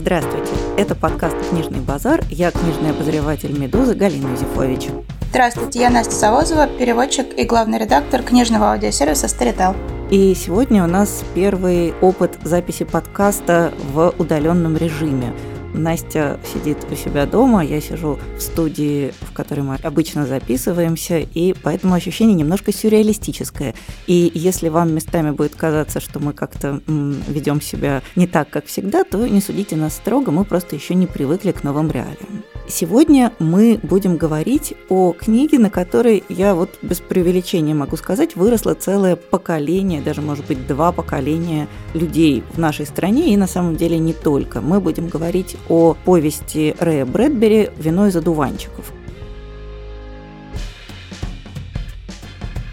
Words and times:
Здравствуйте, 0.00 0.50
это 0.78 0.94
подкаст 0.94 1.36
«Книжный 1.50 1.80
базар». 1.80 2.22
Я 2.30 2.50
книжный 2.50 2.88
обозреватель 2.88 3.52
«Медузы» 3.52 3.94
Галина 3.94 4.28
Юзефович. 4.28 4.88
Здравствуйте, 5.28 5.80
я 5.80 5.90
Настя 5.90 6.14
Савозова, 6.14 6.66
переводчик 6.66 7.38
и 7.38 7.44
главный 7.44 7.78
редактор 7.78 8.22
книжного 8.22 8.72
аудиосервиса 8.72 9.28
«Старител». 9.28 9.76
И 10.10 10.34
сегодня 10.34 10.84
у 10.84 10.86
нас 10.86 11.22
первый 11.34 11.92
опыт 12.00 12.38
записи 12.42 12.84
подкаста 12.84 13.74
в 13.92 14.14
удаленном 14.18 14.78
режиме– 14.78 15.34
Настя 15.74 16.38
сидит 16.52 16.78
у 16.90 16.94
себя 16.94 17.26
дома, 17.26 17.64
я 17.64 17.80
сижу 17.80 18.18
в 18.36 18.40
студии, 18.40 19.12
в 19.20 19.32
которой 19.32 19.60
мы 19.60 19.76
обычно 19.76 20.26
записываемся, 20.26 21.18
и 21.18 21.52
поэтому 21.52 21.94
ощущение 21.94 22.34
немножко 22.34 22.72
сюрреалистическое. 22.72 23.74
И 24.06 24.30
если 24.34 24.68
вам 24.68 24.94
местами 24.94 25.30
будет 25.30 25.54
казаться, 25.54 26.00
что 26.00 26.20
мы 26.20 26.32
как-то 26.32 26.80
ведем 26.86 27.60
себя 27.60 28.02
не 28.16 28.26
так, 28.26 28.50
как 28.50 28.66
всегда, 28.66 29.04
то 29.04 29.26
не 29.26 29.40
судите 29.40 29.76
нас 29.76 29.94
строго, 29.94 30.30
мы 30.30 30.44
просто 30.44 30.76
еще 30.76 30.94
не 30.94 31.06
привыкли 31.06 31.52
к 31.52 31.62
новым 31.64 31.90
реалиям. 31.90 32.44
Сегодня 32.70 33.32
мы 33.40 33.80
будем 33.82 34.16
говорить 34.16 34.74
о 34.88 35.12
книге, 35.12 35.58
на 35.58 35.70
которой 35.70 36.22
я 36.28 36.54
вот 36.54 36.78
без 36.82 37.00
преувеличения 37.00 37.74
могу 37.74 37.96
сказать, 37.96 38.36
выросло 38.36 38.74
целое 38.74 39.16
поколение, 39.16 40.00
даже 40.00 40.22
может 40.22 40.46
быть 40.46 40.68
два 40.68 40.92
поколения 40.92 41.66
людей 41.94 42.44
в 42.52 42.58
нашей 42.58 42.86
стране, 42.86 43.34
и 43.34 43.36
на 43.36 43.48
самом 43.48 43.74
деле 43.74 43.98
не 43.98 44.12
только. 44.12 44.60
Мы 44.60 44.80
будем 44.80 45.08
говорить 45.08 45.56
о 45.68 45.96
повести 46.04 46.76
Рэя 46.78 47.06
Брэдбери 47.06 47.70
«Вино 47.76 48.06
из 48.06 48.14
одуванчиков». 48.14 48.92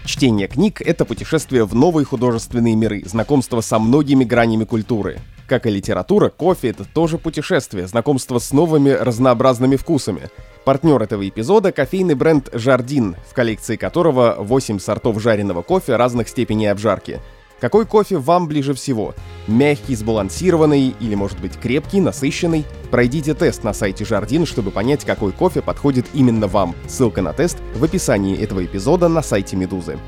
Чтение 0.04 0.46
книг— 0.46 0.80
это 0.84 1.04
путешествие 1.04 1.64
в 1.64 1.74
новые 1.74 2.04
художественные 2.04 2.76
миры, 2.76 3.02
знакомство 3.04 3.60
со 3.60 3.80
многими 3.80 4.24
гранями 4.24 4.64
культуры. 4.64 5.18
Как 5.48 5.64
и 5.64 5.70
литература, 5.70 6.28
кофе— 6.28 6.68
это 6.70 6.84
тоже 6.84 7.16
путешествие, 7.16 7.86
знакомство 7.86 8.38
с 8.38 8.52
новыми 8.52 8.90
разнообразными 8.90 9.76
вкусами. 9.76 10.28
Партнер 10.66 11.02
этого 11.02 11.26
эпизода— 11.26 11.72
кофейный 11.72 12.14
бренд 12.14 12.50
«Жардин», 12.52 13.16
в 13.26 13.32
коллекции 13.32 13.76
которого 13.76 14.36
8 14.38 14.78
сортов 14.78 15.22
жареного 15.22 15.62
кофе 15.62 15.96
разных 15.96 16.28
степеней 16.28 16.66
обжарки. 16.66 17.20
Какой 17.60 17.86
кофе 17.86 18.18
вам 18.18 18.46
ближе 18.46 18.74
всего? 18.74 19.14
Мягкий, 19.46 19.96
сбалансированный 19.96 20.94
или, 21.00 21.14
может 21.14 21.40
быть, 21.40 21.58
крепкий, 21.58 22.02
насыщенный? 22.02 22.66
Пройдите 22.90 23.32
тест 23.32 23.64
на 23.64 23.72
сайте 23.72 24.04
Жардин, 24.04 24.44
чтобы 24.44 24.70
понять, 24.70 25.06
какой 25.06 25.32
кофе 25.32 25.62
подходит 25.62 26.04
именно 26.12 26.46
вам. 26.46 26.74
Ссылка 26.86 27.22
на 27.22 27.32
тест 27.32 27.56
в 27.74 27.82
описании 27.82 28.38
этого 28.38 28.62
эпизода 28.66 29.08
на 29.08 29.22
сайте 29.22 29.56
Медузы. 29.56 29.98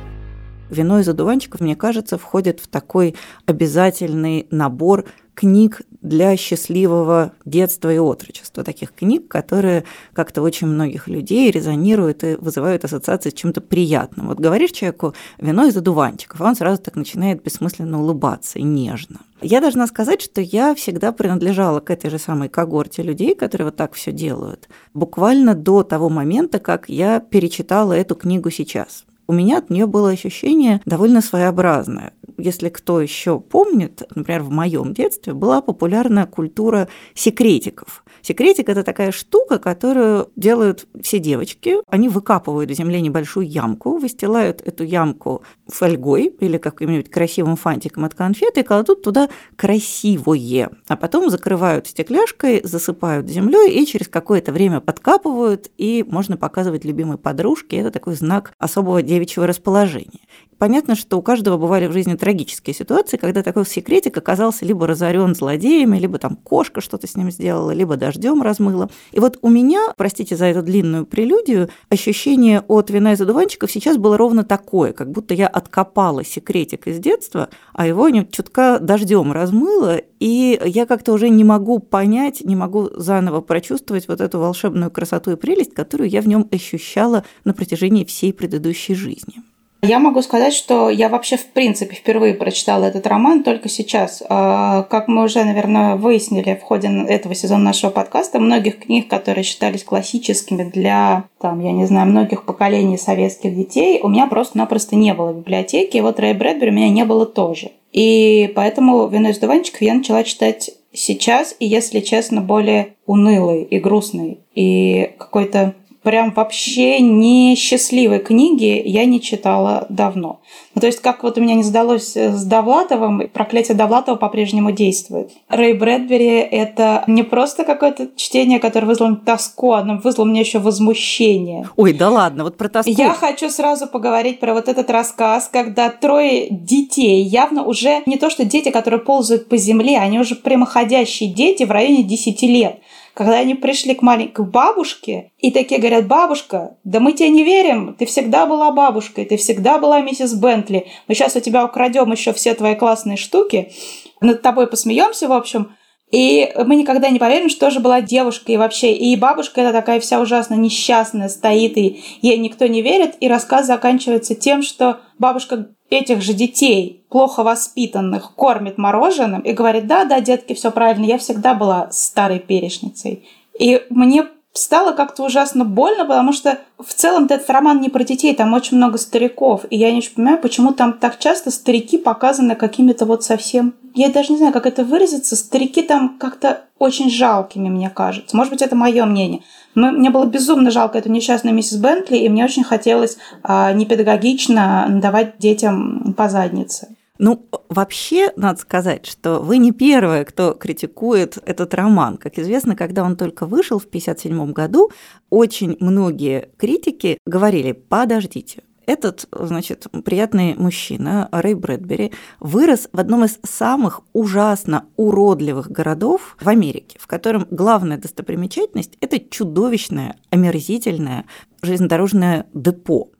Вино 0.70 1.00
из 1.00 1.08
одуванчиков, 1.08 1.60
мне 1.60 1.74
кажется, 1.74 2.16
входит 2.16 2.60
в 2.60 2.68
такой 2.68 3.16
обязательный 3.44 4.46
набор 4.52 5.04
книг 5.34 5.82
для 6.00 6.36
счастливого 6.36 7.32
детства 7.44 7.92
и 7.92 7.98
отрочества. 7.98 8.64
Таких 8.64 8.94
книг, 8.94 9.28
которые 9.28 9.84
как-то 10.12 10.42
очень 10.42 10.66
многих 10.66 11.08
людей 11.08 11.50
резонируют 11.50 12.24
и 12.24 12.36
вызывают 12.36 12.84
ассоциации 12.84 13.30
с 13.30 13.34
чем-то 13.34 13.60
приятным. 13.60 14.28
Вот 14.28 14.40
говоришь 14.40 14.72
человеку 14.72 15.14
«вино 15.38 15.66
из 15.66 15.76
одуванчиков», 15.76 16.40
а 16.40 16.46
он 16.46 16.56
сразу 16.56 16.80
так 16.80 16.96
начинает 16.96 17.42
бессмысленно 17.42 18.00
улыбаться 18.00 18.58
и 18.58 18.62
нежно. 18.62 19.20
Я 19.42 19.60
должна 19.60 19.86
сказать, 19.86 20.20
что 20.20 20.40
я 20.40 20.74
всегда 20.74 21.12
принадлежала 21.12 21.80
к 21.80 21.90
этой 21.90 22.10
же 22.10 22.18
самой 22.18 22.48
когорте 22.48 23.02
людей, 23.02 23.34
которые 23.34 23.66
вот 23.66 23.76
так 23.76 23.94
все 23.94 24.12
делают, 24.12 24.68
буквально 24.94 25.54
до 25.54 25.82
того 25.82 26.08
момента, 26.08 26.58
как 26.58 26.88
я 26.88 27.20
перечитала 27.20 27.92
эту 27.94 28.14
книгу 28.14 28.50
сейчас 28.50 29.04
у 29.30 29.32
меня 29.32 29.58
от 29.58 29.70
нее 29.70 29.86
было 29.86 30.10
ощущение 30.10 30.80
довольно 30.86 31.20
своеобразное. 31.20 32.14
Если 32.36 32.68
кто 32.68 33.00
еще 33.00 33.38
помнит, 33.38 34.02
например, 34.12 34.42
в 34.42 34.50
моем 34.50 34.92
детстве 34.92 35.34
была 35.34 35.60
популярная 35.60 36.26
культура 36.26 36.88
секретиков. 37.14 38.04
Секретик– 38.22 38.68
это 38.70 38.82
такая 38.82 39.12
штука, 39.12 39.58
которую 39.58 40.30
делают 40.36 40.86
все 41.02 41.18
девочки. 41.18 41.76
Они 41.88 42.08
выкапывают 42.08 42.70
в 42.70 42.74
земле 42.74 43.00
небольшую 43.00 43.48
ямку, 43.48 43.98
выстилают 43.98 44.60
эту 44.62 44.84
ямку 44.84 45.42
фольгой 45.66 46.34
или 46.40 46.58
каким-нибудь 46.58 47.10
красивым 47.10 47.56
фантиком 47.56 48.04
от 48.04 48.14
конфеты 48.14 48.60
и 48.60 48.64
кладут 48.64 49.02
туда 49.02 49.28
красивое. 49.56 50.70
А 50.88 50.96
потом 50.96 51.30
закрывают 51.30 51.86
стекляшкой, 51.86 52.60
засыпают 52.64 53.28
землей 53.28 53.80
и 53.80 53.86
через 53.86 54.08
какое-то 54.08 54.52
время 54.52 54.80
подкапывают, 54.80 55.70
и 55.76 56.04
можно 56.06 56.36
показывать 56.36 56.84
любимой 56.84 57.18
подружке. 57.18 57.78
Это 57.78 57.90
такой 57.90 58.14
знак 58.14 58.52
особого 58.58 59.02
девичьего 59.02 59.46
расположения. 59.46 60.20
Понятно, 60.60 60.94
что 60.94 61.16
у 61.16 61.22
каждого 61.22 61.56
бывали 61.56 61.86
в 61.86 61.92
жизни 61.92 62.16
трагические 62.16 62.74
ситуации, 62.74 63.16
когда 63.16 63.42
такой 63.42 63.64
секретик 63.64 64.18
оказался 64.18 64.66
либо 64.66 64.86
разорен 64.86 65.34
злодеями, 65.34 65.98
либо 65.98 66.18
там 66.18 66.36
кошка 66.36 66.82
что-то 66.82 67.06
с 67.06 67.16
ним 67.16 67.30
сделала, 67.30 67.70
либо 67.70 67.96
дождем 68.10 68.42
размыла. 68.42 68.90
И 69.12 69.20
вот 69.20 69.38
у 69.42 69.48
меня, 69.48 69.92
простите 69.96 70.36
за 70.36 70.46
эту 70.46 70.62
длинную 70.62 71.06
прелюдию, 71.06 71.68
ощущение 71.88 72.62
от 72.66 72.90
вина 72.90 73.12
из 73.12 73.20
одуванчиков 73.20 73.70
сейчас 73.70 73.96
было 73.96 74.16
ровно 74.16 74.44
такое, 74.44 74.92
как 74.92 75.10
будто 75.10 75.34
я 75.34 75.46
откопала 75.46 76.24
секретик 76.24 76.86
из 76.88 76.98
детства, 76.98 77.48
а 77.72 77.86
его 77.86 78.10
чутка 78.30 78.78
дождем 78.80 79.32
размыло, 79.32 80.00
и 80.18 80.60
я 80.64 80.86
как-то 80.86 81.12
уже 81.12 81.28
не 81.28 81.44
могу 81.44 81.78
понять, 81.78 82.42
не 82.44 82.56
могу 82.56 82.90
заново 82.94 83.40
прочувствовать 83.40 84.08
вот 84.08 84.20
эту 84.20 84.40
волшебную 84.40 84.90
красоту 84.90 85.30
и 85.32 85.36
прелесть, 85.36 85.74
которую 85.74 86.10
я 86.10 86.20
в 86.20 86.28
нем 86.28 86.48
ощущала 86.50 87.24
на 87.44 87.54
протяжении 87.54 88.04
всей 88.04 88.32
предыдущей 88.32 88.94
жизни. 88.94 89.42
Я 89.82 89.98
могу 89.98 90.20
сказать, 90.20 90.52
что 90.52 90.90
я 90.90 91.08
вообще 91.08 91.36
в 91.36 91.46
принципе 91.46 91.94
впервые 91.94 92.34
прочитала 92.34 92.84
этот 92.84 93.06
роман 93.06 93.42
только 93.42 93.68
сейчас. 93.68 94.22
А, 94.28 94.82
как 94.84 95.08
мы 95.08 95.24
уже, 95.24 95.42
наверное, 95.42 95.96
выяснили 95.96 96.54
в 96.54 96.64
ходе 96.64 96.88
этого 97.08 97.34
сезона 97.34 97.64
нашего 97.64 97.90
подкаста, 97.90 98.40
многих 98.40 98.80
книг, 98.80 99.08
которые 99.08 99.42
считались 99.42 99.82
классическими 99.82 100.64
для, 100.64 101.24
там, 101.40 101.60
я 101.60 101.72
не 101.72 101.86
знаю, 101.86 102.08
многих 102.08 102.44
поколений 102.44 102.98
советских 102.98 103.54
детей, 103.56 104.00
у 104.02 104.08
меня 104.08 104.26
просто-напросто 104.26 104.96
не 104.96 105.14
было 105.14 105.32
в 105.32 105.38
библиотеке. 105.38 105.98
И 105.98 106.02
вот 106.02 106.20
Рэй 106.20 106.34
Брэдбери 106.34 106.70
у 106.70 106.74
меня 106.74 106.90
не 106.90 107.04
было 107.04 107.24
тоже. 107.24 107.70
И 107.92 108.52
поэтому 108.54 109.06
«Вино 109.08 109.30
из 109.30 109.38
дуванчиков» 109.38 109.82
я 109.82 109.94
начала 109.94 110.22
читать 110.24 110.70
сейчас, 110.92 111.56
и, 111.58 111.66
если 111.66 112.00
честно, 112.00 112.40
более 112.40 112.94
унылый 113.06 113.62
и 113.62 113.78
грустный, 113.78 114.40
и 114.54 115.12
какой-то 115.18 115.74
прям 116.02 116.32
вообще 116.32 117.00
не 117.00 117.56
счастливой 117.56 118.20
книги 118.20 118.80
я 118.84 119.04
не 119.04 119.20
читала 119.20 119.86
давно. 119.88 120.40
Ну, 120.74 120.80
то 120.80 120.86
есть, 120.86 121.00
как 121.00 121.22
вот 121.22 121.36
у 121.36 121.40
меня 121.40 121.54
не 121.54 121.62
сдалось 121.62 122.16
с 122.16 122.44
Довлатовым, 122.44 123.28
проклятие 123.28 123.76
Довлатова 123.76 124.16
по-прежнему 124.16 124.72
действует. 124.72 125.30
Рэй 125.48 125.74
Брэдбери— 125.74 126.38
это 126.50 127.04
не 127.06 127.22
просто 127.22 127.64
какое-то 127.64 128.08
чтение, 128.16 128.58
которое 128.58 128.86
вызвало 128.86 129.16
тоску, 129.16 129.72
оно 129.72 129.98
вызвало 130.02 130.26
мне 130.26 130.40
еще 130.40 130.58
возмущение. 130.58 131.68
Ой, 131.76 131.92
да 131.92 132.08
ладно, 132.08 132.44
вот 132.44 132.56
про 132.56 132.68
тоску. 132.68 132.90
Я 132.90 133.10
хочу 133.10 133.50
сразу 133.50 133.86
поговорить 133.86 134.40
про 134.40 134.54
вот 134.54 134.68
этот 134.68 134.90
рассказ, 134.90 135.48
когда 135.52 135.90
трое 135.90 136.48
детей, 136.50 137.22
явно 137.22 137.64
уже 137.64 138.02
не 138.06 138.16
то, 138.16 138.30
что 138.30 138.44
дети, 138.44 138.70
которые 138.70 139.00
ползают 139.00 139.48
по 139.48 139.56
земле, 139.56 139.98
они 139.98 140.18
уже 140.18 140.34
прямоходящие 140.34 141.32
дети 141.32 141.64
в 141.64 141.70
районе 141.70 142.02
10 142.02 142.42
лет 142.42 142.80
когда 143.14 143.38
они 143.38 143.54
пришли 143.54 143.94
к 143.94 144.02
маленькой 144.02 144.44
бабушке, 144.46 145.32
и 145.38 145.50
такие 145.50 145.80
говорят, 145.80 146.06
бабушка, 146.06 146.76
да 146.84 147.00
мы 147.00 147.12
тебе 147.12 147.28
не 147.28 147.44
верим, 147.44 147.94
ты 147.98 148.06
всегда 148.06 148.46
была 148.46 148.70
бабушкой, 148.70 149.24
ты 149.24 149.36
всегда 149.36 149.78
была 149.78 150.00
миссис 150.00 150.34
Бентли, 150.34 150.86
мы 151.08 151.14
сейчас 151.14 151.36
у 151.36 151.40
тебя 151.40 151.64
украдем 151.64 152.10
еще 152.12 152.32
все 152.32 152.54
твои 152.54 152.74
классные 152.74 153.16
штуки, 153.16 153.72
над 154.20 154.42
тобой 154.42 154.66
посмеемся, 154.66 155.28
в 155.28 155.32
общем, 155.32 155.74
и 156.10 156.52
мы 156.56 156.74
никогда 156.76 157.08
не 157.08 157.18
поверим, 157.18 157.48
что 157.48 157.66
тоже 157.66 157.80
была 157.80 158.00
девушка 158.00 158.50
и 158.50 158.56
вообще. 158.56 158.92
И 158.94 159.14
бабушка 159.16 159.60
это 159.60 159.72
такая 159.72 160.00
вся 160.00 160.20
ужасно 160.20 160.54
несчастная 160.54 161.28
стоит, 161.28 161.76
и 161.76 162.02
ей 162.20 162.38
никто 162.38 162.66
не 162.66 162.82
верит. 162.82 163.14
И 163.20 163.28
рассказ 163.28 163.66
заканчивается 163.66 164.34
тем, 164.34 164.62
что 164.62 165.00
бабушка 165.18 165.68
этих 165.88 166.22
же 166.22 166.32
детей, 166.32 167.04
плохо 167.10 167.42
воспитанных, 167.42 168.34
кормит 168.34 168.78
мороженым 168.78 169.40
и 169.40 169.52
говорит, 169.52 169.86
да, 169.86 170.04
да, 170.04 170.20
детки, 170.20 170.54
все 170.54 170.70
правильно, 170.70 171.04
я 171.04 171.18
всегда 171.18 171.54
была 171.54 171.88
старой 171.92 172.40
перешницей. 172.40 173.24
И 173.58 173.82
мне 173.90 174.26
стало 174.52 174.92
как-то 174.92 175.24
ужасно 175.24 175.64
больно, 175.64 176.04
потому 176.04 176.32
что 176.32 176.58
в 176.78 176.92
целом 176.92 177.24
этот 177.24 177.48
роман 177.50 177.80
не 177.80 177.88
про 177.88 178.04
детей, 178.04 178.34
там 178.34 178.52
очень 178.52 178.76
много 178.76 178.98
стариков. 178.98 179.64
И 179.70 179.76
я 179.76 179.90
не 179.92 179.98
очень 179.98 180.14
понимаю, 180.14 180.38
почему 180.38 180.72
там 180.72 180.94
так 180.94 181.18
часто 181.18 181.50
старики 181.50 181.98
показаны 181.98 182.56
какими-то 182.56 183.06
вот 183.06 183.22
совсем... 183.22 183.74
Я 183.94 184.08
даже 184.08 184.32
не 184.32 184.38
знаю, 184.38 184.52
как 184.52 184.66
это 184.66 184.84
выразиться. 184.84 185.36
Старики 185.36 185.82
там 185.82 186.16
как-то 186.18 186.62
очень 186.78 187.10
жалкими, 187.10 187.68
мне 187.68 187.90
кажется. 187.90 188.36
Может 188.36 188.52
быть, 188.52 188.62
это 188.62 188.74
мое 188.74 189.04
мнение. 189.04 189.42
Мне 189.74 190.10
было 190.10 190.24
безумно 190.24 190.70
жалко 190.70 190.98
эту 190.98 191.10
несчастную 191.10 191.54
миссис 191.54 191.76
Бентли, 191.76 192.16
и 192.16 192.28
мне 192.28 192.44
очень 192.44 192.64
хотелось 192.64 193.18
а, 193.42 193.72
непедагогично 193.72 194.86
давать 195.00 195.38
детям 195.38 196.14
по 196.16 196.28
заднице. 196.28 196.96
Ну, 197.22 197.46
вообще, 197.68 198.32
надо 198.36 198.58
сказать, 198.58 199.04
что 199.04 199.40
вы 199.40 199.58
не 199.58 199.72
первая, 199.72 200.24
кто 200.24 200.54
критикует 200.54 201.36
этот 201.44 201.74
роман. 201.74 202.16
Как 202.16 202.38
известно, 202.38 202.74
когда 202.74 203.04
он 203.04 203.14
только 203.14 203.44
вышел 203.44 203.78
в 203.78 203.84
1957 203.84 204.52
году, 204.52 204.90
очень 205.28 205.76
многие 205.80 206.48
критики 206.56 207.18
говорили, 207.26 207.72
подождите, 207.72 208.62
этот, 208.86 209.28
значит, 209.32 209.86
приятный 210.02 210.54
мужчина, 210.54 211.28
Рэй 211.30 211.52
Брэдбери, 211.52 212.12
вырос 212.40 212.88
в 212.90 212.98
одном 212.98 213.26
из 213.26 213.38
самых 213.42 214.00
ужасно 214.14 214.86
уродливых 214.96 215.70
городов 215.70 216.38
в 216.40 216.48
Америке, 216.48 216.96
в 216.98 217.06
котором 217.06 217.46
главная 217.50 217.98
достопримечательность– 217.98 218.96
это 219.02 219.20
чудовищное, 219.20 220.16
омерзительное 220.30 221.26
железнодорожное 221.60 222.46
депо 222.54 223.10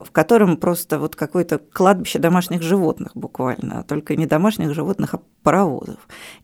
в 0.00 0.10
котором 0.10 0.56
просто 0.56 0.98
вот 0.98 1.16
какое-то 1.16 1.58
кладбище 1.58 2.18
домашних 2.18 2.62
животных 2.62 3.12
буквально, 3.14 3.84
только 3.84 4.16
не 4.16 4.26
домашних 4.26 4.74
животных, 4.74 5.14
а 5.14 5.20
паровозов. 5.42 5.98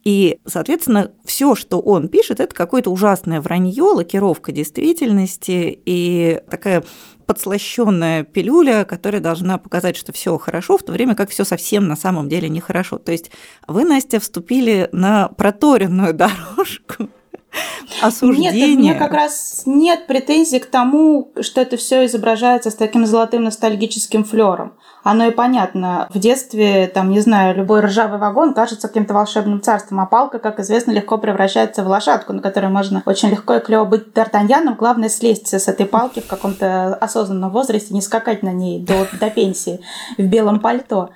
И, 0.05 0.39
соответственно, 0.47 1.13
все, 1.25 1.55
что 1.55 1.81
он 1.81 2.09
пишет, 2.09 2.41
это 2.41 2.55
какое-то 2.55 2.91
ужасное 2.91 3.41
вранье, 3.41 3.83
лакировка 3.83 4.53
действительности 4.53 5.81
и 5.85 6.41
такая 6.51 6.85
подслащенная 7.27 8.25
пилюля, 8.25 8.85
которая 8.85 9.21
должна 9.21 9.57
показать, 9.57 9.97
что 9.97 10.13
все 10.13 10.37
хорошо, 10.37 10.77
в 10.77 10.83
то 10.83 10.93
время 10.93 11.15
как 11.15 11.31
все 11.31 11.45
совсем 11.45 11.87
на 11.87 11.97
самом 11.97 12.29
деле 12.29 12.49
нехорошо. 12.49 12.99
То 12.99 13.13
есть 13.13 13.31
вы, 13.67 13.85
Настя, 13.85 14.21
вступили 14.21 14.89
на 14.93 15.29
проторенную 15.29 16.13
дорожку 16.15 17.09
осуждение. 18.03 18.53
Нет, 18.53 18.77
у 18.77 18.81
меня 18.81 18.95
как 18.95 19.13
раз 19.13 19.63
нет 19.67 20.07
претензий 20.07 20.59
к 20.59 20.67
тому, 20.67 21.33
что 21.41 21.61
это 21.61 21.77
все 21.77 22.05
изображается 22.07 22.71
с 22.71 22.75
таким 22.75 23.07
золотым 23.07 23.45
ностальгическим 23.45 24.25
флером. 24.25 24.75
Оно 25.03 25.27
и 25.27 25.31
понятно. 25.31 26.09
В 26.13 26.19
детстве, 26.19 26.87
там, 26.87 27.11
не 27.11 27.21
знаю, 27.21 27.57
любой 27.57 27.81
ржавый 27.81 28.19
вагон 28.19 28.53
кажется 28.53 28.89
каким-то 28.89 29.15
волшебным 29.15 29.63
царством, 29.63 30.01
а 30.01 30.07
палка, 30.07 30.39
как 30.39 30.61
известно, 30.61 30.91
легко 30.91 31.17
превращается 31.17 31.83
в 31.83 31.89
лошадку, 31.89 32.33
на 32.33 32.43
которой 32.43 32.67
можно 32.67 33.03
очень 33.07 33.31
легко 33.31 33.55
и 33.55 33.61
клево 33.61 33.85
быть 33.85 34.09
Д'Артаньяном. 34.09 34.77
Главное 34.77 35.09
слезть 35.09 35.53
с 35.53 35.69
этой 35.69 35.87
палки 35.87 36.21
в 36.21 36.27
каком-то 36.27 36.95
осознанном 36.95 37.51
возрасте, 37.51 37.95
не 37.95 38.03
скакать 38.03 38.43
на 38.43 38.53
ней 38.53 38.79
до, 38.79 39.07
до 39.19 39.31
пенсии 39.31 39.81
в 40.19 40.23
белом 40.23 40.61
пальто. 40.61 41.11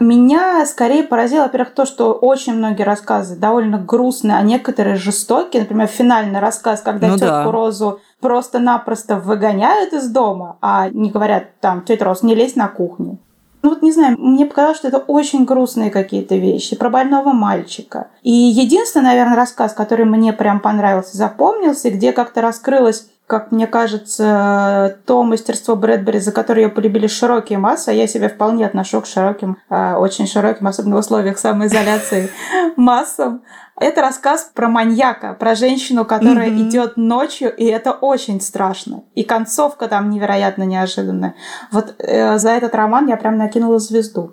Меня 0.00 0.64
скорее 0.66 1.02
поразило, 1.02 1.44
во-первых, 1.44 1.74
то, 1.74 1.84
что 1.84 2.12
очень 2.12 2.54
многие 2.54 2.84
рассказы 2.84 3.36
довольно 3.36 3.78
грустные, 3.78 4.36
а 4.36 4.42
некоторые 4.42 4.96
жестокие. 4.96 5.62
Например, 5.62 5.86
финальный 5.86 6.40
рассказ, 6.40 6.82
когда 6.82 7.08
ну 7.08 7.14
тетку 7.14 7.26
да. 7.26 7.50
Розу 7.50 8.00
просто-напросто 8.20 9.16
выгоняют 9.16 9.92
из 9.92 10.08
дома, 10.08 10.56
а 10.60 10.88
не 10.88 11.10
говорят 11.10 11.58
там, 11.60 11.82
тетя 11.82 12.04
Роз, 12.04 12.22
не 12.22 12.34
лезь 12.34 12.54
на 12.56 12.68
кухню. 12.68 13.18
Ну 13.62 13.70
вот 13.70 13.82
не 13.82 13.90
знаю, 13.90 14.16
мне 14.18 14.46
показалось, 14.46 14.78
что 14.78 14.88
это 14.88 14.98
очень 14.98 15.44
грустные 15.44 15.90
какие-то 15.90 16.36
вещи 16.36 16.76
про 16.76 16.90
больного 16.90 17.32
мальчика. 17.32 18.06
И 18.22 18.30
единственный, 18.30 19.06
наверное, 19.06 19.34
рассказ, 19.34 19.72
который 19.72 20.04
мне 20.04 20.32
прям 20.32 20.60
понравился, 20.60 21.16
запомнился, 21.16 21.90
где 21.90 22.12
как-то 22.12 22.40
раскрылась 22.40 23.08
как 23.28 23.52
мне 23.52 23.66
кажется, 23.66 24.98
то 25.04 25.22
мастерство 25.22 25.76
Брэдбери, 25.76 26.18
за 26.18 26.32
которое 26.32 26.62
ее 26.62 26.68
полюбили 26.70 27.06
широкие 27.06 27.58
массы, 27.58 27.90
а 27.90 27.92
я 27.92 28.06
себя 28.06 28.30
вполне 28.30 28.64
отношу 28.64 29.02
к 29.02 29.06
широким, 29.06 29.58
а, 29.68 29.98
очень 29.98 30.26
широким, 30.26 30.66
особенно 30.66 30.96
в 30.96 31.00
условиях 31.00 31.38
самоизоляции, 31.38 32.30
массам. 32.76 33.42
Это 33.80 34.02
рассказ 34.02 34.50
про 34.54 34.68
маньяка, 34.68 35.34
про 35.34 35.54
женщину, 35.54 36.04
которая 36.04 36.50
mm-hmm. 36.50 36.68
идет 36.68 36.96
ночью, 36.96 37.54
и 37.54 37.64
это 37.64 37.92
очень 37.92 38.40
страшно. 38.40 39.04
И 39.14 39.22
концовка 39.22 39.86
там 39.86 40.10
невероятно 40.10 40.64
неожиданная. 40.64 41.34
Вот 41.70 41.94
э, 41.98 42.38
за 42.38 42.50
этот 42.50 42.74
роман 42.74 43.06
я 43.06 43.16
прям 43.16 43.36
накинула 43.36 43.78
звезду. 43.78 44.32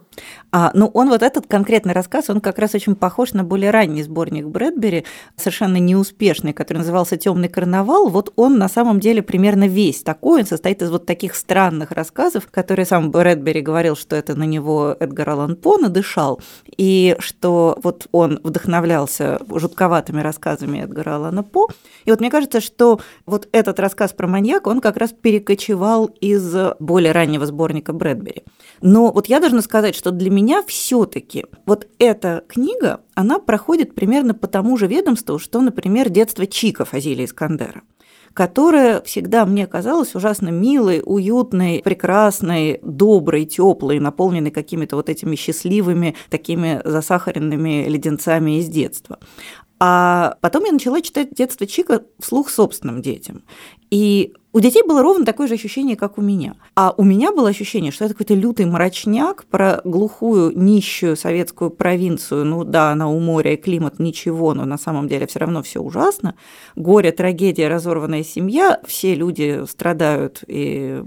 А, 0.51 0.71
ну, 0.73 0.89
он 0.93 1.09
вот 1.09 1.21
этот 1.21 1.47
конкретный 1.47 1.93
рассказ, 1.93 2.29
он 2.29 2.39
как 2.39 2.59
раз 2.59 2.73
очень 2.73 2.95
похож 2.95 3.33
на 3.33 3.43
более 3.43 3.71
ранний 3.71 4.03
сборник 4.03 4.45
Брэдбери, 4.45 5.05
совершенно 5.35 5.77
неуспешный, 5.77 6.53
который 6.53 6.77
назывался 6.77 7.17
Темный 7.17 7.49
карнавал. 7.49 8.07
Вот 8.07 8.31
он 8.37 8.57
на 8.57 8.69
самом 8.69 8.99
деле 8.99 9.21
примерно 9.21 9.67
весь 9.67 10.01
такой. 10.01 10.41
Он 10.41 10.47
состоит 10.47 10.81
из 10.81 10.89
вот 10.89 11.05
таких 11.05 11.35
странных 11.35 11.91
рассказов, 11.91 12.47
которые 12.49 12.85
сам 12.85 13.11
Брэдбери 13.11 13.61
говорил, 13.61 13.95
что 13.95 14.15
это 14.15 14.33
на 14.35 14.43
него 14.43 14.95
Эдгар 14.99 15.31
Аллан 15.31 15.55
По 15.55 15.77
надышал, 15.77 16.39
и 16.77 17.15
что 17.19 17.77
вот 17.83 18.07
он 18.11 18.39
вдохновлялся 18.43 19.34
жутковатыми 19.49 20.21
рассказами 20.21 20.79
Эдгара 20.79 21.15
Аллана 21.15 21.43
По. 21.43 21.67
И 22.05 22.11
вот 22.11 22.19
мне 22.19 22.29
кажется, 22.29 22.61
что 22.61 22.99
вот 23.25 23.47
этот 23.51 23.79
рассказ 23.79 24.13
про 24.13 24.27
маньяка, 24.27 24.69
он 24.69 24.81
как 24.81 24.97
раз 24.97 25.11
перекочевал 25.11 26.05
из 26.05 26.55
более 26.79 27.11
раннего 27.11 27.45
сборника 27.45 27.93
Брэдбери. 27.93 28.43
Но 28.81 29.11
вот 29.11 29.27
я 29.27 29.39
должна 29.39 29.61
сказать, 29.61 29.95
что 29.95 30.11
для 30.11 30.29
меня 30.29 30.63
все 30.67 31.05
таки 31.05 31.45
вот 31.65 31.87
эта 31.99 32.43
книга, 32.47 33.01
она 33.13 33.39
проходит 33.39 33.95
примерно 33.95 34.33
по 34.33 34.47
тому 34.47 34.77
же 34.77 34.87
ведомству, 34.87 35.39
что, 35.39 35.61
например, 35.61 36.09
«Детство 36.09 36.45
Чика» 36.45 36.85
Фазилия 36.85 37.25
Искандера 37.25 37.81
которая 38.35 39.01
всегда 39.01 39.45
мне 39.45 39.65
казалась 39.65 40.13
ужасно 40.13 40.49
милой, 40.49 41.01
уютной, 41.03 41.81
прекрасной, 41.81 42.79
доброй, 42.83 43.45
теплой, 43.45 43.99
наполненной 43.99 44.51
какими-то 44.51 44.97
вот 44.97 45.09
этими 45.09 45.37
счастливыми, 45.37 46.15
такими 46.29 46.81
засахаренными 46.83 47.87
леденцами 47.87 48.59
из 48.59 48.67
детства. 48.67 49.19
А 49.79 50.37
потом 50.41 50.65
я 50.65 50.73
начала 50.73 51.01
читать 51.01 51.29
«Детство 51.31 51.65
Чика» 51.65 52.03
вслух 52.19 52.49
собственным 52.49 53.01
детям. 53.01 53.43
И 53.95 54.33
у 54.51 54.59
детей 54.59 54.83
было 54.85 55.01
ровно 55.01 55.23
такое 55.23 55.47
же 55.47 55.53
ощущение, 55.53 55.95
как 55.95 56.17
у 56.17 56.21
меня. 56.21 56.57
А 56.75 56.93
у 56.97 57.03
меня 57.05 57.31
было 57.31 57.47
ощущение, 57.47 57.93
что 57.93 58.03
это 58.03 58.13
какой-то 58.13 58.33
лютый 58.33 58.65
мрачняк 58.65 59.45
про 59.45 59.79
глухую, 59.85 60.51
нищую 60.53 61.15
советскую 61.15 61.69
провинцию. 61.69 62.43
Ну 62.43 62.65
да, 62.65 62.91
она 62.91 63.07
у 63.09 63.17
моря 63.19 63.55
климат 63.55 63.99
ничего, 63.99 64.53
но 64.53 64.65
на 64.65 64.77
самом 64.77 65.07
деле 65.07 65.27
все 65.27 65.39
равно 65.39 65.63
все 65.63 65.79
ужасно. 65.79 66.35
Горе, 66.75 67.13
трагедия, 67.13 67.69
разорванная 67.69 68.25
семья, 68.25 68.81
все 68.85 69.15
люди 69.15 69.63
страдают 69.65 70.43
и 70.45 71.01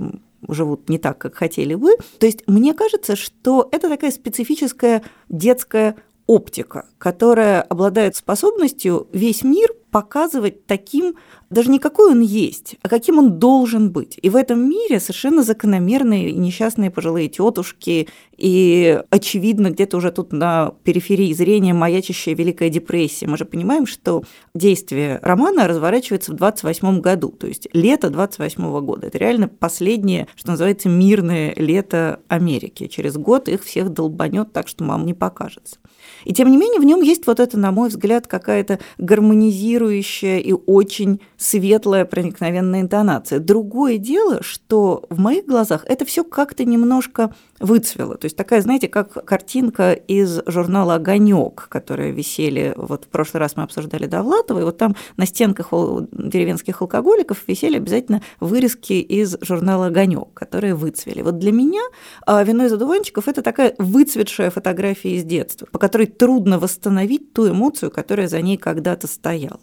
живут 0.49 0.88
не 0.88 0.96
так, 0.96 1.19
как 1.19 1.35
хотели 1.35 1.75
бы. 1.75 1.90
То 2.19 2.25
есть 2.25 2.44
мне 2.46 2.73
кажется, 2.73 3.17
что 3.17 3.69
это 3.70 3.90
такая 3.90 4.12
специфическая 4.12 5.02
детская 5.29 5.94
оптика, 6.26 6.87
которая 6.96 7.61
обладает 7.61 8.17
способностью 8.17 9.08
весь 9.12 9.43
мир 9.43 9.69
показывать 9.90 10.67
таким, 10.67 11.14
даже 11.50 11.70
не 11.70 11.79
какой 11.79 12.12
он 12.12 12.20
есть, 12.20 12.76
а 12.82 12.88
каким 12.88 13.19
он 13.19 13.38
должен 13.38 13.90
быть. 13.90 14.19
И 14.20 14.31
в 14.31 14.37
этом 14.37 14.69
мире 14.69 15.00
совершенно 15.00 15.43
закономерные 15.43 16.32
несчастные 16.32 16.90
пожилые 16.90 17.29
тетушки, 17.29 18.08
и 18.37 19.02
очевидно, 19.11 19.70
где-то 19.70 19.96
уже 19.96 20.12
тут 20.12 20.32
на 20.32 20.75
периферии 20.85 21.32
зрения 21.32 21.75
маячащая 21.75 22.35
Великая 22.35 22.70
депрессия. 22.70 23.26
Мы 23.26 23.37
же 23.37 23.44
понимаем, 23.44 23.87
что 23.87 24.23
действие 24.55 25.19
романа 25.23 25.67
разворачивается 25.67 26.32
в 26.32 26.37
28 26.37 27.00
году, 27.00 27.31
то 27.31 27.46
есть 27.46 27.69
лето 27.73 28.11
28 28.11 28.81
года. 28.81 29.06
Это 29.08 29.19
реально 29.19 29.49
последнее, 29.49 30.29
что 30.37 30.50
называется, 30.50 30.88
мирное 30.88 31.52
лето 31.56 32.20
Америки. 32.29 32.87
Через 32.87 33.17
год 33.17 33.49
их 33.49 33.64
всех 33.64 33.90
долбанет 33.90 34.52
так, 34.52 34.69
что 34.69 34.85
мам 34.85 35.06
не 35.06 35.14
покажется. 35.14 35.79
И 36.28 36.34
тем 36.34 36.50
не 36.50 36.58
менее 36.58 36.78
в 36.78 36.84
нем 36.84 37.00
есть 37.00 37.26
вот 37.26 37.40
это, 37.40 37.58
на 37.58 37.72
мой 37.72 37.88
взгляд, 37.88 38.26
какая-то 38.26 38.80
гармонизирующая 38.98 40.38
и 40.38 40.52
очень 40.52 41.23
светлая 41.38 42.04
проникновенная 42.04 42.82
интонация. 42.82 43.38
Другое 43.38 43.97
дело, 43.97 44.42
что 44.42 45.06
в 45.08 45.18
моих 45.18 45.47
глазах 45.47 45.87
это 45.87 46.04
все 46.04 46.25
как-то 46.25 46.66
немножко 46.66 47.35
выцвело. 47.60 48.16
То 48.16 48.26
есть 48.26 48.36
такая, 48.36 48.60
знаете, 48.60 48.88
как 48.88 49.24
картинка 49.24 49.92
из 49.92 50.40
журнала 50.46 50.96
«Огонек», 50.96 51.68
которые 51.68 52.12
висели, 52.12 52.72
вот 52.76 53.04
в 53.04 53.08
прошлый 53.08 53.40
раз 53.40 53.56
мы 53.56 53.64
обсуждали 53.64 54.06
Довлатова, 54.06 54.60
и 54.60 54.64
вот 54.64 54.78
там 54.78 54.96
на 55.16 55.26
стенках 55.26 55.68
деревенских 56.12 56.80
алкоголиков 56.82 57.42
висели 57.46 57.76
обязательно 57.76 58.22
вырезки 58.40 58.94
из 58.94 59.36
журнала 59.40 59.86
«Огонек», 59.86 60.32
которые 60.34 60.74
выцвели. 60.74 61.22
Вот 61.22 61.38
для 61.38 61.52
меня 61.52 61.82
а, 62.26 62.42
«Вино 62.42 62.64
из 62.64 62.72
одуванчиков»– 62.72 63.28
это 63.28 63.42
такая 63.42 63.74
выцветшая 63.78 64.50
фотография 64.50 65.16
из 65.16 65.24
детства, 65.24 65.66
по 65.70 65.78
которой 65.78 66.06
трудно 66.06 66.58
восстановить 66.58 67.32
ту 67.32 67.50
эмоцию, 67.50 67.90
которая 67.90 68.28
за 68.28 68.40
ней 68.40 68.56
когда-то 68.56 69.06
стояла. 69.06 69.60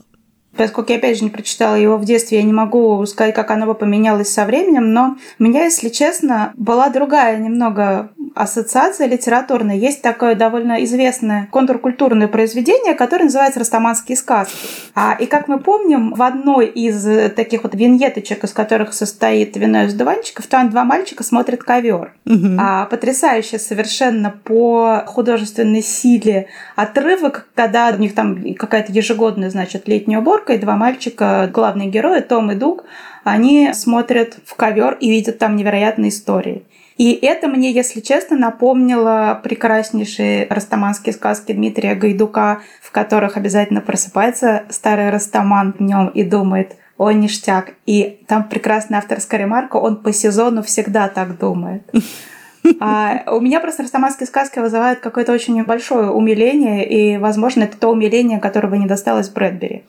Поскольку 0.58 0.92
я, 0.92 0.98
опять 0.98 1.18
же, 1.18 1.24
не 1.24 1.30
прочитала 1.30 1.76
его 1.76 1.98
в 1.98 2.06
детстве, 2.06 2.38
я 2.38 2.44
не 2.44 2.54
могу 2.54 3.06
сказать, 3.06 3.36
как 3.36 3.52
оно 3.52 3.66
бы 3.66 3.76
поменялось 3.76 4.32
со 4.32 4.46
временем, 4.46 4.94
но 4.94 5.18
у 5.40 5.44
меня, 5.44 5.66
если 5.66 5.90
честно, 5.90 6.54
была 6.56 6.90
другая 6.90 7.38
немного 7.38 8.12
ассоциация 8.34 9.08
литературная. 9.08 9.76
Есть 9.76 10.02
такое 10.02 10.36
довольно 10.36 10.84
известное 10.84 11.48
контркультурное 11.52 12.28
произведение, 12.28 12.94
которое 12.94 13.26
называется 13.26 13.60
«Растаманские 13.60 14.18
сказки». 14.18 14.56
А, 14.96 15.16
и, 15.20 15.26
как 15.26 15.48
мы 15.48 15.60
помним, 15.60 16.14
в 16.14 16.22
одной 16.22 16.68
из 16.68 17.34
таких 17.34 17.64
вот 17.64 17.76
виньеточек, 17.76 18.44
из 18.44 18.54
которых 18.54 18.94
состоит 18.94 19.56
«Вино 19.58 19.84
из 19.84 19.94
дуванчиков», 19.94 20.48
там 20.48 20.70
два 20.70 20.84
мальчика 20.84 21.24
смотрят 21.24 21.64
ковер. 21.64 22.14
Угу. 22.26 22.58
А, 22.60 22.86
потрясающе 22.86 23.60
совершенно 23.60 24.34
по 24.44 25.04
художественной 25.06 25.82
силе 25.82 26.48
отрывок, 26.76 27.48
когда 27.56 27.90
у 27.90 28.00
них 28.00 28.16
там 28.16 28.56
какая-то 28.56 28.92
ежегодная, 28.92 29.50
значит, 29.50 29.88
летняя 29.88 30.20
уборка, 30.20 30.54
и 30.54 30.58
два 30.58 30.76
мальчика, 30.76 31.50
главные 31.54 31.90
герои, 31.90 32.22
Том 32.22 32.52
и 32.52 32.56
Дуг, 32.56 32.86
они 33.24 33.72
смотрят 33.74 34.38
в 34.46 34.56
ковер 34.56 34.98
и 35.00 35.10
видят 35.10 35.40
там 35.40 35.56
невероятные 35.56 36.10
истории. 36.10 36.64
И 36.98 37.12
это 37.14 37.48
мне, 37.48 37.72
если 37.72 38.00
честно, 38.00 38.38
напомнило 38.38 39.40
прекраснейшие 39.44 40.48
растаманские 40.50 41.14
сказки 41.14 41.52
Дмитрия 41.52 41.96
Гайдука, 41.96 42.62
в 42.82 42.92
которых 42.92 43.36
обязательно 43.36 43.82
просыпается 43.82 44.64
старый 44.70 45.10
растаман 45.10 45.74
днем 45.78 46.08
и 46.08 46.24
думает, 46.24 46.78
он 46.98 47.20
ништяк. 47.20 47.74
И 47.86 48.22
там 48.28 48.48
прекрасная 48.48 49.00
авторская 49.00 49.42
ремарка, 49.42 49.76
он 49.76 50.02
по 50.02 50.14
сезону 50.14 50.64
всегда 50.64 51.10
так 51.10 51.38
думает. 51.38 51.84
А 52.80 53.24
у 53.28 53.42
меня 53.42 53.60
просто 53.60 53.84
растаманские 53.84 54.26
сказки 54.26 54.60
вызывают 54.60 55.00
какое-то 55.00 55.34
очень 55.34 55.64
большое 55.66 56.10
умиление, 56.10 56.88
и, 56.88 57.18
возможно, 57.18 57.64
это 57.64 57.78
то 57.78 57.90
умиление, 57.90 58.40
которого 58.40 58.76
не 58.76 58.88
досталось 58.88 59.30
Брэдбери. 59.30 59.84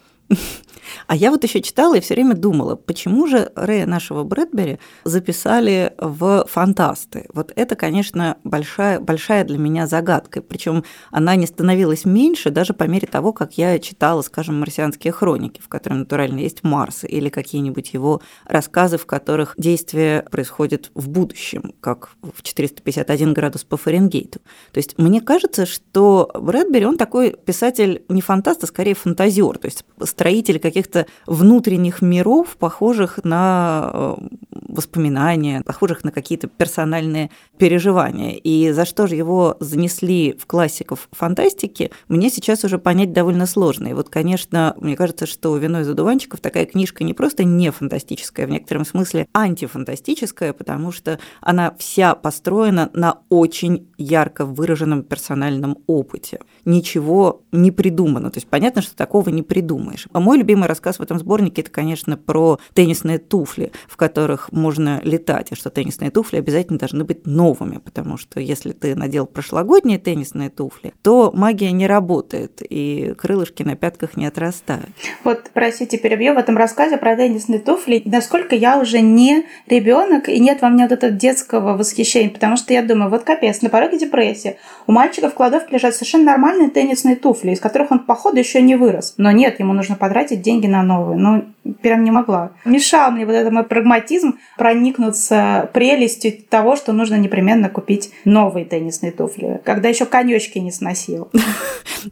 А 1.06 1.16
я 1.16 1.30
вот 1.30 1.44
еще 1.44 1.62
читала 1.62 1.96
и 1.96 2.00
все 2.00 2.14
время 2.14 2.34
думала, 2.34 2.76
почему 2.76 3.26
же 3.26 3.52
Рэя 3.54 3.86
нашего 3.86 4.24
Брэдбери 4.24 4.78
записали 5.04 5.94
в 5.98 6.46
фантасты. 6.48 7.26
Вот 7.32 7.52
это, 7.56 7.76
конечно, 7.76 8.36
большая, 8.44 9.00
большая 9.00 9.44
для 9.44 9.58
меня 9.58 9.86
загадка. 9.86 10.42
Причем 10.42 10.84
она 11.10 11.36
не 11.36 11.46
становилась 11.46 12.04
меньше 12.04 12.50
даже 12.50 12.72
по 12.72 12.84
мере 12.84 13.06
того, 13.06 13.32
как 13.32 13.54
я 13.54 13.78
читала, 13.78 14.22
скажем, 14.22 14.60
марсианские 14.60 15.12
хроники, 15.12 15.60
в 15.60 15.68
которых 15.68 15.98
натурально 16.00 16.40
есть 16.40 16.64
Марс, 16.64 17.04
или 17.04 17.28
какие-нибудь 17.28 17.92
его 17.92 18.20
рассказы, 18.44 18.98
в 18.98 19.06
которых 19.06 19.54
действие 19.56 20.22
происходит 20.30 20.90
в 20.94 21.08
будущем, 21.08 21.74
как 21.80 22.10
в 22.22 22.42
451 22.42 23.34
градус 23.34 23.64
по 23.64 23.76
Фаренгейту. 23.76 24.40
То 24.72 24.78
есть 24.78 24.98
мне 24.98 25.20
кажется, 25.20 25.66
что 25.66 26.30
Брэдбери, 26.34 26.86
он 26.86 26.96
такой 26.96 27.32
писатель 27.32 28.04
не 28.08 28.20
фантаст, 28.20 28.64
а 28.64 28.66
скорее 28.66 28.94
фантазер, 28.94 29.58
то 29.58 29.66
есть 29.66 29.84
строитель 30.02 30.58
каких-то 30.58 30.75
каких-то 30.76 31.06
внутренних 31.26 32.02
миров, 32.02 32.58
похожих 32.58 33.20
на 33.24 33.90
э, 33.94 34.14
воспоминания, 34.50 35.62
похожих 35.62 36.04
на 36.04 36.10
какие-то 36.10 36.48
персональные 36.48 37.30
переживания. 37.56 38.32
И 38.32 38.70
за 38.72 38.84
что 38.84 39.06
же 39.06 39.14
его 39.14 39.56
занесли 39.58 40.36
в 40.38 40.44
классиков 40.44 41.08
фантастики, 41.12 41.90
мне 42.08 42.28
сейчас 42.28 42.62
уже 42.64 42.78
понять 42.78 43.14
довольно 43.14 43.46
сложно. 43.46 43.88
И 43.88 43.94
вот, 43.94 44.10
конечно, 44.10 44.76
мне 44.78 44.96
кажется, 44.96 45.24
что 45.24 45.56
«Вино 45.56 45.80
из 45.80 45.88
одуванчиков» 45.88 46.40
такая 46.40 46.66
книжка 46.66 47.04
не 47.04 47.14
просто 47.14 47.44
не 47.44 47.70
фантастическая, 47.70 48.46
в 48.46 48.50
некотором 48.50 48.84
смысле 48.84 49.28
антифантастическая, 49.32 50.52
потому 50.52 50.92
что 50.92 51.18
она 51.40 51.74
вся 51.78 52.14
построена 52.14 52.90
на 52.92 53.20
очень 53.30 53.88
ярко 53.96 54.44
выраженном 54.44 55.04
персональном 55.04 55.78
опыте. 55.86 56.40
Ничего 56.66 57.40
не 57.50 57.70
придумано. 57.70 58.30
То 58.30 58.38
есть 58.38 58.48
понятно, 58.48 58.82
что 58.82 58.94
такого 58.94 59.30
не 59.30 59.42
придумаешь. 59.42 60.06
А 60.12 60.20
мой 60.20 60.36
любимый 60.36 60.65
рассказ 60.66 60.98
в 60.98 61.02
этом 61.02 61.18
сборнике– 61.18 61.62
это, 61.62 61.70
конечно, 61.70 62.16
про 62.16 62.58
теннисные 62.74 63.18
туфли, 63.18 63.72
в 63.88 63.96
которых 63.96 64.52
можно 64.52 65.00
летать, 65.02 65.52
и 65.52 65.54
что 65.54 65.70
теннисные 65.70 66.10
туфли 66.10 66.38
обязательно 66.38 66.78
должны 66.78 67.04
быть 67.04 67.26
новыми, 67.26 67.78
потому 67.78 68.16
что 68.16 68.40
если 68.40 68.72
ты 68.72 68.94
надел 68.94 69.26
прошлогодние 69.26 69.98
теннисные 69.98 70.50
туфли, 70.50 70.92
то 71.02 71.30
магия 71.34 71.72
не 71.72 71.86
работает, 71.86 72.62
и 72.68 73.14
крылышки 73.18 73.62
на 73.62 73.76
пятках 73.76 74.16
не 74.16 74.26
отрастают. 74.26 74.90
Вот, 75.24 75.50
простите, 75.52 75.98
перебью, 75.98 76.34
в 76.34 76.38
этом 76.38 76.56
рассказе 76.56 76.96
про 76.96 77.16
теннисные 77.16 77.60
туфли, 77.60 78.02
насколько 78.04 78.54
я 78.54 78.78
уже 78.78 79.00
не 79.00 79.44
ребенок, 79.66 80.28
и 80.28 80.40
нет 80.40 80.62
во 80.62 80.68
мне 80.68 80.84
вот 80.84 80.92
этого 80.92 81.12
детского 81.12 81.76
восхищения, 81.76 82.30
потому 82.30 82.56
что 82.56 82.72
я 82.72 82.82
думаю, 82.82 83.10
вот 83.10 83.24
капец, 83.24 83.62
на 83.62 83.68
пороге 83.68 83.98
депрессии. 83.98 84.56
У 84.86 84.92
мальчика 84.92 85.28
в 85.28 85.34
кладовке 85.34 85.74
лежат 85.74 85.94
совершенно 85.94 86.24
нормальные 86.24 86.70
теннисные 86.70 87.16
туфли, 87.16 87.50
из 87.50 87.60
которых 87.60 87.90
он, 87.90 87.98
походу, 88.00 88.38
еще 88.38 88.62
не 88.62 88.76
вырос. 88.76 89.14
Но 89.18 89.30
нет, 89.32 89.60
ему 89.60 89.72
нужно 89.74 89.96
потратить 89.96 90.40
деньги 90.40 90.55
на 90.64 90.82
новые. 90.82 91.18
Ну, 91.18 91.44
прям 91.82 92.04
не 92.04 92.10
могла. 92.10 92.52
Мешал 92.64 93.10
мне 93.10 93.26
вот 93.26 93.32
этот 93.32 93.52
мой 93.52 93.64
прагматизм 93.64 94.38
проникнуться 94.56 95.70
прелестью 95.72 96.32
того, 96.48 96.76
что 96.76 96.92
нужно 96.92 97.16
непременно 97.16 97.68
купить 97.68 98.10
новые 98.24 98.64
теннисные 98.64 99.12
туфли, 99.12 99.60
когда 99.64 99.88
еще 99.88 100.06
конечки 100.06 100.58
не 100.58 100.72
сносил. 100.72 101.28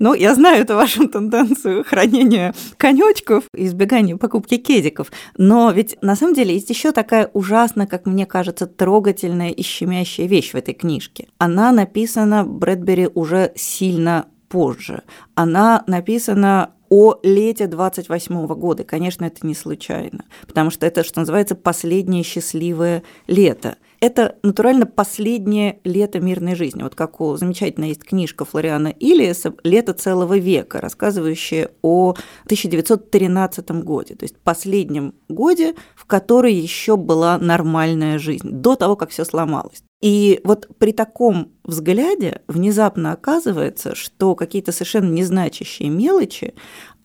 Ну, 0.01 0.13
я 0.13 0.35
знаю 0.35 0.63
эту 0.63 0.75
вашу 0.75 1.07
тенденцию 1.07 1.85
хранения 1.85 2.53
конечков 2.79 3.45
и 3.55 3.67
избегания 3.67 4.17
покупки 4.17 4.57
кедиков, 4.57 5.13
но 5.37 5.71
ведь 5.71 5.97
на 6.03 6.17
самом 6.17 6.35
деле 6.35 6.55
есть 6.55 6.69
еще 6.69 6.91
такая 6.91 7.31
ужасно, 7.33 7.87
как 7.87 8.07
мне 8.07 8.27
кажется, 8.27 8.67
трогательная 8.67 9.51
и 9.51 9.63
щемящая 9.63 10.27
вещь 10.27 10.53
в 10.53 10.57
этой 10.57 10.75
книжке. 10.75 11.29
Она 11.39 11.71
написана 11.71 12.45
Брэдбери 12.45 13.09
уже 13.15 13.53
сильно 13.55 14.27
позже. 14.49 15.03
Она 15.35 15.83
написана 15.87 16.74
о 16.89 17.17
лете 17.23 17.67
28 17.67 18.47
года. 18.55 18.85
Конечно, 18.85 19.25
это 19.25 19.47
не 19.47 19.55
случайно, 19.55 20.25
потому 20.47 20.71
что 20.71 20.87
это, 20.87 21.05
что 21.05 21.21
называется, 21.21 21.55
последнее 21.55 22.23
счастливое 22.23 23.03
лето. 23.27 23.77
Это, 24.01 24.37
натурально, 24.43 24.85
последнее 24.85 25.79
лето 25.83 26.21
мирной 26.21 26.55
жизни. 26.57 26.83
Вот 26.83 26.95
как 26.95 27.23
у 27.23 27.37
замечательно 27.37 27.87
есть 27.87 28.05
книжка 28.05 28.45
Флориана 28.45 28.89
Иллиеса 28.89 29.55
«Лето 29.63 29.95
целого 29.95 30.37
века», 30.37 30.83
рассказывающая 30.83 31.71
о 31.81 32.11
1913 32.45 33.71
годе, 33.83 34.15
то 34.15 34.25
есть 34.25 34.37
последнем 34.37 35.15
годе, 35.31 35.75
в 35.97 36.05
который 36.05 36.53
еще 36.53 36.99
была 36.99 37.39
нормальная 37.39 38.19
жизнь, 38.19 38.51
до 38.51 38.77
того, 38.77 38.95
как 38.97 39.09
все 39.09 39.25
сломалось. 39.25 39.83
И 40.05 40.43
вот 40.45 40.69
при 40.77 40.93
таком 40.93 41.53
взгляде 41.65 42.43
внезапно 42.47 43.13
оказывается, 43.13 43.95
что 43.95 44.35
какие-то 44.35 44.71
совершенно 44.71 45.11
незначащие 45.11 45.89
мелочи, 45.89 46.53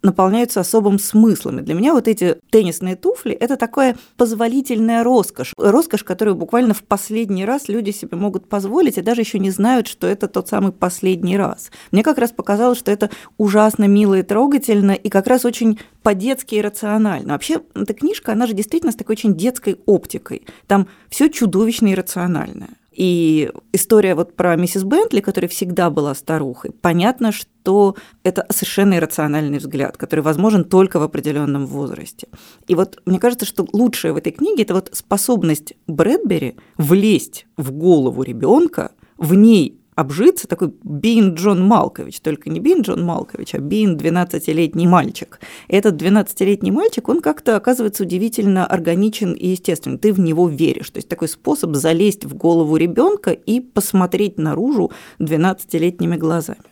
наполняются 0.01 0.59
особым 0.59 0.99
смыслом. 0.99 1.59
И 1.59 1.61
для 1.61 1.75
меня 1.75 1.93
вот 1.93 2.09
эти 2.09 2.35
теннисные 2.49 2.97
туфли– 2.97 3.31
это 3.39 3.55
такая 3.55 3.97
позволительная 4.17 5.03
роскошь. 5.03 5.53
Роскошь, 5.57 6.03
которую 6.03 6.35
буквально 6.35 6.73
в 6.73 6.83
последний 6.83 7.45
раз 7.45 7.69
люди 7.69 7.91
себе 7.91 8.17
могут 8.17 8.49
позволить, 8.49 8.97
и 8.97 9.01
даже 9.01 9.21
еще 9.21 9.39
не 9.39 9.51
знают, 9.51 9.87
что 9.87 10.05
это 10.05 10.27
тот 10.27 10.49
самый 10.49 10.73
последний 10.73 11.37
раз. 11.37 11.71
Мне 11.91 12.03
как 12.03 12.17
раз 12.17 12.31
показалось, 12.31 12.79
что 12.79 12.91
это 12.91 13.09
ужасно 13.37 13.85
мило 13.85 14.15
и 14.15 14.23
трогательно, 14.23 14.91
и 14.91 15.07
как 15.07 15.27
раз 15.27 15.45
очень 15.45 15.79
по-детски 16.03 16.55
и 16.55 16.61
рационально. 16.61 17.33
Вообще, 17.33 17.61
эта 17.75 17.93
книжка, 17.93 18.33
она 18.33 18.45
же 18.45 18.53
действительно 18.53 18.91
с 18.91 18.95
такой 18.95 19.13
очень 19.13 19.35
детской 19.35 19.79
оптикой. 19.85 20.45
Там 20.67 20.87
все 21.09 21.29
чудовищно 21.29 21.87
и 21.87 21.95
рациональное. 21.95 22.78
И 22.99 23.49
история 23.71 24.13
вот 24.13 24.35
про 24.35 24.57
миссис 24.57 24.83
Бентли, 24.83 25.21
которая 25.21 25.47
всегда 25.47 25.89
была 25.89 26.13
старухой, 26.13 26.71
понятно, 26.71 27.31
что 27.31 27.95
это 28.23 28.45
совершенно 28.49 28.95
иррациональный 28.95 29.59
взгляд, 29.59 29.95
который 29.95 30.19
возможен 30.19 30.65
только 30.65 30.99
в 30.99 31.03
определенном 31.03 31.65
возрасте. 31.65 32.27
И 32.67 32.75
вот 32.75 33.01
мне 33.05 33.17
кажется, 33.17 33.45
что 33.45 33.65
лучшее 33.71 34.11
в 34.11 34.17
этой 34.17 34.33
книге– 34.33 34.63
это 34.63 34.73
вот 34.73 34.89
способность 34.91 35.75
Брэдбери 35.87 36.57
влезть 36.77 37.45
в 37.55 37.71
голову 37.71 38.21
ребенка, 38.21 38.91
в 39.17 39.33
ней 39.33 39.78
обжиться, 39.99 40.47
такой 40.47 40.73
Бин 40.83 41.33
Джон 41.33 41.65
Малкович, 41.65 42.21
только 42.21 42.49
не 42.49 42.59
Бин 42.59 42.81
Джон 42.81 43.03
Малкович, 43.03 43.55
а 43.55 43.59
Бин 43.59 43.97
12-летний 43.97 44.87
мальчик. 44.87 45.39
Этот 45.67 46.01
12-летний 46.01 46.71
мальчик, 46.71 47.09
он 47.09 47.21
как-то 47.21 47.55
оказывается 47.55 48.03
удивительно 48.03 48.65
органичен 48.65 49.33
и 49.33 49.47
естественный. 49.49 49.97
Ты 49.97 50.13
в 50.13 50.19
него 50.19 50.47
веришь. 50.47 50.89
То 50.89 50.97
есть 50.97 51.09
такой 51.09 51.27
способ 51.27 51.75
залезть 51.75 52.25
в 52.25 52.33
голову 52.35 52.77
ребенка 52.77 53.31
и 53.31 53.59
посмотреть 53.59 54.37
наружу 54.37 54.91
12-летними 55.19 56.15
глазами. 56.15 56.63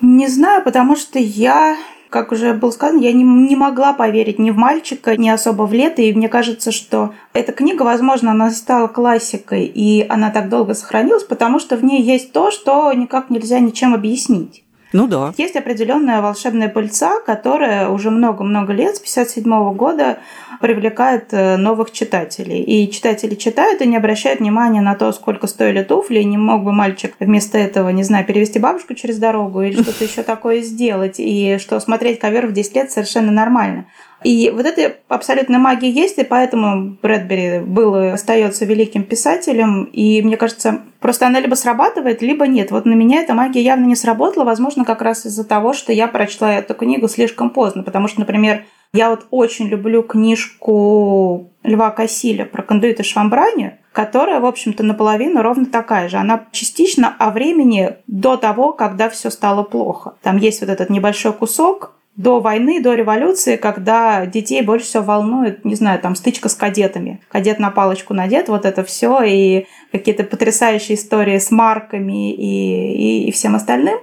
Не 0.00 0.28
знаю, 0.28 0.64
потому 0.64 0.96
что 0.96 1.18
я 1.18 1.76
как 2.12 2.30
уже 2.30 2.52
было 2.52 2.70
сказано, 2.70 3.00
я 3.00 3.12
не, 3.12 3.24
не 3.24 3.56
могла 3.56 3.94
поверить 3.94 4.38
ни 4.38 4.50
в 4.50 4.56
мальчика, 4.56 5.16
ни 5.16 5.30
особо 5.30 5.62
в 5.62 5.72
лето. 5.72 6.02
И 6.02 6.12
мне 6.12 6.28
кажется, 6.28 6.70
что 6.70 7.14
эта 7.32 7.52
книга, 7.52 7.82
возможно, 7.82 8.30
она 8.32 8.50
стала 8.50 8.86
классикой, 8.86 9.64
и 9.64 10.06
она 10.08 10.30
так 10.30 10.50
долго 10.50 10.74
сохранилась, 10.74 11.24
потому 11.24 11.58
что 11.58 11.76
в 11.76 11.82
ней 11.82 12.02
есть 12.02 12.32
то, 12.32 12.50
что 12.50 12.92
никак 12.92 13.30
нельзя 13.30 13.58
ничем 13.60 13.94
объяснить. 13.94 14.61
Ну 14.92 15.06
да. 15.06 15.32
Есть 15.36 15.56
определенная 15.56 16.20
волшебная 16.20 16.68
пыльца, 16.68 17.20
которая 17.20 17.88
уже 17.88 18.10
много-много 18.10 18.72
лет, 18.72 18.96
с 18.96 19.00
57 19.00 19.74
года, 19.74 20.18
привлекает 20.60 21.32
э, 21.32 21.56
новых 21.56 21.90
читателей. 21.92 22.62
И 22.62 22.90
читатели 22.90 23.34
читают 23.34 23.80
и 23.80 23.86
не 23.86 23.96
обращают 23.96 24.40
внимания 24.40 24.80
на 24.80 24.94
то, 24.94 25.12
сколько 25.12 25.46
стоили 25.46 25.82
туфли, 25.82 26.20
и 26.20 26.24
не 26.24 26.36
мог 26.36 26.62
бы 26.62 26.72
мальчик 26.72 27.14
вместо 27.18 27.58
этого, 27.58 27.88
не 27.88 28.04
знаю, 28.04 28.26
перевести 28.26 28.58
бабушку 28.58 28.94
через 28.94 29.18
дорогу 29.18 29.62
или 29.62 29.82
что-то 29.82 30.04
еще 30.04 30.22
такое 30.22 30.60
сделать, 30.60 31.16
и 31.18 31.58
что 31.58 31.80
смотреть 31.80 32.18
ковер 32.18 32.46
в 32.46 32.52
10 32.52 32.76
лет 32.76 32.90
совершенно 32.90 33.32
нормально. 33.32 33.86
И 34.24 34.52
вот 34.54 34.66
эта 34.66 34.96
абсолютная 35.08 35.58
магия 35.58 35.90
есть, 35.90 36.18
и 36.18 36.24
поэтому 36.24 36.96
Брэдбери 37.02 37.58
был 37.60 37.96
и 37.96 38.06
остается 38.08 38.64
великим 38.64 39.02
писателем. 39.02 39.84
И 39.84 40.22
мне 40.22 40.36
кажется, 40.36 40.82
просто 41.02 41.26
она 41.26 41.40
либо 41.40 41.54
срабатывает, 41.54 42.22
либо 42.22 42.46
нет. 42.46 42.70
Вот 42.70 42.86
на 42.86 42.94
меня 42.94 43.20
эта 43.20 43.34
магия 43.34 43.62
явно 43.62 43.84
не 43.84 43.96
сработала, 43.96 44.44
возможно, 44.44 44.84
как 44.84 45.02
раз 45.02 45.26
из-за 45.26 45.44
того, 45.44 45.72
что 45.74 45.92
я 45.92 46.08
прочла 46.08 46.54
эту 46.54 46.74
книгу 46.74 47.08
слишком 47.08 47.50
поздно. 47.50 47.82
Потому 47.82 48.08
что, 48.08 48.20
например, 48.20 48.64
я 48.94 49.10
вот 49.10 49.26
очень 49.30 49.68
люблю 49.68 50.02
книжку 50.02 51.50
Льва 51.64 51.90
Кассиля 51.90 52.44
про 52.44 52.62
кондуит 52.62 53.00
и 53.00 53.02
швамбрани, 53.02 53.78
которая, 53.92 54.40
в 54.40 54.46
общем-то, 54.46 54.82
наполовину 54.82 55.42
ровно 55.42 55.66
такая 55.66 56.08
же. 56.08 56.16
Она 56.16 56.46
частично 56.52 57.14
о 57.18 57.30
времени 57.30 57.96
до 58.06 58.36
того, 58.36 58.72
когда 58.72 59.08
все 59.08 59.30
стало 59.30 59.62
плохо. 59.62 60.14
Там 60.22 60.36
есть 60.36 60.60
вот 60.60 60.70
этот 60.70 60.90
небольшой 60.90 61.32
кусок, 61.32 61.94
до 62.16 62.40
войны, 62.40 62.82
до 62.82 62.94
революции, 62.94 63.56
когда 63.56 64.26
детей 64.26 64.62
больше 64.62 64.86
всего 64.86 65.02
волнует, 65.02 65.64
не 65.64 65.74
знаю, 65.74 65.98
там 66.00 66.14
стычка 66.14 66.48
с 66.48 66.54
кадетами. 66.54 67.20
Кадет 67.28 67.58
на 67.58 67.70
палочку 67.70 68.12
надет, 68.12 68.48
вот 68.48 68.66
это 68.66 68.84
все, 68.84 69.22
и 69.22 69.66
какие-то 69.92 70.24
потрясающие 70.24 70.96
истории 70.96 71.38
с 71.38 71.50
марками 71.50 72.34
и, 72.34 73.24
и, 73.24 73.28
и 73.28 73.32
всем 73.32 73.54
остальным. 73.54 73.98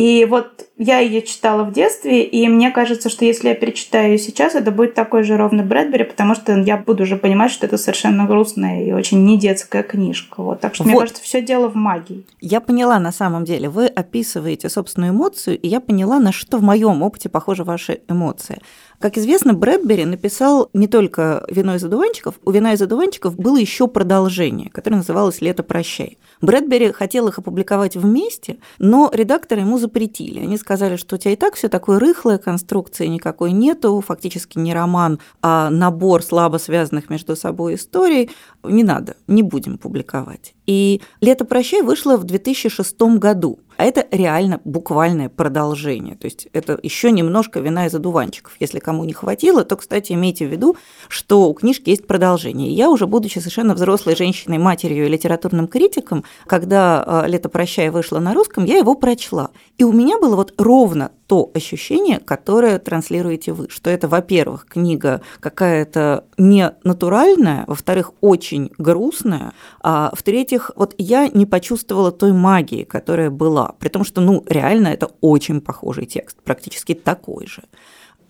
И 0.00 0.24
вот 0.24 0.64
Я 0.82 1.00
ее 1.00 1.20
читала 1.20 1.64
в 1.64 1.74
детстве, 1.74 2.24
и 2.24 2.48
мне 2.48 2.70
кажется, 2.70 3.10
что 3.10 3.26
если 3.26 3.48
я 3.48 3.54
перечитаю 3.54 4.12
ее 4.12 4.18
сейчас, 4.18 4.54
это 4.54 4.70
будет 4.70 4.94
такой 4.94 5.24
же 5.24 5.36
ровно 5.36 5.62
Брэдбери, 5.62 6.04
потому 6.04 6.34
что 6.34 6.58
я 6.58 6.78
буду 6.78 7.02
уже 7.02 7.16
понимать, 7.16 7.50
что 7.50 7.66
это 7.66 7.76
совершенно 7.76 8.24
грустная 8.24 8.82
и 8.82 8.92
очень 8.92 9.22
не 9.22 9.38
детская 9.38 9.82
книжка. 9.82 10.40
Вот. 10.42 10.60
Так 10.60 10.74
что, 10.74 10.84
вот. 10.84 10.90
мне 10.90 11.00
кажется, 11.00 11.22
все 11.22 11.42
дело 11.42 11.68
в 11.68 11.74
магии. 11.74 12.24
Я 12.40 12.62
поняла 12.62 12.98
на 12.98 13.12
самом 13.12 13.44
деле. 13.44 13.68
Вы 13.68 13.88
описываете 13.88 14.70
собственную 14.70 15.12
эмоцию, 15.12 15.60
и 15.60 15.68
я 15.68 15.80
поняла, 15.80 16.18
на 16.18 16.32
что 16.32 16.56
в 16.56 16.62
моем 16.62 17.02
опыте 17.02 17.28
похожи 17.28 17.62
ваши 17.62 18.00
эмоции. 18.08 18.62
Как 19.00 19.16
известно, 19.16 19.54
Брэдбери 19.54 20.04
написал 20.04 20.68
не 20.74 20.86
только 20.86 21.42
«Вино 21.48 21.74
из 21.76 21.82
одуванчиков», 21.82 22.34
у 22.44 22.50
«Вина 22.50 22.74
из 22.74 22.82
одуванчиков» 22.82 23.34
было 23.34 23.56
еще 23.56 23.88
продолжение, 23.88 24.68
которое 24.68 24.96
называлось 24.96 25.40
«Лето 25.40 25.62
прощай». 25.62 26.18
Брэдбери 26.42 26.92
хотел 26.92 27.26
их 27.28 27.38
опубликовать 27.38 27.96
вместе, 27.96 28.58
но 28.78 29.10
редакторы 29.10 29.62
ему 29.62 29.78
запретили. 29.78 30.40
Они 30.40 30.58
сказали, 30.58 30.96
что 30.96 31.16
у 31.16 31.18
тебя 31.18 31.32
и 31.32 31.36
так 31.36 31.54
все 31.54 31.70
такое 31.70 31.98
рыхлое, 31.98 32.36
конструкции 32.36 33.06
никакой 33.06 33.52
нету, 33.52 34.04
фактически 34.06 34.58
не 34.58 34.74
роман, 34.74 35.18
а 35.40 35.70
набор 35.70 36.22
слабо 36.22 36.58
связанных 36.58 37.08
между 37.08 37.36
собой 37.36 37.76
историй. 37.76 38.30
Не 38.62 38.84
надо, 38.84 39.16
не 39.26 39.42
будем 39.42 39.78
публиковать. 39.78 40.54
И 40.70 41.00
«Лето 41.20 41.44
прощай» 41.44 41.82
вышло 41.82 42.16
в 42.16 42.22
2006 42.22 43.00
году. 43.18 43.58
А 43.76 43.82
это 43.82 44.06
реально 44.12 44.60
буквальное 44.64 45.28
продолжение. 45.28 46.14
То 46.14 46.26
есть 46.26 46.46
это 46.52 46.78
еще 46.80 47.10
немножко 47.10 47.58
вина 47.58 47.86
из 47.86 47.94
одуванчиков. 47.96 48.52
Если 48.60 48.78
кому 48.78 49.02
не 49.02 49.12
хватило, 49.12 49.64
то, 49.64 49.74
кстати, 49.74 50.12
имейте 50.12 50.46
в 50.46 50.52
виду, 50.52 50.76
что 51.08 51.48
у 51.48 51.54
книжки 51.54 51.90
есть 51.90 52.06
продолжение. 52.06 52.70
Я 52.70 52.88
уже, 52.88 53.08
будучи 53.08 53.40
совершенно 53.40 53.74
взрослой 53.74 54.14
женщиной, 54.14 54.58
матерью 54.58 55.06
и 55.06 55.08
литературным 55.08 55.66
критиком, 55.66 56.22
когда 56.46 57.02
а, 57.04 57.26
«Лето 57.26 57.48
прощай» 57.48 57.90
вышло 57.90 58.20
на 58.20 58.32
русском, 58.32 58.64
я 58.64 58.78
его 58.78 58.94
прочла. 58.94 59.50
И 59.76 59.82
у 59.82 59.90
меня 59.90 60.20
было 60.20 60.36
вот 60.36 60.54
ровно 60.56 61.10
то 61.30 61.48
ощущение, 61.54 62.18
которое 62.18 62.80
транслируете 62.80 63.52
вы, 63.52 63.68
что 63.70 63.88
это, 63.88 64.08
во-первых, 64.08 64.66
книга 64.66 65.20
какая-то 65.38 66.24
не 66.36 66.72
натуральная, 66.82 67.62
во-вторых, 67.68 68.10
очень 68.20 68.72
грустная, 68.78 69.52
а 69.80 70.10
в-третьих, 70.12 70.72
вот 70.74 70.96
я 70.98 71.28
не 71.28 71.46
почувствовала 71.46 72.10
той 72.10 72.32
магии, 72.32 72.82
которая 72.82 73.30
была, 73.30 73.76
при 73.78 73.90
том, 73.90 74.02
что, 74.02 74.20
ну, 74.20 74.42
реально 74.48 74.88
это 74.88 75.08
очень 75.20 75.60
похожий 75.60 76.06
текст, 76.06 76.36
практически 76.42 76.94
такой 76.94 77.46
же. 77.46 77.62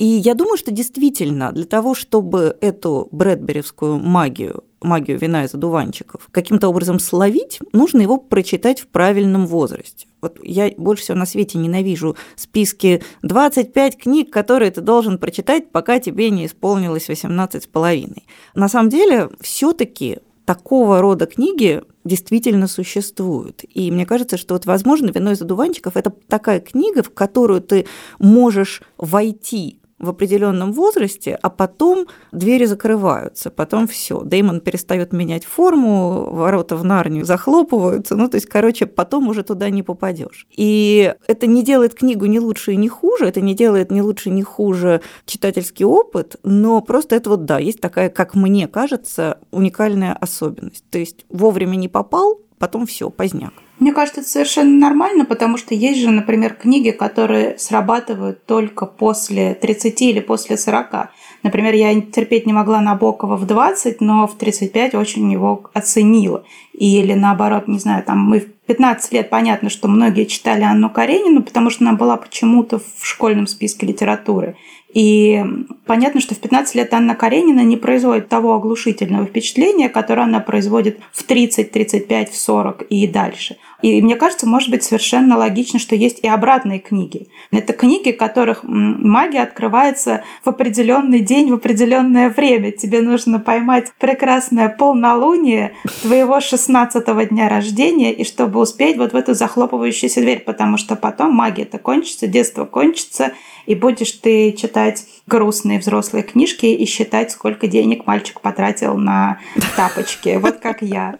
И 0.01 0.07
я 0.07 0.35
думаю, 0.35 0.57
что 0.57 0.71
действительно 0.71 1.53
для 1.53 1.67
того, 1.67 1.95
чтобы 1.95 2.57
эту 2.63 3.09
брэдберевскую 3.13 3.99
магию 3.99 4.65
магию 4.81 5.19
вина 5.19 5.45
из 5.45 5.53
одуванчиков, 5.53 6.29
каким-то 6.31 6.69
образом 6.69 6.99
словить, 6.99 7.59
нужно 7.75 8.01
его 8.01 8.17
прочитать 8.17 8.81
в 8.81 8.87
правильном 8.87 9.47
возрасте. 9.47 10.07
Вот 10.23 10.39
я 10.43 10.73
больше 10.79 11.03
всего 11.03 11.19
на 11.19 11.27
свете 11.27 11.59
ненавижу 11.59 12.17
списки 12.35 13.03
25 13.21 13.99
книг, 13.99 14.33
которые 14.33 14.71
ты 14.71 14.81
должен 14.81 15.19
прочитать, 15.19 15.71
пока 15.71 16.01
тебе 16.01 16.31
не 16.31 16.47
исполнилось 16.47 17.09
18 17.09 17.65
с 17.65 17.67
половиной. 17.67 18.25
На 18.55 18.71
самом 18.71 18.89
деле, 18.89 19.29
все 19.39 19.75
таки 19.75 20.21
такого 20.47 21.03
рода 21.03 21.27
книги 21.27 21.83
действительно 22.05 22.67
существуют. 22.67 23.65
И 23.69 23.91
мне 23.91 24.07
кажется, 24.07 24.39
что 24.39 24.55
вот, 24.55 24.65
возможно, 24.65 25.11
«Вино 25.11 25.33
из 25.33 25.43
одуванчиков»– 25.43 25.95
это 25.97 26.11
такая 26.27 26.61
книга, 26.61 27.03
в 27.03 27.11
которую 27.11 27.61
ты 27.61 27.87
можешь 28.19 28.83
войти 28.97 29.80
в 30.01 30.09
определенном 30.09 30.73
возрасте, 30.73 31.39
а 31.41 31.51
потом 31.51 32.07
двери 32.33 32.65
закрываются, 32.65 33.51
потом 33.51 33.87
все. 33.87 34.23
Деймон 34.25 34.61
перестает 34.61 35.13
менять 35.13 35.45
форму, 35.45 36.31
ворота 36.31 36.77
в 36.77 36.85
Нарнию 36.85 37.25
захлопываются, 37.25 38.17
ну 38.17 38.29
то 38.29 38.37
есть, 38.37 38.47
короче, 38.47 38.87
потом 38.87 39.29
уже 39.29 39.43
туда 39.43 39.71
не 39.71 39.83
попадешь. 39.83 40.47
И 40.57 41.15
это 41.27 41.47
не 41.47 41.63
делает 41.63 41.95
книгу 41.95 42.27
ни 42.27 42.39
лучше 42.39 42.73
и 42.73 42.77
ни 42.77 42.89
хуже, 42.89 43.27
это 43.27 43.41
не 43.41 43.55
делает 43.55 43.91
ни 43.91 44.01
лучше, 44.01 44.31
ни 44.31 44.43
хуже 44.43 45.03
читательский 45.27 45.85
опыт, 45.85 46.37
но 46.43 46.81
просто 46.81 47.17
это 47.17 47.31
вот, 47.31 47.45
да, 47.45 47.59
есть 47.59 47.81
такая, 47.81 48.09
как 48.09 48.35
мне 48.35 48.67
кажется, 48.67 49.39
уникальная 49.51 50.15
особенность. 50.15 50.85
То 50.91 50.99
есть 50.99 51.27
вовремя 51.29 51.77
не 51.77 51.89
попал, 51.89 52.41
потом 52.61 52.87
все, 52.87 53.11
поздняк. 53.11 53.55
Мне 53.81 53.93
кажется, 53.93 54.21
это 54.21 54.29
совершенно 54.29 54.79
нормально, 54.79 55.25
потому 55.25 55.57
что 55.57 55.75
есть 55.75 55.99
же, 55.99 56.11
например, 56.11 56.53
книги, 56.53 56.91
которые 56.91 57.59
срабатывают 57.59 58.45
только 58.45 58.85
после 58.85 59.55
30 59.55 60.03
или 60.03 60.21
после 60.21 60.59
40. 60.59 61.09
Например, 61.43 61.73
я 61.73 61.99
терпеть 62.03 62.47
не 62.47 62.53
могла 62.53 62.83
Набокова 62.83 63.37
в 63.37 63.47
20, 63.47 64.03
но 64.03 64.27
в 64.27 64.37
35 64.37 64.95
очень 64.95 65.33
его 65.33 65.71
оценила. 65.73 66.45
Или 66.75 67.15
наоборот, 67.15 67.67
не 67.67 67.79
знаю, 67.79 68.05
там 68.05 68.19
мы 68.19 68.41
в 68.41 68.53
15 68.67 69.13
лет 69.15 69.31
понятно, 69.31 69.71
что 69.71 69.89
многие 69.89 70.27
читали 70.27 70.63
Анну 70.63 70.91
Каренину, 70.91 71.43
потому 71.43 71.71
что 71.71 71.85
она 71.85 71.95
была 71.95 72.19
почему-то 72.19 72.79
в 72.79 73.07
школьном 73.07 73.47
списке 73.47 73.87
литературы. 73.87 74.57
И 74.93 75.45
понятно, 75.87 76.21
что 76.21 76.35
в 76.35 76.39
15 76.39 76.75
лет 76.75 76.93
Анна 76.93 77.15
Каренина 77.15 77.61
не 77.61 77.77
производит 77.77 78.29
того 78.29 78.55
оглушительного 78.55 79.27
впечатления, 79.27 79.89
которое 79.89 80.23
она 80.23 80.41
производит 80.41 80.99
в 81.13 81.23
30, 81.23 81.71
35, 81.71 82.31
в 82.31 82.37
40 82.37 82.83
и 82.83 83.07
дальше. 83.07 83.57
И 83.83 84.03
мне 84.03 84.17
кажется, 84.17 84.47
может 84.47 84.71
быть 84.71 84.83
совершенно 84.83 85.39
логично, 85.39 85.79
что 85.79 85.95
есть 85.95 86.21
и 86.21 86.29
обратные 86.29 86.81
книги. 86.81 87.29
Это 87.51 87.73
книги, 87.73 88.11
которых 88.11 88.61
магия 88.63 89.43
открывается 89.43 90.23
в 90.45 90.49
определенный 90.49 91.21
день, 91.21 91.51
в 91.51 91.55
определенное 91.55 92.29
время. 92.29 92.73
Тебе 92.73 93.01
нужно 93.01 93.39
поймать 93.39 93.93
прекрасное 93.99 94.69
полнолуние 94.69 95.73
твоего 96.03 96.41
16 96.41 97.29
дня 97.29 97.49
рождения, 97.49 98.13
и 98.13 98.25
чтобы 98.25 98.61
успеть 98.61 98.97
вот 98.97 99.13
в 99.13 99.17
эту 99.17 99.35
захлопывающуюся 99.35 100.21
дверь, 100.21 100.41
потому 100.41 100.77
что 100.77 100.97
потом 100.97 101.33
магия-то 101.33 101.79
кончится, 101.79 102.27
детство 102.27 102.65
кончится, 102.65 103.33
и 103.67 103.75
будешь 103.75 104.13
ты 104.13 104.53
читать 104.53 105.05
грустные 105.27 105.79
взрослые 105.79 106.23
книжки 106.23 106.67
и 106.67 106.85
считать, 106.87 107.31
сколько 107.31 107.67
денег 107.67 108.07
мальчик 108.07 108.41
потратил 108.41 108.97
на 108.97 109.39
тапочки. 109.77 110.39
Вот 110.41 110.59
как 110.59 110.83
я. 110.83 111.19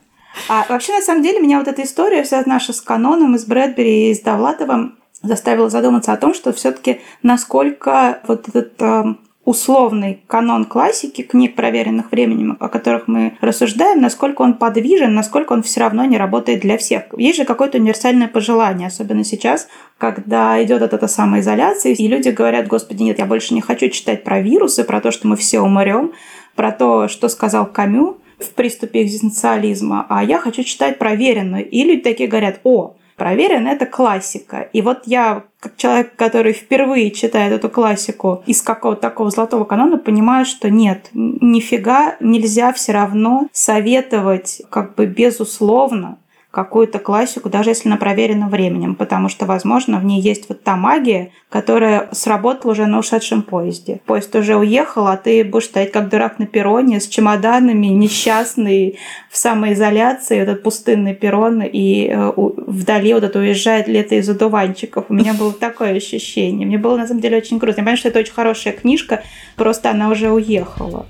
А 0.49 0.65
вообще, 0.69 0.95
на 0.95 1.03
самом 1.03 1.23
деле, 1.23 1.41
меня 1.41 1.59
вот 1.59 1.69
эта 1.69 1.83
история 1.83 2.23
вся 2.23 2.43
наша 2.47 2.73
с 2.73 2.81
каноном, 2.81 3.35
и 3.35 3.39
с 3.39 3.45
Брэдбери, 3.45 4.11
и 4.11 4.15
с 4.15 4.21
Довлатовым 4.21 4.99
заставила 5.23 5.69
задуматься 5.69 6.13
о 6.13 6.17
том, 6.17 6.35
что 6.35 6.53
все-таки 6.53 7.01
насколько 7.23 8.21
вот 8.27 8.49
этот 8.49 8.81
э, 8.81 9.05
условный 9.45 10.23
канон 10.27 10.65
классики, 10.65 11.23
книг, 11.23 11.57
проверенных 11.57 12.13
временем, 12.13 12.57
о 12.61 12.69
которых 12.69 13.09
мы 13.09 13.37
рассуждаем, 13.41 14.01
насколько 14.01 14.43
он 14.43 14.55
подвижен, 14.55 15.15
насколько 15.15 15.53
он 15.53 15.63
все 15.63 15.81
равно 15.81 16.05
не 16.05 16.19
работает 16.19 16.61
для 16.61 16.77
всех. 16.77 17.05
Есть 17.17 17.39
же 17.39 17.45
какое-то 17.45 17.79
универсальное 17.79 18.29
пожелание, 18.29 18.89
особенно 18.89 19.25
сейчас, 19.25 19.69
когда 19.99 20.63
идет 20.63 20.83
эта 20.83 21.09
самоизоляция, 21.09 21.93
и 21.93 22.09
люди 22.09 22.29
говорят, 22.29 22.69
господи, 22.69 23.03
нет, 23.03 23.19
я 23.19 23.27
больше 23.27 23.55
не 23.55 23.61
хочу 23.61 23.89
читать 23.89 24.25
про 24.25 24.41
вирусы, 24.41 24.85
про 24.85 25.01
то, 25.01 25.11
что 25.11 25.27
мы 25.27 25.37
все 25.37 25.61
умрем, 25.61 26.13
про 26.55 26.71
то, 26.73 27.09
что 27.09 27.29
сказал 27.29 27.67
Камю, 27.67 28.19
в 28.39 28.51
приступе 28.51 29.03
экзистенциализма, 29.03 30.07
а 30.09 30.25
я 30.25 30.39
хочу 30.39 30.63
читать 30.63 30.99
проверенную. 30.99 31.69
И 31.69 31.85
люди 31.85 32.01
такие 32.01 32.29
говорят, 32.29 32.61
о, 32.65 32.95
проверено 33.21 33.69
это 33.69 33.85
классика. 33.85 34.67
И 34.73 34.81
вот 34.81 35.03
я, 35.05 35.45
как 35.61 35.77
человек, 35.77 36.17
который 36.17 36.55
впервые 36.55 37.11
читает 37.11 37.53
эту 37.53 37.69
классику 37.69 38.43
из 38.47 38.63
какого-то 38.63 39.03
такого 39.03 39.29
золотого 39.29 39.65
канона, 39.65 39.99
понимаю, 39.99 40.47
что 40.47 40.71
нет, 40.71 41.11
нифига 41.13 42.17
нельзя 42.21 42.73
все 42.73 42.93
равно 42.93 43.47
советовать 43.53 44.63
как 44.71 44.95
бы 44.95 45.05
безусловно 45.05 46.17
какую-то 46.51 46.99
классику, 46.99 47.49
даже 47.49 47.71
если 47.71 47.89
на 47.89 47.97
проверенном 47.97 48.51
временем, 48.51 48.97
потому 48.97 49.29
что, 49.29 49.47
возможно, 49.47 50.01
в 50.01 50.05
ней 50.05 50.21
есть 50.21 50.49
вот 50.49 50.65
та 50.65 50.75
магия, 50.75 51.31
которая 51.49 52.09
сработала 52.11 52.73
уже 52.73 52.87
на 52.87 52.99
ушедшем 52.99 53.43
поезде. 53.43 54.01
Поезд 54.05 54.35
уже 54.35 54.57
уехал, 54.57 55.07
а 55.07 55.17
ты 55.17 55.45
будешь 55.45 55.67
стоять 55.67 55.93
как 55.93 56.09
дурак 56.09 56.41
на 56.41 56.47
перроне 56.47 57.01
с 57.01 57.07
чемоданами, 57.07 57.87
несчастный, 57.87 58.99
в 59.31 59.37
самоизоляции, 59.37 60.39
этот 60.39 60.65
пустынный 60.65 61.15
перрон, 61.15 61.63
и 61.63 62.09
э, 62.09 62.33
вдали 62.37 63.15
вот 63.15 63.23
это 63.23 63.39
уезжает 63.39 63.87
лето 63.87 64.17
из 64.17 64.29
одуванчиков. 64.29 65.07
У 65.09 65.15
меня 65.15 65.35
было 65.35 65.53
такое 65.53 65.95
ощущение. 65.95 66.67
Мне 66.67 66.79
было, 66.79 66.97
на 66.97 67.07
самом 67.07 67.21
деле, 67.21 67.37
очень 67.37 67.59
грустно. 67.59 67.81
Я 67.81 67.85
понимаю, 67.85 67.97
что 67.97 68.09
это 68.09 68.19
очень 68.19 68.33
хорошая 68.33 68.73
книжка, 68.73 69.23
просто 69.55 69.91
она 69.91 70.09
уже 70.09 70.31
уехала 70.31 71.07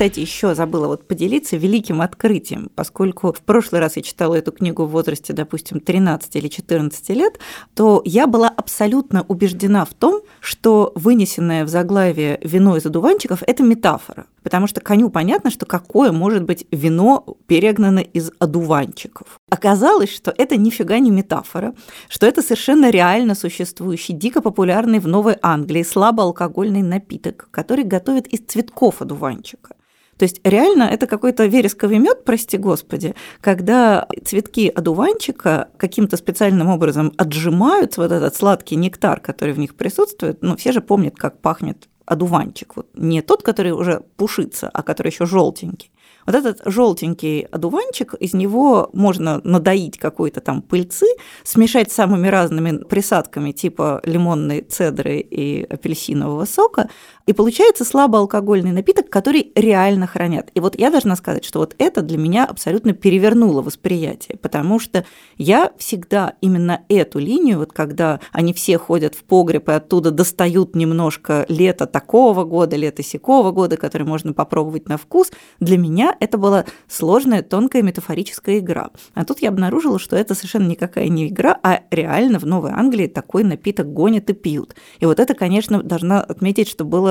кстати, 0.00 0.20
еще 0.20 0.54
забыла 0.54 0.86
вот 0.86 1.06
поделиться 1.06 1.58
великим 1.58 2.00
открытием, 2.00 2.70
поскольку 2.74 3.34
в 3.34 3.40
прошлый 3.42 3.82
раз 3.82 3.96
я 3.96 4.02
читала 4.02 4.34
эту 4.34 4.50
книгу 4.50 4.86
в 4.86 4.90
возрасте, 4.92 5.34
допустим, 5.34 5.78
13 5.78 6.36
или 6.36 6.48
14 6.48 7.10
лет, 7.10 7.38
то 7.74 8.00
я 8.06 8.26
была 8.26 8.48
абсолютно 8.48 9.26
убеждена 9.28 9.84
в 9.84 9.92
том, 9.92 10.22
что 10.40 10.92
вынесенное 10.94 11.66
в 11.66 11.68
заглавие 11.68 12.40
вино 12.42 12.78
из 12.78 12.86
одуванчиков– 12.86 13.42
это 13.46 13.62
метафора. 13.62 14.24
Потому 14.42 14.68
что 14.68 14.80
коню 14.80 15.10
понятно, 15.10 15.50
что 15.50 15.66
какое 15.66 16.12
может 16.12 16.44
быть 16.44 16.66
вино 16.70 17.36
перегнано 17.46 17.98
из 17.98 18.30
одуванчиков. 18.38 19.38
Оказалось, 19.50 20.08
что 20.08 20.32
это 20.34 20.56
нифига 20.56 20.98
не 20.98 21.10
метафора, 21.10 21.74
что 22.08 22.26
это 22.26 22.40
совершенно 22.40 22.88
реально 22.88 23.34
существующий, 23.34 24.14
дико 24.14 24.40
популярный 24.40 24.98
в 24.98 25.06
Новой 25.06 25.36
Англии 25.42 25.82
слабоалкогольный 25.82 26.80
напиток, 26.80 27.48
который 27.50 27.84
готовят 27.84 28.26
из 28.28 28.40
цветков 28.40 29.02
одуванчика. 29.02 29.74
То 30.20 30.24
есть 30.24 30.42
реально 30.44 30.82
это 30.82 31.06
какой-то 31.06 31.46
вересковый 31.46 31.98
мед, 31.98 32.24
прости 32.24 32.58
господи, 32.58 33.14
когда 33.40 34.06
цветки 34.22 34.68
одуванчика 34.68 35.70
каким-то 35.78 36.18
специальным 36.18 36.68
образом 36.68 37.14
отжимают 37.16 37.96
вот 37.96 38.12
этот 38.12 38.36
сладкий 38.36 38.76
нектар, 38.76 39.18
который 39.20 39.54
в 39.54 39.58
них 39.58 39.74
присутствует. 39.74 40.42
Ну, 40.42 40.58
все 40.58 40.72
же 40.72 40.82
помнят, 40.82 41.16
как 41.16 41.40
пахнет 41.40 41.88
одуванчик. 42.04 42.76
Вот 42.76 42.88
не 42.92 43.22
тот, 43.22 43.42
который 43.42 43.72
уже 43.72 44.02
пушится, 44.18 44.68
а 44.68 44.82
который 44.82 45.08
еще 45.08 45.24
желтенький. 45.24 45.90
Вот 46.26 46.34
этот 46.34 46.60
желтенький 46.64 47.40
одуванчик, 47.42 48.14
из 48.14 48.34
него 48.34 48.90
можно 48.92 49.40
надоить 49.44 49.98
какой-то 49.98 50.40
там 50.40 50.60
пыльцы, 50.60 51.06
смешать 51.44 51.90
с 51.90 51.94
самыми 51.94 52.28
разными 52.28 52.84
присадками 52.84 53.52
типа 53.52 54.02
лимонной 54.04 54.60
цедры 54.60 55.18
и 55.18 55.64
апельсинового 55.64 56.44
сока, 56.44 56.90
и 57.26 57.32
получается 57.32 57.84
слабоалкогольный 57.84 58.72
напиток, 58.72 59.08
который 59.10 59.52
реально 59.54 60.06
хранят. 60.06 60.50
И 60.54 60.60
вот 60.60 60.78
я 60.78 60.90
должна 60.90 61.16
сказать, 61.16 61.44
что 61.44 61.60
вот 61.60 61.74
это 61.78 62.02
для 62.02 62.18
меня 62.18 62.44
абсолютно 62.44 62.92
перевернуло 62.92 63.62
восприятие, 63.62 64.36
потому 64.38 64.78
что 64.78 65.04
я 65.36 65.72
всегда 65.78 66.34
именно 66.40 66.82
эту 66.88 67.18
линию, 67.18 67.58
вот 67.58 67.72
когда 67.72 68.20
они 68.32 68.52
все 68.52 68.78
ходят 68.78 69.14
в 69.14 69.24
погреб 69.24 69.68
и 69.68 69.72
оттуда 69.72 70.10
достают 70.10 70.74
немножко 70.74 71.44
лета 71.48 71.86
такого 71.86 72.44
года, 72.44 72.76
лета 72.76 73.02
сякого 73.02 73.52
года, 73.52 73.76
который 73.76 74.06
можно 74.06 74.32
попробовать 74.32 74.88
на 74.88 74.96
вкус, 74.96 75.30
для 75.60 75.78
меня 75.78 76.16
это 76.20 76.38
была 76.38 76.64
сложная, 76.88 77.42
тонкая 77.42 77.82
метафорическая 77.82 78.58
игра. 78.58 78.90
А 79.14 79.24
тут 79.24 79.40
я 79.40 79.50
обнаружила, 79.50 79.98
что 79.98 80.16
это 80.16 80.34
совершенно 80.34 80.68
никакая 80.68 81.08
не 81.08 81.28
игра, 81.28 81.58
а 81.62 81.80
реально 81.90 82.38
в 82.38 82.46
Новой 82.46 82.72
Англии 82.72 83.06
такой 83.06 83.44
напиток 83.44 83.92
гонят 83.92 84.30
и 84.30 84.32
пьют. 84.32 84.74
И 84.98 85.06
вот 85.06 85.20
это, 85.20 85.34
конечно, 85.34 85.82
должна 85.82 86.20
отметить, 86.20 86.68
что 86.68 86.84
было 86.84 87.09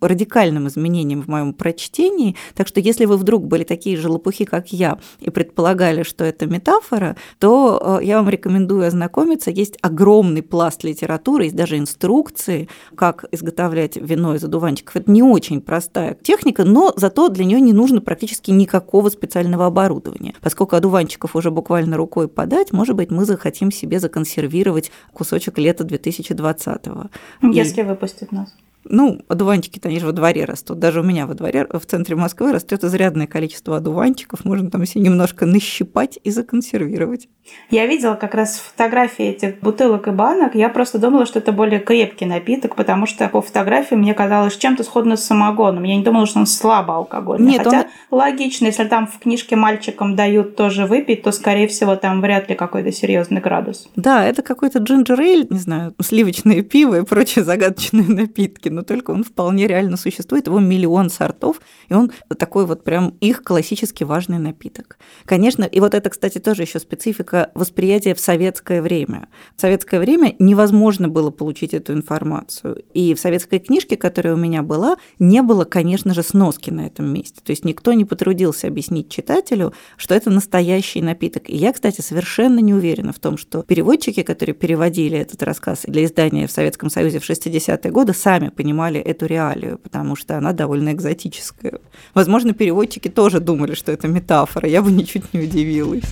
радикальным 0.00 0.68
изменением 0.68 1.22
в 1.22 1.28
моем 1.28 1.52
прочтении. 1.52 2.36
Так 2.54 2.68
что 2.68 2.80
если 2.80 3.04
вы 3.04 3.16
вдруг 3.16 3.46
были 3.46 3.64
такие 3.64 3.96
же 3.96 4.10
лопухи, 4.10 4.44
как 4.44 4.72
я, 4.72 4.98
и 5.20 5.30
предполагали, 5.30 6.02
что 6.02 6.24
это 6.24 6.46
метафора, 6.46 7.16
то 7.38 7.98
э, 8.00 8.04
я 8.04 8.18
вам 8.18 8.28
рекомендую 8.28 8.86
ознакомиться. 8.86 9.50
Есть 9.50 9.78
огромный 9.80 10.42
пласт 10.42 10.84
литературы, 10.84 11.44
есть 11.44 11.56
даже 11.56 11.78
инструкции, 11.78 12.68
как 12.94 13.24
изготовлять 13.32 13.96
вино 13.96 14.34
из 14.34 14.44
одуванчиков. 14.44 14.96
Это 14.96 15.10
не 15.10 15.22
очень 15.22 15.60
простая 15.60 16.14
техника, 16.14 16.64
но 16.64 16.92
зато 16.96 17.28
для 17.28 17.44
нее 17.44 17.60
не 17.60 17.72
нужно 17.72 18.00
практически 18.00 18.50
никакого 18.50 19.08
специального 19.08 19.66
оборудования. 19.66 20.34
Поскольку 20.40 20.76
одуванчиков 20.76 21.34
уже 21.34 21.50
буквально 21.50 21.96
рукой 21.96 22.28
подать, 22.28 22.72
может 22.72 22.96
быть, 22.96 23.10
мы 23.10 23.24
захотим 23.24 23.70
себе 23.70 23.98
законсервировать 23.98 24.90
кусочек 25.12 25.58
лета 25.58 25.84
2020-го. 25.84 27.08
Если 27.52 27.80
и... 27.80 27.84
выпустят 27.84 28.32
нас. 28.32 28.52
Ну, 28.90 29.20
одуванчики-то 29.28 29.88
они 29.88 30.00
же 30.00 30.06
во 30.06 30.12
дворе 30.12 30.44
растут. 30.44 30.78
Даже 30.78 31.00
у 31.00 31.02
меня 31.02 31.26
во 31.26 31.34
дворе 31.34 31.66
в 31.70 31.86
центре 31.86 32.16
Москвы 32.16 32.52
растет 32.52 32.84
изрядное 32.84 33.26
количество 33.26 33.76
одуванчиков. 33.76 34.44
Можно 34.44 34.70
там 34.70 34.84
все 34.84 35.00
немножко 35.00 35.46
нащипать 35.46 36.18
и 36.22 36.30
законсервировать. 36.30 37.28
Я 37.70 37.86
видела 37.86 38.14
как 38.14 38.34
раз 38.34 38.58
фотографии 38.58 39.24
этих 39.24 39.60
бутылок 39.60 40.08
и 40.08 40.10
банок. 40.10 40.54
Я 40.54 40.68
просто 40.68 40.98
думала, 40.98 41.26
что 41.26 41.38
это 41.38 41.52
более 41.52 41.80
крепкий 41.80 42.26
напиток, 42.26 42.76
потому 42.76 43.06
что 43.06 43.28
по 43.28 43.42
фотографии 43.42 43.94
мне 43.94 44.14
казалось 44.14 44.56
чем-то 44.56 44.84
сходно 44.84 45.16
с 45.16 45.24
самогоном. 45.24 45.82
Я 45.84 45.96
не 45.96 46.02
думала, 46.04 46.26
что 46.26 46.40
он 46.40 46.46
слабо 46.46 46.96
алкогольный. 46.96 47.52
Нет, 47.52 47.64
Хотя 47.64 47.86
он... 48.10 48.18
логично, 48.18 48.66
если 48.66 48.84
там 48.84 49.06
в 49.06 49.18
книжке 49.18 49.56
мальчикам 49.56 50.16
дают 50.16 50.56
тоже 50.56 50.86
выпить, 50.86 51.22
то, 51.22 51.32
скорее 51.32 51.68
всего, 51.68 51.96
там 51.96 52.20
вряд 52.20 52.48
ли 52.48 52.54
какой-то 52.54 52.92
серьезный 52.92 53.40
градус. 53.40 53.88
Да, 53.96 54.24
это 54.24 54.42
какой-то 54.42 54.78
джинджер 54.78 55.16
не 55.16 55.58
знаю, 55.58 55.94
сливочное 56.00 56.62
пиво 56.62 57.00
и 57.00 57.04
прочие 57.04 57.44
загадочные 57.44 58.06
напитки 58.06 58.68
но 58.76 58.82
только 58.82 59.10
он 59.10 59.24
вполне 59.24 59.66
реально 59.66 59.96
существует, 59.96 60.46
его 60.46 60.60
миллион 60.60 61.08
сортов, 61.08 61.62
и 61.88 61.94
он 61.94 62.12
такой 62.38 62.66
вот 62.66 62.84
прям 62.84 63.16
их 63.20 63.42
классически 63.42 64.04
важный 64.04 64.38
напиток. 64.38 64.98
Конечно, 65.24 65.64
и 65.64 65.80
вот 65.80 65.94
это, 65.94 66.10
кстати, 66.10 66.38
тоже 66.38 66.62
еще 66.62 66.78
специфика 66.78 67.50
восприятия 67.54 68.14
в 68.14 68.20
советское 68.20 68.82
время. 68.82 69.28
В 69.56 69.62
советское 69.62 69.98
время 69.98 70.36
невозможно 70.38 71.08
было 71.08 71.30
получить 71.30 71.72
эту 71.72 71.94
информацию, 71.94 72.84
и 72.92 73.14
в 73.14 73.18
советской 73.18 73.60
книжке, 73.60 73.96
которая 73.96 74.34
у 74.34 74.36
меня 74.36 74.62
была, 74.62 74.98
не 75.18 75.40
было, 75.40 75.64
конечно 75.64 76.12
же, 76.12 76.22
сноски 76.22 76.68
на 76.68 76.86
этом 76.86 77.06
месте. 77.06 77.40
То 77.42 77.52
есть 77.52 77.64
никто 77.64 77.94
не 77.94 78.04
потрудился 78.04 78.66
объяснить 78.66 79.08
читателю, 79.08 79.72
что 79.96 80.14
это 80.14 80.28
настоящий 80.28 81.00
напиток. 81.00 81.48
И 81.48 81.56
я, 81.56 81.72
кстати, 81.72 82.02
совершенно 82.02 82.58
не 82.58 82.74
уверена 82.74 83.14
в 83.14 83.18
том, 83.18 83.38
что 83.38 83.62
переводчики, 83.62 84.22
которые 84.22 84.54
переводили 84.54 85.16
этот 85.16 85.42
рассказ 85.42 85.84
для 85.86 86.04
издания 86.04 86.46
в 86.46 86.52
Советском 86.52 86.90
Союзе 86.90 87.20
в 87.20 87.30
60-е 87.30 87.90
годы, 87.90 88.12
сами 88.12 88.50
понимали, 88.50 88.65
понимали 88.66 88.98
эту 88.98 89.26
реалию, 89.26 89.78
потому 89.78 90.16
что 90.16 90.36
она 90.36 90.52
довольно 90.52 90.90
экзотическая. 90.90 91.78
Возможно, 92.14 92.52
переводчики 92.52 93.08
тоже 93.08 93.38
думали, 93.38 93.74
что 93.74 93.92
это 93.92 94.08
метафора, 94.08 94.68
я 94.68 94.82
бы 94.82 94.90
ничуть 94.90 95.32
не 95.32 95.38
удивилась. 95.38 96.02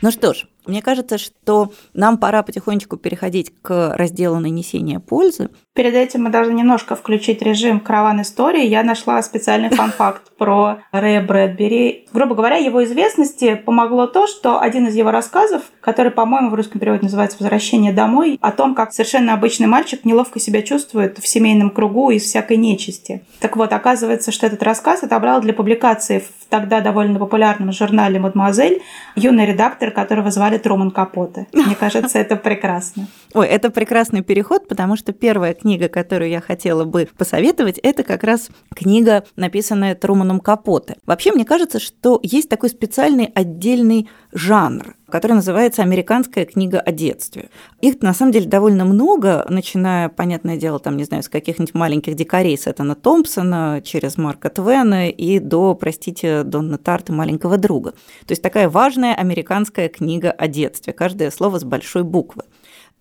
Ну 0.00 0.12
что 0.12 0.32
ж, 0.32 0.46
мне 0.64 0.80
кажется, 0.80 1.18
что 1.18 1.72
нам 1.92 2.18
пора 2.18 2.44
потихонечку 2.44 2.96
переходить 2.96 3.52
к 3.62 3.96
разделу 3.96 4.38
нанесения 4.38 5.00
пользы. 5.00 5.48
Перед 5.80 5.94
этим 5.94 6.24
мы 6.24 6.28
должны 6.28 6.52
немножко 6.52 6.94
включить 6.94 7.40
режим 7.40 7.80
караван 7.80 8.20
истории. 8.20 8.66
Я 8.66 8.82
нашла 8.82 9.22
специальный 9.22 9.70
фан-факт 9.74 10.30
про 10.36 10.80
Рэя 10.92 11.22
Брэдбери. 11.22 12.06
Грубо 12.12 12.34
говоря, 12.34 12.56
его 12.56 12.84
известности 12.84 13.54
помогло 13.54 14.06
то, 14.06 14.26
что 14.26 14.60
один 14.60 14.88
из 14.88 14.94
его 14.94 15.10
рассказов, 15.10 15.62
который, 15.80 16.10
по-моему, 16.10 16.50
в 16.50 16.54
русском 16.54 16.82
переводе 16.82 17.04
называется 17.04 17.38
«Возвращение 17.40 17.94
домой», 17.94 18.38
о 18.42 18.52
том, 18.52 18.74
как 18.74 18.92
совершенно 18.92 19.32
обычный 19.32 19.68
мальчик 19.68 20.04
неловко 20.04 20.38
себя 20.38 20.60
чувствует 20.60 21.16
в 21.16 21.26
семейном 21.26 21.70
кругу 21.70 22.10
из 22.10 22.24
всякой 22.24 22.58
нечисти. 22.58 23.22
Так 23.40 23.56
вот, 23.56 23.72
оказывается, 23.72 24.32
что 24.32 24.46
этот 24.46 24.62
рассказ 24.62 25.02
отобрал 25.02 25.40
для 25.40 25.54
публикации 25.54 26.18
в 26.18 26.40
тогда 26.50 26.80
довольно 26.80 27.18
популярном 27.18 27.72
журнале 27.72 28.18
«Мадемуазель» 28.18 28.82
юный 29.16 29.46
редактор, 29.46 29.92
которого 29.92 30.30
звали 30.30 30.58
Труман 30.58 30.90
Капоте. 30.90 31.46
Мне 31.54 31.74
кажется, 31.74 32.18
это 32.18 32.36
прекрасно. 32.36 33.06
Ой, 33.34 33.46
это 33.46 33.70
прекрасный 33.70 34.22
переход, 34.22 34.68
потому 34.68 34.96
что 34.96 35.12
первая 35.12 35.54
книга, 35.54 35.69
которую 35.88 36.30
я 36.30 36.40
хотела 36.40 36.84
бы 36.84 37.08
посоветовать, 37.16 37.78
это 37.78 38.02
как 38.02 38.24
раз 38.24 38.50
книга, 38.74 39.24
написанная 39.36 39.94
Труманом 39.94 40.40
Капоте. 40.40 40.96
Вообще, 41.06 41.32
мне 41.32 41.44
кажется, 41.44 41.80
что 41.80 42.20
есть 42.22 42.48
такой 42.48 42.70
специальный 42.70 43.30
отдельный 43.34 44.08
жанр 44.32 44.94
который 45.10 45.32
называется 45.32 45.82
«Американская 45.82 46.46
книга 46.46 46.80
о 46.80 46.92
детстве». 46.92 47.50
Их, 47.82 48.00
на 48.00 48.14
самом 48.14 48.32
деле, 48.32 48.46
довольно 48.46 48.84
много, 48.84 49.44
начиная, 49.48 50.08
понятное 50.08 50.56
дело, 50.56 50.78
там, 50.78 50.96
не 50.96 51.04
знаю, 51.04 51.22
с 51.22 51.28
каких-нибудь 51.28 51.74
маленьких 51.74 52.14
дикарей 52.14 52.56
Сеттона 52.56 52.94
Томпсона, 52.94 53.82
через 53.84 54.16
Марка 54.16 54.48
Твена 54.48 55.08
и 55.08 55.38
до, 55.38 55.74
простите, 55.74 56.44
Донна 56.44 56.78
Тарта 56.78 57.12
«Маленького 57.12 57.58
друга». 57.58 57.90
То 58.26 58.32
есть 58.32 58.42
такая 58.42 58.70
важная 58.70 59.14
американская 59.14 59.88
книга 59.88 60.30
о 60.30 60.48
детстве, 60.48 60.92
каждое 60.92 61.30
слово 61.30 61.58
с 61.58 61.64
большой 61.64 62.04
буквы. 62.04 62.44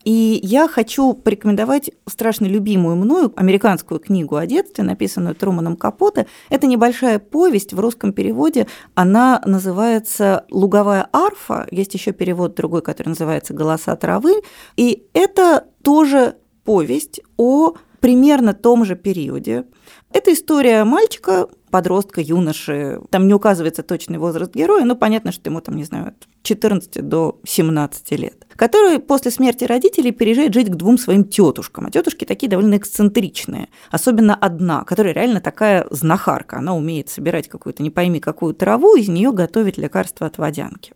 И 0.04 0.40
я 0.44 0.68
хочу 0.68 1.14
порекомендовать 1.14 1.92
страшно 2.08 2.46
любимую 2.46 2.96
мною 2.96 3.34
американскую 3.36 4.00
книгу 4.00 4.38
о 4.38 4.46
детстве, 4.46 4.84
написанную 4.84 5.36
Труманом 5.36 5.76
Капоте. 5.76 6.26
Это 6.50 6.68
небольшая 6.68 7.20
повесть 7.20 7.74
в 7.74 7.80
русском 7.80 8.14
переводе. 8.14 8.68
Она 8.96 9.42
называется 9.46 10.46
«Луговая 10.52 11.10
арфа». 11.12 11.68
Есть 11.72 11.94
еще 11.94 12.14
перевод 12.14 12.56
другой, 12.56 12.82
который 12.82 13.10
называется 13.10 13.54
«Голоса 13.54 13.96
травы». 13.96 14.42
И 14.78 15.04
это 15.14 15.66
тоже 15.84 16.36
повесть 16.64 17.22
о 17.36 17.74
примерно 18.00 18.54
том 18.54 18.86
же 18.86 18.96
периоде. 18.96 19.66
Это 20.14 20.34
история 20.34 20.84
мальчика, 20.86 21.48
подростка, 21.70 22.22
юноши. 22.22 23.00
Там 23.10 23.28
не 23.28 23.34
указывается 23.34 23.84
точный 23.84 24.18
возраст 24.18 24.54
героя, 24.54 24.86
но 24.86 24.96
понятно, 24.96 25.32
что 25.32 25.50
ему 25.50 25.62
там, 25.62 25.76
не 25.76 25.84
знаю, 25.84 26.10
от 26.10 26.28
14 26.44 27.08
до 27.08 27.40
17 27.46 28.12
лет. 28.12 28.46
Который 28.56 29.00
после 29.00 29.32
смерти 29.32 29.64
родителей 29.64 30.12
переезжает 30.12 30.54
жить 30.54 30.70
к 30.70 30.76
двум 30.76 30.98
своим 30.98 31.24
тетушкам. 31.24 31.86
А 31.86 31.92
тетушки 31.92 32.26
такие 32.26 32.50
довольно 32.50 32.78
эксцентричные. 32.78 33.70
Особенно 33.92 34.36
одна, 34.36 34.84
которая 34.84 35.14
реально 35.14 35.42
такая 35.42 35.88
знахарка. 35.92 36.58
Она 36.58 36.76
умеет 36.76 37.10
собирать 37.10 37.48
какую-то 37.48 37.84
не 37.84 37.90
пойми 37.90 38.20
какую 38.20 38.54
траву, 38.54 38.96
из 38.96 39.08
нее 39.08 39.32
готовить 39.32 39.78
лекарства 39.78 40.28
от 40.28 40.38
водянки. 40.38 40.94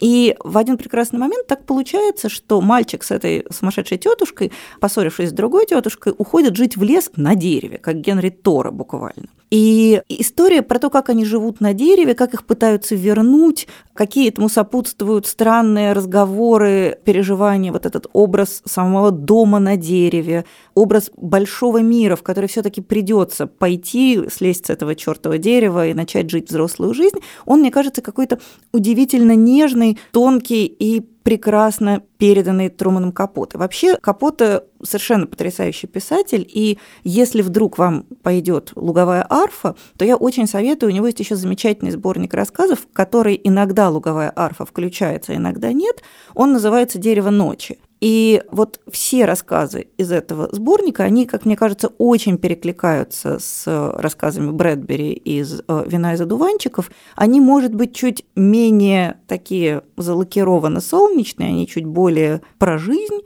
И 0.00 0.34
в 0.40 0.58
один 0.58 0.76
прекрасный 0.76 1.18
момент 1.18 1.46
так 1.46 1.64
получается, 1.66 2.28
что 2.28 2.60
мальчик 2.60 3.04
с 3.04 3.10
этой 3.10 3.46
сумасшедшей 3.50 3.98
тетушкой, 3.98 4.52
поссорившись 4.80 5.30
с 5.30 5.32
другой 5.32 5.66
тетушкой, 5.66 6.14
уходит 6.18 6.56
жить 6.56 6.76
в 6.76 6.82
лес 6.82 7.10
на 7.16 7.34
дереве, 7.34 7.78
как 7.78 8.00
Генри 8.00 8.30
Тора 8.30 8.70
буквально. 8.70 9.28
И 9.50 10.02
история 10.20 10.62
про 10.62 10.78
то, 10.78 10.90
как 10.90 11.08
они 11.08 11.24
живут 11.24 11.60
на 11.60 11.72
дереве, 11.72 12.14
как 12.14 12.34
их 12.34 12.44
пытаются 12.44 12.94
вернуть, 12.94 13.66
какие 13.92 14.28
этому 14.28 14.48
сопутствуют 14.48 15.26
странные 15.26 15.92
разговоры, 15.92 16.98
переживания, 17.04 17.72
вот 17.72 17.86
этот 17.86 18.06
образ 18.12 18.62
самого 18.64 19.10
дома 19.10 19.58
на 19.58 19.76
дереве, 19.76 20.44
образ 20.74 21.10
большого 21.16 21.78
мира, 21.78 22.16
в 22.16 22.22
который 22.22 22.46
все-таки 22.46 22.80
придется 22.80 23.46
пойти, 23.46 24.22
слезть 24.30 24.66
с 24.66 24.70
этого 24.70 24.94
чертова 24.94 25.38
дерева 25.38 25.88
и 25.88 25.94
начать 25.94 26.30
жить 26.30 26.48
взрослую 26.48 26.94
жизнь, 26.94 27.18
он, 27.46 27.60
мне 27.60 27.70
кажется, 27.70 28.02
какой-то 28.02 28.40
удивительно 28.72 29.34
нежный, 29.34 29.98
тонкий 30.12 30.66
и 30.66 31.04
прекрасно 31.24 32.02
переданный 32.18 32.68
Труманом 32.68 33.10
Капоте. 33.10 33.58
Вообще, 33.58 33.96
Капоте 33.96 34.62
совершенно 34.82 35.26
потрясающий 35.26 35.86
писатель, 35.86 36.46
и 36.48 36.78
если 37.02 37.42
вдруг 37.42 37.78
вам 37.78 38.04
пойдет 38.22 38.72
луговая 38.76 39.26
арфа, 39.28 39.74
то 39.96 40.04
я 40.04 40.16
очень 40.16 40.46
советую, 40.46 40.92
у 40.92 40.94
него 40.94 41.06
есть 41.06 41.18
еще 41.18 41.34
замечательный 41.34 41.90
сборник 41.90 42.34
рассказов, 42.34 42.80
в 42.80 42.92
который 42.92 43.40
иногда 43.42 43.88
луговая 43.88 44.32
арфа 44.36 44.66
включается, 44.66 45.34
иногда 45.34 45.72
нет. 45.72 46.02
Он 46.34 46.52
называется 46.52 46.98
«Дерево 46.98 47.30
ночи». 47.30 47.78
И 48.04 48.42
вот 48.50 48.80
все 48.90 49.24
рассказы 49.24 49.86
из 49.96 50.12
этого 50.12 50.50
сборника, 50.52 51.04
они, 51.04 51.24
как 51.24 51.46
мне 51.46 51.56
кажется, 51.56 51.88
очень 51.96 52.36
перекликаются 52.36 53.38
с 53.38 53.64
рассказами 53.96 54.50
Брэдбери 54.50 55.12
из 55.12 55.62
э, 55.66 55.84
«Вина 55.86 56.12
из 56.12 56.20
одуванчиков». 56.20 56.90
Они, 57.16 57.40
может 57.40 57.74
быть, 57.74 57.96
чуть 57.96 58.26
менее 58.36 59.20
такие 59.26 59.84
залакированно 59.96 60.82
солнечные, 60.82 61.48
они 61.48 61.66
чуть 61.66 61.86
более 61.86 62.42
про 62.58 62.76
жизнь, 62.76 63.22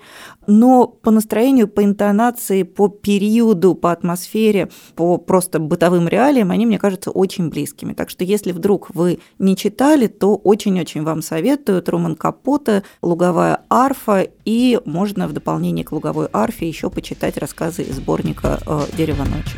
но 0.47 0.87
по 0.87 1.11
настроению, 1.11 1.67
по 1.67 1.83
интонации, 1.83 2.63
по 2.63 2.89
периоду, 2.89 3.75
по 3.75 3.91
атмосфере, 3.91 4.71
по 4.95 5.19
просто 5.19 5.59
бытовым 5.59 6.07
реалиям 6.07 6.53
они, 6.53 6.67
мне 6.67 6.79
кажется, 6.79 7.11
очень 7.11 7.51
близкими. 7.51 7.95
Так 7.95 8.11
что 8.11 8.23
если 8.23 8.53
вдруг 8.53 8.95
вы 8.95 9.19
не 9.41 9.57
читали, 9.57 10.07
то 10.07 10.37
очень-очень 10.37 11.03
вам 11.03 11.21
советую 11.21 11.83
Труман 11.83 12.15
Капота, 12.15 12.85
«Луговая 13.03 13.65
арфа» 13.69 14.29
и 14.45 14.68
можно 14.85 15.27
в 15.29 15.33
дополнение 15.33 15.85
к 15.85 15.93
«Луговой 15.93 16.29
арфе» 16.33 16.69
еще 16.69 16.91
почитать 16.91 17.39
рассказы 17.39 17.83
из 17.83 17.97
сборника 17.97 18.59
э, 18.67 18.81
«Дерево 18.97 19.25
ночи». 19.25 19.57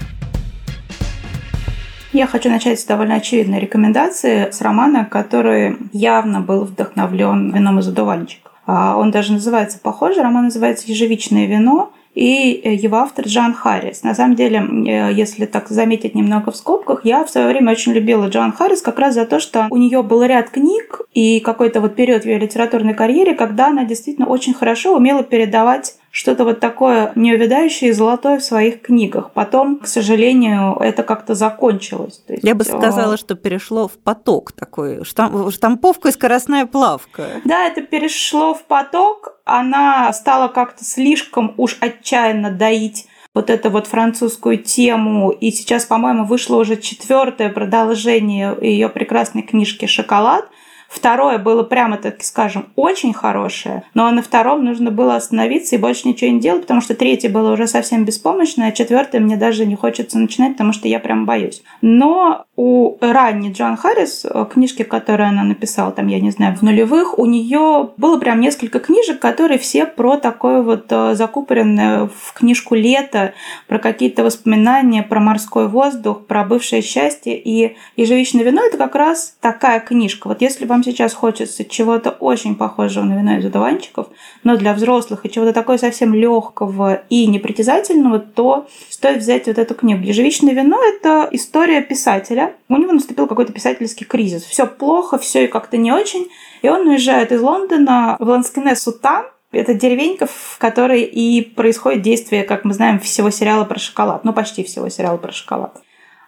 Я 2.12 2.27
хочу 2.27 2.51
начать 2.51 2.81
с 2.81 2.85
довольно 2.85 3.14
очевидной 3.14 3.61
рекомендации 3.61 4.51
с 4.51 4.61
романа, 4.61 5.05
который 5.05 5.77
явно 5.92 6.40
был 6.40 6.64
вдохновлен 6.64 7.53
вином 7.53 7.79
из 7.79 7.88
одуванчика. 7.88 8.51
Он 8.66 9.11
даже 9.11 9.33
называется 9.33 9.79
похоже, 9.79 10.23
роман 10.23 10.44
называется 10.44 10.87
«Ежевичное 10.88 11.46
вино», 11.46 11.92
и 12.14 12.61
э, 12.64 12.75
его 12.75 12.99
автор 12.99 13.27
Джон 13.27 13.55
Харрис. 13.55 14.03
На 14.03 14.14
самом 14.14 14.37
деле, 14.37 14.59
э, 14.59 15.12
если 15.12 15.46
так 15.46 15.68
заметить 15.68 16.14
немного 16.14 16.51
в 16.51 16.57
скобках, 16.57 17.05
я 17.05 17.25
в 17.25 17.31
свое 17.31 17.49
время 17.49 17.73
очень 17.73 17.92
любила 17.92 18.27
Джон 18.27 18.53
Харрис 18.53 18.83
как 18.83 18.99
раз 18.99 19.14
за 19.14 19.27
то, 19.27 19.40
что 19.40 19.66
у 19.70 19.77
нее 19.77 20.03
был 20.03 20.23
ряд 20.23 20.51
книг 20.51 21.03
и 21.14 21.40
какой-то 21.40 21.81
вот 21.81 21.94
период 21.94 22.23
в 22.23 22.27
ее 22.27 22.38
литературной 22.38 22.94
карьере, 22.94 23.35
когда 23.35 23.68
она 23.68 23.85
действительно 23.85 24.27
очень 24.27 24.55
хорошо 24.55 24.96
умела 24.96 25.23
передавать 25.23 25.94
что-то 26.11 26.44
вот 26.44 26.59
такое 26.59 27.12
неувядающее 27.14 27.90
и 27.90 27.92
золотое 27.92 28.38
в 28.38 28.42
своих 28.42 28.83
книгах. 28.83 29.33
Потом, 29.33 29.79
к 29.79 29.87
сожалению, 29.87 30.77
это 30.81 31.03
как-то 31.05 31.35
закончилось. 31.35 32.23
есть, 32.29 32.44
Я 32.44 32.55
бы 32.55 32.64
сказала, 32.64 33.16
что 33.16 33.37
перешло 33.37 33.87
в 33.87 33.92
поток 33.92 34.53
такой, 34.53 35.05
штам, 35.05 35.51
штамповка 35.51 36.09
и 36.09 36.12
скоростная 36.12 36.66
плавка. 36.66 37.27
Да, 37.44 37.66
это 37.66 37.83
перешло 37.83 38.55
в 38.55 38.64
поток. 38.64 39.37
Она 39.44 40.12
стала 40.12 40.49
как-то 40.49 40.85
слишком 40.85 41.55
уж 41.57 41.77
отчаянно 41.81 42.51
доить 42.51 43.07
вот 43.33 43.49
эту 43.49 43.70
вот 43.70 43.87
французскую 43.87 44.59
тему. 44.59 45.31
И 45.31 45.53
сейчас, 45.53 45.85
по-моему, 45.85 46.25
вышло 46.25 46.57
уже 46.57 46.77
четвертое 46.77 47.49
продолжение 47.49 48.57
ее 48.61 48.88
прекрасной 48.88 49.42
книжки 49.42 49.87
«Шоколад», 49.87 50.49
Второе 50.90 51.38
было 51.38 51.62
прямо, 51.62 51.98
так 51.98 52.20
скажем, 52.24 52.66
очень 52.74 53.12
хорошее, 53.12 53.85
но 53.94 54.11
на 54.11 54.22
втором 54.22 54.64
нужно 54.64 54.90
было 54.90 55.14
остановиться 55.14 55.76
и 55.76 55.79
больше 55.79 56.09
ничего 56.09 56.33
не 56.33 56.40
делать, 56.40 56.62
потому 56.62 56.81
что 56.81 56.96
третье 56.96 57.29
было 57.29 57.53
уже 57.53 57.68
совсем 57.68 58.05
беспомощное, 58.05 58.70
а 58.70 58.72
четвертое 58.72 59.20
мне 59.20 59.37
даже 59.37 59.66
не 59.66 59.76
хочется 59.76 60.18
начинать, 60.18 60.53
потому 60.55 60.72
что 60.72 60.88
я 60.88 60.98
прям 60.98 61.26
боюсь. 61.26 61.62
Но 61.81 62.44
у 62.57 62.98
ранней 63.00 63.53
Джон 63.53 63.76
Харрис, 63.76 64.26
э, 64.29 64.46
книжки, 64.53 64.83
которые 64.83 65.29
она 65.29 65.44
написала, 65.44 65.92
там, 65.92 66.09
я 66.09 66.20
не 66.20 66.33
знаю, 66.33 66.57
в 66.57 66.62
нулевых, 66.62 67.18
у 67.20 67.24
нее 67.24 67.90
было 67.96 68.18
прям 68.18 68.40
несколько 68.40 68.81
книжек, 68.81 69.20
которые 69.20 69.59
все 69.59 69.87
про 69.87 70.16
такое 70.16 70.61
вот 70.61 70.87
э, 70.90 71.14
закупоренное 71.14 72.11
в 72.12 72.33
книжку 72.35 72.74
лето, 72.74 73.33
про 73.68 73.79
какие-то 73.79 74.24
воспоминания, 74.24 75.03
про 75.05 75.20
морской 75.20 75.68
воздух, 75.68 76.26
про 76.26 76.44
бывшее 76.44 76.83
счастье. 76.83 77.40
И 77.40 77.76
«Ежевичное 77.96 78.42
вино»— 78.42 78.62
это 78.66 78.76
как 78.76 78.96
раз 78.96 79.37
такая 79.40 79.81
книжка. 79.81 80.26
Вот 80.29 80.42
если 80.42 80.66
вам 80.66 80.80
вам 80.81 80.85
сейчас 80.85 81.12
хочется 81.12 81.64
чего-то 81.64 82.11
очень 82.11 82.57
похожего 82.57 83.05
на 83.05 83.19
вино 83.19 83.38
из 83.38 83.45
одуванчиков, 83.45 84.07
но 84.45 84.57
для 84.57 84.73
взрослых, 84.73 85.27
и 85.27 85.31
чего-то 85.31 85.53
такое 85.53 85.77
совсем 85.77 86.14
легкого 86.14 87.03
и 87.11 87.27
непритязательного, 87.27 88.19
то 88.19 88.66
стоит 88.88 89.19
взять 89.19 89.47
вот 89.47 89.59
эту 89.59 89.75
книгу. 89.75 90.03
Ежевичное 90.03 90.55
вино– 90.55 90.79
это 90.97 91.29
история 91.33 91.83
писателя. 91.83 92.55
У 92.71 92.77
него 92.77 92.93
наступил 92.93 93.27
какой-то 93.27 93.53
писательский 93.53 94.07
кризис. 94.07 94.43
Все 94.43 94.66
плохо, 94.66 95.19
все 95.19 95.45
и 95.45 95.49
как-то 95.49 95.77
не 95.77 95.93
очень. 95.93 96.29
И 96.62 96.69
он 96.69 96.88
уезжает 96.88 97.31
из 97.31 97.43
Лондона 97.43 98.16
в 98.19 98.29
Ланскине-Сутан, 98.29 99.27
это 99.53 99.75
деревенька, 99.75 100.27
в 100.27 100.57
которой 100.59 101.03
и 101.03 101.43
происходит 101.43 102.03
действие, 102.03 102.45
как 102.45 102.64
мы 102.64 102.73
знаем, 102.73 103.01
всего 103.01 103.31
сериала 103.31 103.64
про 103.64 103.79
шоколад. 103.79 104.25
Ну, 104.25 104.33
почти 104.33 104.62
всего 104.62 104.88
сериала 104.88 105.19
про 105.19 105.33
шоколад. 105.33 105.83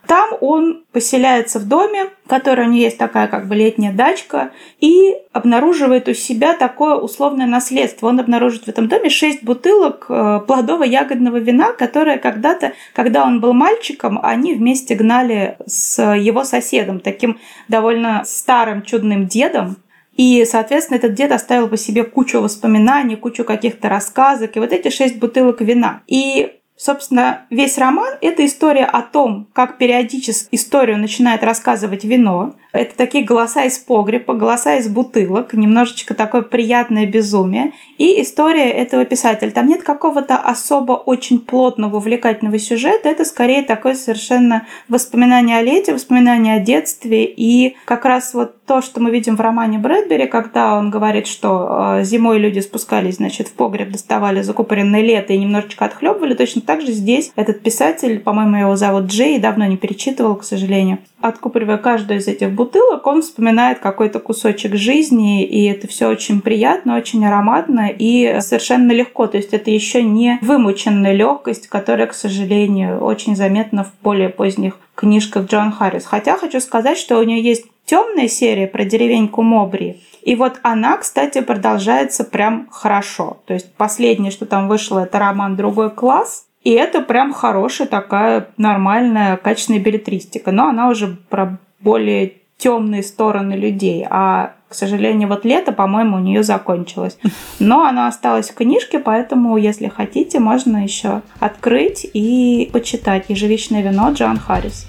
Там 0.06 0.30
он 0.40 0.84
поселяется 0.92 1.58
в 1.58 1.68
доме, 1.68 2.10
который 2.26 2.66
у 2.66 2.68
него 2.68 2.82
есть 2.82 2.98
такая 2.98 3.28
как 3.28 3.46
бы 3.46 3.54
летняя 3.54 3.92
дачка, 3.92 4.50
и 4.80 5.14
обнаруживает 5.32 6.08
у 6.08 6.14
себя 6.14 6.54
такое 6.54 6.96
условное 6.96 7.46
наследство. 7.46 8.08
Он 8.08 8.18
обнаружит 8.18 8.64
в 8.64 8.68
этом 8.68 8.88
доме 8.88 9.10
шесть 9.10 9.44
бутылок 9.44 10.06
э, 10.08 10.40
плодово-ягодного 10.46 11.38
вина, 11.38 11.72
которое 11.72 12.18
когда-то, 12.18 12.72
когда 12.94 13.24
он 13.24 13.40
был 13.40 13.52
мальчиком, 13.52 14.18
они 14.22 14.54
вместе 14.54 14.94
гнали 14.94 15.56
с 15.66 16.02
его 16.14 16.44
соседом, 16.44 17.00
таким 17.00 17.38
довольно 17.68 18.22
старым 18.24 18.82
чудным 18.82 19.26
дедом, 19.26 19.76
и, 20.16 20.44
соответственно, 20.44 20.98
этот 20.98 21.14
дед 21.14 21.32
оставил 21.32 21.68
по 21.68 21.76
себе 21.76 22.04
кучу 22.04 22.40
воспоминаний, 22.40 23.16
кучу 23.16 23.44
каких-то 23.44 23.88
рассказок, 23.88 24.56
и 24.56 24.60
вот 24.60 24.72
эти 24.72 24.90
шесть 24.90 25.18
бутылок 25.18 25.60
вина. 25.62 26.02
И 26.06 26.58
Собственно, 26.76 27.42
весь 27.50 27.78
роман– 27.78 28.14
это 28.20 28.44
история 28.44 28.86
о 28.86 29.02
том, 29.02 29.46
как 29.52 29.78
периодически 29.78 30.48
историю 30.52 30.98
начинает 30.98 31.44
рассказывать 31.44 32.04
вино. 32.04 32.54
Это 32.72 32.96
такие 32.96 33.22
голоса 33.22 33.64
из 33.64 33.78
погреба, 33.78 34.34
голоса 34.34 34.76
из 34.76 34.88
бутылок, 34.88 35.52
немножечко 35.52 36.14
такое 36.14 36.40
приятное 36.40 37.06
безумие. 37.06 37.72
И 37.98 38.22
история 38.22 38.70
этого 38.70 39.04
писателя. 39.04 39.50
Там 39.50 39.66
нет 39.66 39.82
какого-то 39.82 40.36
особо 40.36 40.92
очень 40.92 41.38
плотного, 41.38 41.98
увлекательного 41.98 42.58
сюжета. 42.58 43.10
Это 43.10 43.26
скорее 43.26 43.62
такое 43.62 43.94
совершенно 43.94 44.66
воспоминание 44.88 45.58
о 45.58 45.62
лете, 45.62 45.92
воспоминание 45.92 46.56
о 46.56 46.60
детстве. 46.60 47.26
И 47.26 47.76
как 47.84 48.06
раз 48.06 48.32
вот 48.32 48.64
то, 48.64 48.80
что 48.80 49.00
мы 49.00 49.10
видим 49.10 49.36
в 49.36 49.40
романе 49.40 49.78
Брэдбери, 49.78 50.26
когда 50.26 50.78
он 50.78 50.88
говорит, 50.88 51.26
что 51.26 51.98
э, 51.98 52.04
зимой 52.04 52.38
люди 52.38 52.60
спускались, 52.60 53.16
значит, 53.16 53.48
в 53.48 53.52
погреб, 53.52 53.90
доставали 53.90 54.40
закупоренное 54.40 55.02
лето 55.02 55.34
и 55.34 55.38
немножечко 55.38 55.84
отхлебывали, 55.84 56.32
точно 56.32 56.61
так 56.62 56.80
же 56.80 56.92
здесь 56.92 57.32
этот 57.36 57.62
писатель, 57.62 58.20
по-моему, 58.20 58.56
его 58.56 58.76
зовут 58.76 59.06
Джей, 59.06 59.38
давно 59.38 59.66
не 59.66 59.76
перечитывал, 59.76 60.36
к 60.36 60.44
сожалению, 60.44 60.98
откупоривая 61.20 61.78
каждую 61.78 62.20
из 62.20 62.28
этих 62.28 62.52
бутылок, 62.52 63.06
он 63.06 63.22
вспоминает 63.22 63.78
какой-то 63.78 64.18
кусочек 64.18 64.74
жизни, 64.74 65.44
и 65.44 65.64
это 65.66 65.86
все 65.86 66.08
очень 66.08 66.40
приятно, 66.40 66.96
очень 66.96 67.24
ароматно 67.24 67.88
и 67.96 68.38
совершенно 68.40 68.92
легко. 68.92 69.26
То 69.26 69.36
есть 69.36 69.52
это 69.52 69.70
еще 69.70 70.02
не 70.02 70.38
вымученная 70.42 71.12
легкость, 71.12 71.68
которая, 71.68 72.06
к 72.06 72.14
сожалению, 72.14 73.00
очень 73.00 73.36
заметна 73.36 73.84
в 73.84 73.92
более 74.02 74.28
поздних 74.28 74.78
книжках 74.94 75.46
Джон 75.46 75.72
Харрис. 75.72 76.04
Хотя 76.04 76.36
хочу 76.36 76.60
сказать, 76.60 76.98
что 76.98 77.18
у 77.18 77.22
нее 77.22 77.42
есть 77.42 77.66
темная 77.84 78.28
серия 78.28 78.66
про 78.66 78.84
деревеньку 78.84 79.42
Мобри. 79.42 80.00
И 80.22 80.36
вот 80.36 80.60
она, 80.62 80.96
кстати, 80.96 81.40
продолжается 81.40 82.24
прям 82.24 82.68
хорошо. 82.70 83.38
То 83.46 83.54
есть 83.54 83.72
последнее, 83.74 84.30
что 84.30 84.46
там 84.46 84.68
вышло, 84.68 85.00
это 85.00 85.18
роман 85.18 85.56
«Другой 85.56 85.90
класс». 85.90 86.46
И 86.64 86.70
это 86.70 87.00
прям 87.00 87.32
хорошая 87.32 87.88
такая 87.88 88.48
нормальная, 88.56 89.36
качественная 89.36 89.80
билетристика. 89.80 90.52
Но 90.52 90.68
она 90.68 90.88
уже 90.88 91.16
про 91.28 91.58
более 91.80 92.34
темные 92.56 93.02
стороны 93.02 93.54
людей. 93.54 94.06
А, 94.08 94.54
к 94.68 94.74
сожалению, 94.74 95.28
вот 95.28 95.44
лето, 95.44 95.72
по-моему, 95.72 96.16
у 96.16 96.20
нее 96.20 96.44
закончилось. 96.44 97.18
Но 97.58 97.84
она 97.84 98.06
осталась 98.06 98.50
в 98.50 98.54
книжке, 98.54 99.00
поэтому, 99.00 99.56
если 99.56 99.88
хотите, 99.88 100.38
можно 100.38 100.84
еще 100.84 101.22
открыть 101.40 102.08
и 102.14 102.70
почитать 102.72 103.24
«Ежевичное 103.28 103.82
вино» 103.82 104.12
Джон 104.12 104.38
Харрис. 104.38 104.86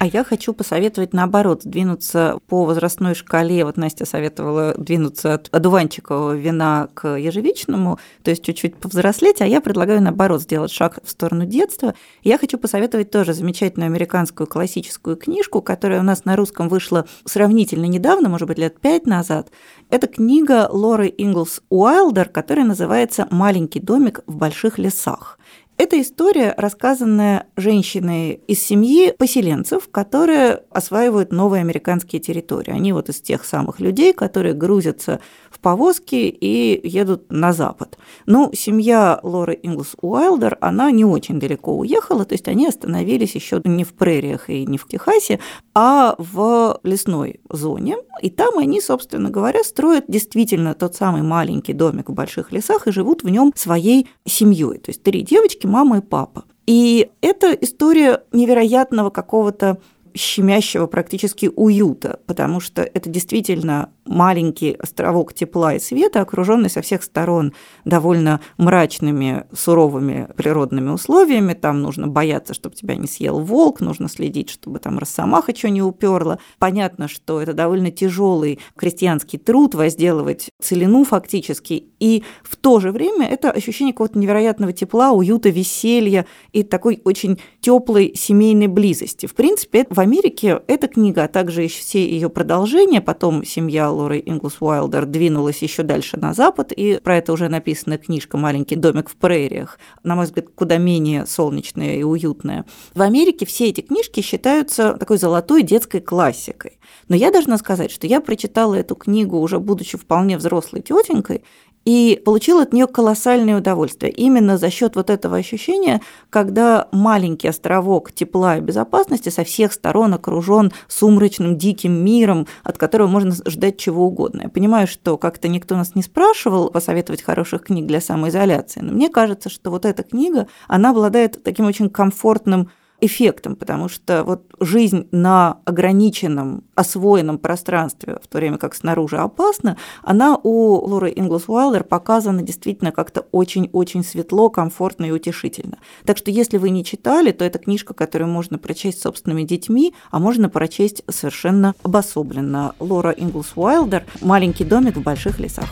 А 0.00 0.06
я 0.06 0.24
хочу 0.24 0.54
посоветовать 0.54 1.12
наоборот, 1.12 1.60
двинуться 1.64 2.38
по 2.46 2.64
возрастной 2.64 3.14
шкале. 3.14 3.66
Вот 3.66 3.76
Настя 3.76 4.06
советовала 4.06 4.74
двинуться 4.78 5.34
от 5.34 5.50
одуванчикового 5.52 6.32
вина 6.32 6.88
к 6.94 7.18
ежевичному, 7.18 7.98
то 8.22 8.30
есть 8.30 8.42
чуть-чуть 8.42 8.76
повзрослеть, 8.76 9.42
а 9.42 9.46
я 9.46 9.60
предлагаю 9.60 10.00
наоборот 10.00 10.40
сделать 10.40 10.70
шаг 10.70 11.00
в 11.04 11.10
сторону 11.10 11.44
детства. 11.44 11.92
Я 12.22 12.38
хочу 12.38 12.56
посоветовать 12.56 13.10
тоже 13.10 13.34
замечательную 13.34 13.88
американскую 13.88 14.46
классическую 14.46 15.16
книжку, 15.16 15.60
которая 15.60 16.00
у 16.00 16.02
нас 16.02 16.24
на 16.24 16.34
русском 16.34 16.70
вышла 16.70 17.04
сравнительно 17.26 17.84
недавно, 17.84 18.30
может 18.30 18.48
быть, 18.48 18.56
лет 18.56 18.80
пять 18.80 19.04
назад. 19.04 19.50
Это 19.90 20.06
книга 20.06 20.66
Лоры 20.72 21.12
Инглс 21.14 21.60
Уайлдер, 21.68 22.30
которая 22.30 22.64
называется 22.64 23.28
«Маленький 23.30 23.80
домик 23.80 24.20
в 24.26 24.34
больших 24.34 24.78
лесах». 24.78 25.38
Это 25.80 25.98
история, 25.98 26.52
рассказанная 26.58 27.46
женщиной 27.56 28.42
из 28.46 28.62
семьи 28.62 29.14
поселенцев, 29.16 29.88
которые 29.90 30.60
осваивают 30.70 31.32
новые 31.32 31.62
американские 31.62 32.20
территории. 32.20 32.70
Они 32.70 32.92
вот 32.92 33.08
из 33.08 33.22
тех 33.22 33.46
самых 33.46 33.80
людей, 33.80 34.12
которые 34.12 34.52
грузятся 34.52 35.20
в 35.50 35.58
повозки 35.58 36.16
и 36.16 36.86
едут 36.86 37.32
на 37.32 37.54
запад. 37.54 37.96
Ну, 38.26 38.50
семья 38.52 39.20
Лоры 39.22 39.58
Инглс 39.62 39.96
Уайлдер, 40.02 40.58
она 40.60 40.90
не 40.90 41.06
очень 41.06 41.40
далеко 41.40 41.74
уехала, 41.74 42.26
то 42.26 42.34
есть 42.34 42.46
они 42.48 42.66
остановились 42.66 43.34
еще 43.34 43.62
не 43.64 43.84
в 43.84 43.94
прериях 43.94 44.50
и 44.50 44.66
не 44.66 44.76
в 44.76 44.86
Техасе, 44.86 45.40
а 45.74 46.14
в 46.18 46.78
лесной 46.82 47.40
зоне. 47.48 47.96
И 48.20 48.28
там 48.28 48.58
они, 48.58 48.82
собственно 48.82 49.30
говоря, 49.30 49.64
строят 49.64 50.04
действительно 50.08 50.74
тот 50.74 50.94
самый 50.94 51.22
маленький 51.22 51.72
домик 51.72 52.10
в 52.10 52.12
больших 52.12 52.52
лесах 52.52 52.86
и 52.86 52.92
живут 52.92 53.22
в 53.22 53.30
нем 53.30 53.50
своей 53.56 54.08
семьей. 54.26 54.76
То 54.76 54.90
есть 54.90 55.02
три 55.02 55.22
девочки, 55.22 55.69
мама 55.70 55.98
и 55.98 56.00
папа. 56.00 56.44
И 56.66 57.10
это 57.20 57.52
история 57.52 58.22
невероятного 58.32 59.10
какого-то 59.10 59.78
щемящего 60.14 60.86
практически 60.86 61.50
уюта, 61.54 62.20
потому 62.26 62.60
что 62.60 62.82
это 62.82 63.08
действительно 63.08 63.90
маленький 64.10 64.72
островок 64.72 65.32
тепла 65.32 65.74
и 65.74 65.78
света, 65.78 66.20
окруженный 66.20 66.68
со 66.68 66.82
всех 66.82 67.02
сторон 67.02 67.54
довольно 67.84 68.40
мрачными, 68.58 69.44
суровыми 69.52 70.28
природными 70.36 70.90
условиями. 70.90 71.54
Там 71.54 71.80
нужно 71.80 72.08
бояться, 72.08 72.52
чтобы 72.52 72.74
тебя 72.74 72.96
не 72.96 73.06
съел 73.06 73.38
волк, 73.38 73.80
нужно 73.80 74.08
следить, 74.08 74.50
чтобы 74.50 74.80
там 74.80 74.98
росомаха 74.98 75.54
что 75.56 75.70
не 75.70 75.80
уперла. 75.80 76.38
Понятно, 76.58 77.06
что 77.06 77.40
это 77.40 77.52
довольно 77.52 77.92
тяжелый 77.92 78.58
крестьянский 78.76 79.38
труд 79.38 79.74
возделывать 79.74 80.50
целину 80.60 81.04
фактически, 81.04 81.84
и 82.00 82.24
в 82.42 82.56
то 82.56 82.80
же 82.80 82.90
время 82.90 83.28
это 83.28 83.52
ощущение 83.52 83.92
какого-то 83.92 84.18
невероятного 84.18 84.72
тепла, 84.72 85.12
уюта, 85.12 85.50
веселья 85.50 86.26
и 86.52 86.64
такой 86.64 87.00
очень 87.04 87.38
теплой 87.60 88.12
семейной 88.16 88.66
близости. 88.66 89.26
В 89.26 89.34
принципе, 89.34 89.86
в 89.88 90.00
Америке 90.00 90.62
эта 90.66 90.88
книга, 90.88 91.24
а 91.24 91.28
также 91.28 91.68
все 91.68 92.04
ее 92.04 92.28
продолжения, 92.28 93.00
потом 93.00 93.44
семья 93.44 93.92
Лоры 94.00 94.22
Инглс 94.24 94.56
Уайлдер 94.60 95.06
двинулась 95.06 95.62
еще 95.62 95.82
дальше 95.82 96.16
на 96.16 96.32
запад, 96.32 96.72
и 96.72 96.98
про 97.02 97.18
это 97.18 97.32
уже 97.32 97.48
написана 97.48 97.98
книжка 97.98 98.36
«Маленький 98.36 98.76
домик 98.76 99.10
в 99.10 99.16
прериях», 99.16 99.78
на 100.02 100.16
мой 100.16 100.24
взгляд, 100.24 100.46
куда 100.54 100.78
менее 100.78 101.26
солнечная 101.26 101.96
и 101.96 102.02
уютная. 102.02 102.64
В 102.94 103.02
Америке 103.02 103.46
все 103.46 103.68
эти 103.68 103.82
книжки 103.82 104.20
считаются 104.20 104.94
такой 104.94 105.18
золотой 105.18 105.62
детской 105.62 106.00
классикой. 106.00 106.78
Но 107.08 107.16
я 107.16 107.30
должна 107.30 107.58
сказать, 107.58 107.90
что 107.90 108.06
я 108.06 108.20
прочитала 108.20 108.74
эту 108.74 108.94
книгу 108.94 109.38
уже 109.38 109.58
будучи 109.58 109.98
вполне 109.98 110.38
взрослой 110.38 110.80
тетенькой, 110.82 111.44
и 111.84 112.20
получил 112.24 112.60
от 112.60 112.72
нее 112.72 112.86
колоссальное 112.86 113.56
удовольствие. 113.56 114.12
Именно 114.12 114.58
за 114.58 114.70
счет 114.70 114.96
вот 114.96 115.10
этого 115.10 115.36
ощущения, 115.36 116.00
когда 116.28 116.88
маленький 116.92 117.48
островок 117.48 118.12
тепла 118.12 118.58
и 118.58 118.60
безопасности 118.60 119.28
со 119.30 119.44
всех 119.44 119.72
сторон 119.72 120.14
окружен 120.14 120.72
сумрачным 120.88 121.56
диким 121.56 121.92
миром, 122.04 122.46
от 122.64 122.78
которого 122.78 123.08
можно 123.08 123.34
ждать 123.46 123.78
чего 123.78 124.06
угодно. 124.06 124.42
Я 124.42 124.48
понимаю, 124.48 124.86
что 124.86 125.16
как-то 125.16 125.48
никто 125.48 125.76
нас 125.76 125.94
не 125.94 126.02
спрашивал 126.02 126.70
посоветовать 126.70 127.22
хороших 127.22 127.64
книг 127.64 127.86
для 127.86 128.00
самоизоляции, 128.00 128.80
но 128.80 128.92
мне 128.92 129.08
кажется, 129.08 129.48
что 129.48 129.70
вот 129.70 129.84
эта 129.84 130.02
книга, 130.02 130.48
она 130.68 130.90
обладает 130.90 131.42
таким 131.42 131.66
очень 131.66 131.88
комфортным 131.88 132.70
эффектом, 133.00 133.56
потому 133.56 133.88
что 133.88 134.24
вот 134.24 134.44
жизнь 134.60 135.08
на 135.10 135.58
ограниченном, 135.64 136.64
освоенном 136.74 137.38
пространстве, 137.38 138.18
в 138.22 138.28
то 138.28 138.38
время 138.38 138.58
как 138.58 138.74
снаружи 138.74 139.16
опасно, 139.16 139.76
она 140.02 140.38
у 140.42 140.74
Лоры 140.74 141.12
Инглс 141.14 141.48
Уайлдер 141.48 141.84
показана 141.84 142.42
действительно 142.42 142.92
как-то 142.92 143.26
очень-очень 143.32 144.04
светло, 144.04 144.50
комфортно 144.50 145.06
и 145.06 145.10
утешительно. 145.10 145.78
Так 146.04 146.16
что 146.16 146.30
если 146.30 146.58
вы 146.58 146.70
не 146.70 146.84
читали, 146.84 147.32
то 147.32 147.44
это 147.44 147.58
книжка, 147.58 147.94
которую 147.94 148.30
можно 148.30 148.58
прочесть 148.58 149.02
собственными 149.02 149.42
детьми, 149.42 149.94
а 150.10 150.18
можно 150.18 150.48
прочесть 150.48 151.02
совершенно 151.08 151.74
обособленно. 151.82 152.74
Лора 152.78 153.10
Инглс 153.10 153.52
Уайлдер 153.56 154.04
«Маленький 154.20 154.64
домик 154.64 154.96
в 154.96 155.02
больших 155.02 155.38
лесах». 155.38 155.68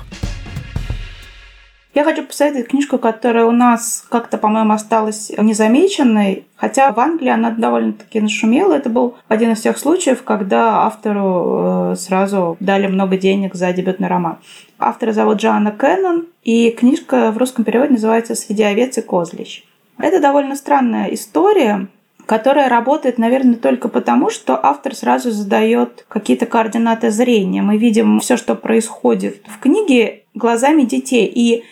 Я 1.99 2.05
хочу 2.05 2.23
посоветовать 2.23 2.69
книжку, 2.69 2.97
которая 2.97 3.45
у 3.45 3.51
нас 3.51 4.07
как-то, 4.09 4.39
по-моему, 4.39 4.73
осталась 4.73 5.33
незамеченной, 5.37 6.47
хотя 6.55 6.93
в 6.93 7.01
Англии 7.01 7.29
она 7.29 7.51
довольно-таки 7.51 8.21
нашумела. 8.21 8.75
Это 8.75 8.89
был 8.89 9.17
один 9.27 9.51
из 9.51 9.63
тех 9.63 9.77
случаев, 9.77 10.23
когда 10.23 10.85
автору 10.85 11.91
э, 11.91 11.97
сразу 11.97 12.57
дали 12.61 12.87
много 12.87 13.17
денег 13.17 13.57
за 13.57 13.73
дебютный 13.73 14.07
роман. 14.07 14.39
Автора 14.79 15.11
зовут 15.11 15.39
Джоанна 15.39 15.73
Кеннон, 15.73 16.27
и 16.45 16.71
книжка 16.71 17.33
в 17.33 17.39
русском 17.39 17.65
переводе 17.65 17.95
называется 17.95 18.37
«Среди 18.37 18.63
овец 18.63 18.97
и 18.97 19.01
козлищ». 19.03 19.65
Это 19.99 20.21
довольно 20.21 20.55
странная 20.55 21.07
история, 21.07 21.89
которая 22.27 22.69
работает, 22.69 23.19
наверное, 23.19 23.57
только 23.57 23.89
потому, 23.89 24.31
что 24.31 24.57
автор 24.63 24.95
сразу 24.95 25.33
задает 25.33 26.07
какие-то 26.07 26.47
координаты 26.47 27.11
зрения. 27.11 27.61
Мы 27.61 27.77
видим 27.77 28.21
все, 28.21 28.37
что 28.37 28.55
происходит 28.55 29.43
в 29.49 29.59
книге 29.59 30.23
глазами 30.35 30.83
детей. 30.83 31.27
И 31.27 31.65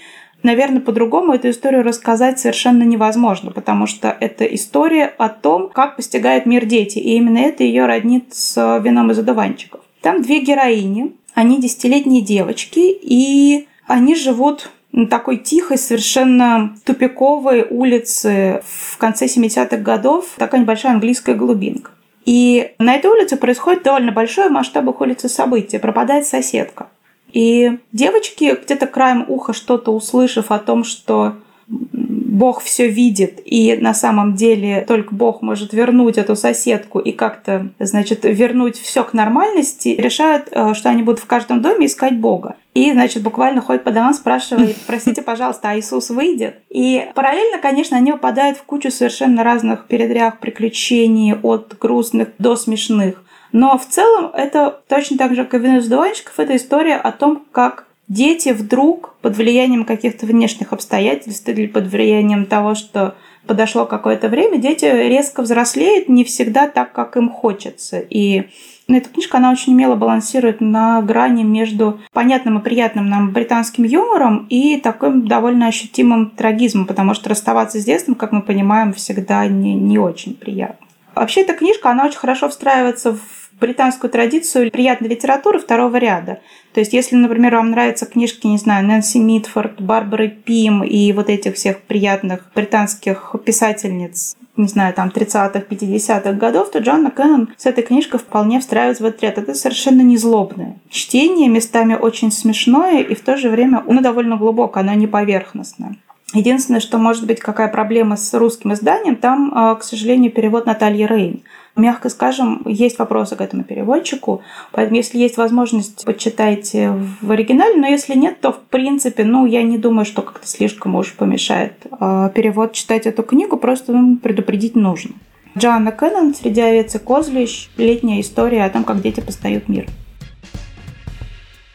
наверное, 0.46 0.80
по-другому 0.80 1.34
эту 1.34 1.50
историю 1.50 1.82
рассказать 1.82 2.38
совершенно 2.38 2.84
невозможно, 2.84 3.50
потому 3.50 3.86
что 3.86 4.16
это 4.20 4.44
история 4.44 5.04
о 5.18 5.28
том, 5.28 5.68
как 5.68 5.96
постигает 5.96 6.46
мир 6.46 6.64
дети. 6.64 6.98
И 6.98 7.16
именно 7.16 7.38
это 7.38 7.64
ее 7.64 7.86
роднит 7.86 8.32
с 8.32 8.78
вином 8.78 9.10
из 9.10 9.18
одуванчиков. 9.18 9.80
Там 10.00 10.22
две 10.22 10.40
героини, 10.40 11.16
они 11.34 11.60
десятилетние 11.60 12.22
девочки, 12.22 12.78
и 12.78 13.66
они 13.86 14.14
живут 14.14 14.70
на 14.92 15.06
такой 15.06 15.36
тихой, 15.36 15.76
совершенно 15.76 16.74
тупиковой 16.84 17.66
улице 17.68 18.62
в 18.64 18.96
конце 18.96 19.26
70-х 19.26 19.76
годов, 19.78 20.30
такая 20.38 20.60
небольшая 20.60 20.92
английская 20.92 21.34
глубинка. 21.34 21.90
И 22.24 22.72
на 22.78 22.94
этой 22.94 23.10
улице 23.10 23.36
происходит 23.36 23.82
довольно 23.82 24.12
большое 24.12 24.48
масштабах 24.48 25.00
улицы 25.00 25.28
событие. 25.28 25.80
Пропадает 25.80 26.26
соседка. 26.26 26.88
И 27.32 27.78
девочки, 27.92 28.58
где-то 28.62 28.86
краем 28.86 29.24
уха 29.28 29.52
что-то 29.52 29.92
услышав 29.92 30.50
о 30.50 30.58
том, 30.58 30.84
что 30.84 31.36
Бог 31.68 32.62
все 32.62 32.88
видит, 32.88 33.40
и 33.44 33.76
на 33.76 33.94
самом 33.94 34.34
деле 34.34 34.84
только 34.86 35.14
Бог 35.14 35.42
может 35.42 35.72
вернуть 35.72 36.18
эту 36.18 36.36
соседку 36.36 36.98
и 36.98 37.10
как-то, 37.10 37.70
значит, 37.78 38.20
вернуть 38.24 38.78
все 38.78 39.02
к 39.02 39.14
нормальности, 39.14 39.88
решают, 39.88 40.48
э, 40.50 40.74
что 40.74 40.90
они 40.90 41.02
будут 41.02 41.20
в 41.20 41.26
каждом 41.26 41.62
доме 41.62 41.86
искать 41.86 42.18
Бога. 42.18 42.56
И, 42.74 42.92
значит, 42.92 43.22
буквально 43.22 43.62
ходит 43.62 43.84
по 43.84 43.90
домам, 43.90 44.12
спрашивает, 44.12 44.76
простите, 44.86 45.22
пожалуйста, 45.22 45.70
а 45.70 45.78
Иисус 45.78 46.10
выйдет? 46.10 46.60
И 46.68 47.06
параллельно, 47.14 47.58
конечно, 47.58 47.96
они 47.96 48.12
попадают 48.12 48.58
в 48.58 48.64
кучу 48.64 48.90
совершенно 48.90 49.42
разных 49.42 49.86
передрях, 49.86 50.38
приключений, 50.38 51.34
от 51.34 51.76
грустных 51.80 52.28
до 52.38 52.54
смешных. 52.56 53.22
Но 53.56 53.78
в 53.78 53.86
целом 53.86 54.32
это 54.34 54.82
точно 54.86 55.16
так 55.16 55.34
же, 55.34 55.46
как 55.46 55.54
и 55.54 55.64
«Вино 55.64 55.78
из 55.78 55.90
это 55.90 56.56
история 56.56 56.96
о 56.96 57.10
том, 57.10 57.42
как 57.52 57.86
дети 58.06 58.50
вдруг 58.50 59.14
под 59.22 59.34
влиянием 59.34 59.86
каких-то 59.86 60.26
внешних 60.26 60.74
обстоятельств 60.74 61.48
или 61.48 61.66
под 61.66 61.86
влиянием 61.86 62.44
того, 62.44 62.74
что 62.74 63.14
подошло 63.46 63.86
какое-то 63.86 64.28
время, 64.28 64.58
дети 64.58 64.84
резко 64.84 65.40
взрослеют 65.40 66.10
не 66.10 66.22
всегда 66.22 66.68
так, 66.68 66.92
как 66.92 67.16
им 67.16 67.30
хочется. 67.30 67.98
И 67.98 68.50
эта 68.88 69.08
книжка, 69.08 69.38
она 69.38 69.52
очень 69.52 69.72
умело 69.72 69.94
балансирует 69.94 70.60
на 70.60 71.00
грани 71.00 71.42
между 71.42 71.98
понятным 72.12 72.58
и 72.58 72.62
приятным 72.62 73.08
нам 73.08 73.30
британским 73.30 73.84
юмором 73.84 74.46
и 74.50 74.76
таким 74.76 75.26
довольно 75.26 75.68
ощутимым 75.68 76.28
трагизмом, 76.28 76.84
потому 76.84 77.14
что 77.14 77.30
расставаться 77.30 77.80
с 77.80 77.84
детством, 77.86 78.16
как 78.16 78.32
мы 78.32 78.42
понимаем, 78.42 78.92
всегда 78.92 79.46
не, 79.46 79.74
не 79.74 79.98
очень 79.98 80.34
приятно. 80.34 80.86
Вообще 81.14 81.40
эта 81.40 81.54
книжка, 81.54 81.90
она 81.90 82.04
очень 82.04 82.18
хорошо 82.18 82.50
встраивается 82.50 83.14
в 83.14 83.45
британскую 83.60 84.10
традицию 84.10 84.70
приятной 84.70 85.08
литературы 85.08 85.58
второго 85.58 85.96
ряда. 85.96 86.40
То 86.74 86.80
есть, 86.80 86.92
если, 86.92 87.16
например, 87.16 87.56
вам 87.56 87.70
нравятся 87.70 88.06
книжки, 88.06 88.46
не 88.46 88.58
знаю, 88.58 88.86
Нэнси 88.86 89.18
Митфорд, 89.18 89.80
Барбары 89.80 90.28
Пим 90.28 90.82
и 90.82 91.12
вот 91.12 91.30
этих 91.30 91.54
всех 91.54 91.80
приятных 91.82 92.50
британских 92.54 93.34
писательниц, 93.44 94.36
не 94.56 94.68
знаю, 94.68 94.94
там 94.94 95.08
30-х, 95.08 95.64
50-х 95.70 96.32
годов, 96.32 96.70
то 96.70 96.78
Джоанна 96.78 97.10
Кеннон 97.10 97.48
с 97.56 97.66
этой 97.66 97.82
книжкой 97.82 98.20
вполне 98.20 98.60
встраивается 98.60 99.02
в 99.02 99.06
этот 99.06 99.22
ряд. 99.22 99.38
Это 99.38 99.54
совершенно 99.54 100.02
не 100.02 100.16
злобное. 100.16 100.78
Чтение 100.90 101.48
местами 101.48 101.94
очень 101.94 102.30
смешное 102.30 103.02
и 103.02 103.14
в 103.14 103.20
то 103.20 103.36
же 103.36 103.48
время 103.48 103.82
оно 103.86 104.00
довольно 104.00 104.36
глубокое, 104.36 104.82
оно 104.82 104.94
не 104.94 105.06
поверхностное. 105.06 105.96
Единственное, 106.34 106.80
что 106.80 106.98
может 106.98 107.26
быть 107.26 107.40
какая 107.40 107.68
проблема 107.68 108.16
с 108.16 108.34
русским 108.34 108.72
изданием, 108.72 109.16
там, 109.16 109.52
а, 109.54 109.74
к 109.76 109.82
сожалению, 109.82 110.32
перевод 110.32 110.66
Натальи 110.66 111.06
Рейн. 111.06 111.42
Мягко 111.76 112.08
скажем, 112.08 112.62
есть 112.64 112.98
вопросы 112.98 113.36
к 113.36 113.40
этому 113.42 113.62
переводчику, 113.62 114.42
поэтому 114.72 114.96
если 114.96 115.18
есть 115.18 115.36
возможность, 115.36 116.04
почитайте 116.06 116.94
в 117.20 117.30
оригинале, 117.30 117.76
но 117.76 117.86
если 117.86 118.16
нет, 118.16 118.40
то 118.40 118.52
в 118.52 118.60
принципе, 118.60 119.24
ну, 119.24 119.44
я 119.44 119.62
не 119.62 119.76
думаю, 119.76 120.06
что 120.06 120.22
как-то 120.22 120.46
слишком 120.46 120.94
уж 120.94 121.12
помешает 121.12 121.74
а, 122.00 122.30
перевод 122.30 122.72
читать 122.72 123.06
эту 123.06 123.22
книгу, 123.22 123.58
просто 123.58 123.92
ну, 123.92 124.16
предупредить 124.16 124.74
нужно. 124.74 125.12
Джоанна 125.56 125.92
Кеннон 125.92 126.34
«Среди 126.34 126.60
овец 126.60 126.94
и 126.94 126.98
козлищ. 126.98 127.68
Летняя 127.76 128.20
история 128.20 128.64
о 128.64 128.70
том, 128.70 128.84
как 128.84 129.00
дети 129.00 129.20
познают 129.20 129.68
мир». 129.68 129.86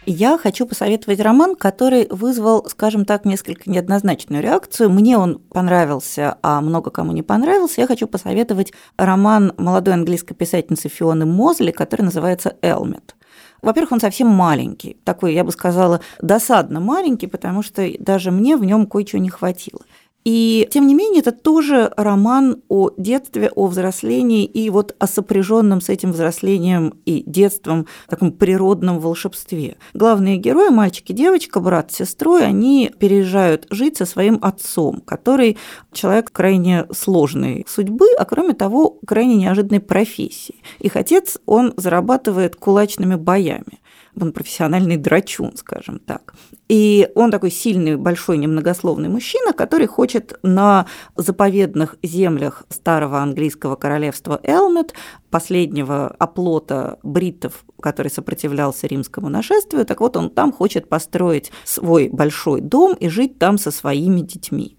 Я 0.07 0.39
хочу 0.39 0.65
посоветовать 0.65 1.19
роман, 1.19 1.55
который 1.55 2.07
вызвал, 2.09 2.65
скажем 2.67 3.05
так, 3.05 3.23
несколько 3.23 3.69
неоднозначную 3.69 4.41
реакцию. 4.41 4.89
Мне 4.89 5.15
он 5.15 5.37
понравился, 5.37 6.37
а 6.41 6.59
много 6.61 6.89
кому 6.89 7.11
не 7.11 7.21
понравился. 7.21 7.81
Я 7.81 7.87
хочу 7.87 8.07
посоветовать 8.07 8.73
роман 8.97 9.53
молодой 9.57 9.93
английской 9.93 10.33
писательницы 10.33 10.89
Фионы 10.89 11.27
Мозли, 11.27 11.69
который 11.69 12.01
называется 12.01 12.57
«Элмет». 12.63 13.15
Во-первых, 13.61 13.91
он 13.91 13.99
совсем 13.99 14.27
маленький, 14.27 14.97
такой, 15.03 15.35
я 15.35 15.43
бы 15.43 15.51
сказала, 15.51 16.01
досадно 16.19 16.79
маленький, 16.79 17.27
потому 17.27 17.61
что 17.61 17.87
даже 17.99 18.31
мне 18.31 18.57
в 18.57 18.65
нем 18.65 18.87
кое-чего 18.87 19.21
не 19.21 19.29
хватило. 19.29 19.81
И, 20.23 20.67
тем 20.71 20.85
не 20.87 20.93
менее, 20.93 21.21
это 21.21 21.31
тоже 21.31 21.91
роман 21.97 22.61
о 22.69 22.91
детстве, 22.97 23.49
о 23.55 23.67
взрослении 23.67 24.45
и 24.45 24.69
вот 24.69 24.95
о 24.99 25.07
сопряженном 25.07 25.81
с 25.81 25.89
этим 25.89 26.11
взрослением 26.11 26.93
и 27.05 27.23
детством 27.25 27.87
таком 28.07 28.31
природном 28.31 28.99
волшебстве. 28.99 29.77
Главные 29.93 30.37
герои, 30.37 30.69
мальчик 30.69 31.09
и 31.09 31.13
девочка, 31.13 31.59
брат 31.59 31.91
с 31.91 31.95
сестрой, 31.95 32.45
они 32.45 32.91
переезжают 32.99 33.65
жить 33.71 33.97
со 33.97 34.05
своим 34.05 34.37
отцом, 34.41 35.01
который 35.01 35.57
человек 35.91 36.31
крайне 36.31 36.85
сложной 36.91 37.65
судьбы, 37.67 38.07
а 38.17 38.25
кроме 38.25 38.53
того, 38.53 38.99
крайне 39.05 39.35
неожиданной 39.35 39.79
профессии. 39.79 40.61
Их 40.79 40.95
отец, 40.95 41.39
он 41.45 41.73
зарабатывает 41.77 42.55
кулачными 42.55 43.15
боями 43.15 43.79
он 44.19 44.33
профессиональный 44.33 44.97
драчун, 44.97 45.55
скажем 45.55 45.99
так. 45.99 46.33
И 46.67 47.09
он 47.15 47.31
такой 47.31 47.51
сильный, 47.51 47.95
большой, 47.95 48.37
немногословный 48.37 49.09
мужчина, 49.09 49.53
который 49.53 49.87
хочет 49.87 50.39
на 50.43 50.85
заповедных 51.15 51.97
землях 52.03 52.63
старого 52.69 53.19
английского 53.19 53.75
королевства 53.75 54.39
Элмет, 54.43 54.93
последнего 55.29 56.07
оплота 56.19 56.97
бриттов, 57.03 57.63
который 57.81 58.09
сопротивлялся 58.09 58.87
римскому 58.87 59.29
нашествию, 59.29 59.85
так 59.85 60.01
вот 60.01 60.17
он 60.17 60.29
там 60.29 60.51
хочет 60.51 60.89
построить 60.89 61.51
свой 61.63 62.09
большой 62.09 62.61
дом 62.61 62.93
и 62.93 63.07
жить 63.07 63.39
там 63.39 63.57
со 63.57 63.71
своими 63.71 64.21
детьми. 64.21 64.77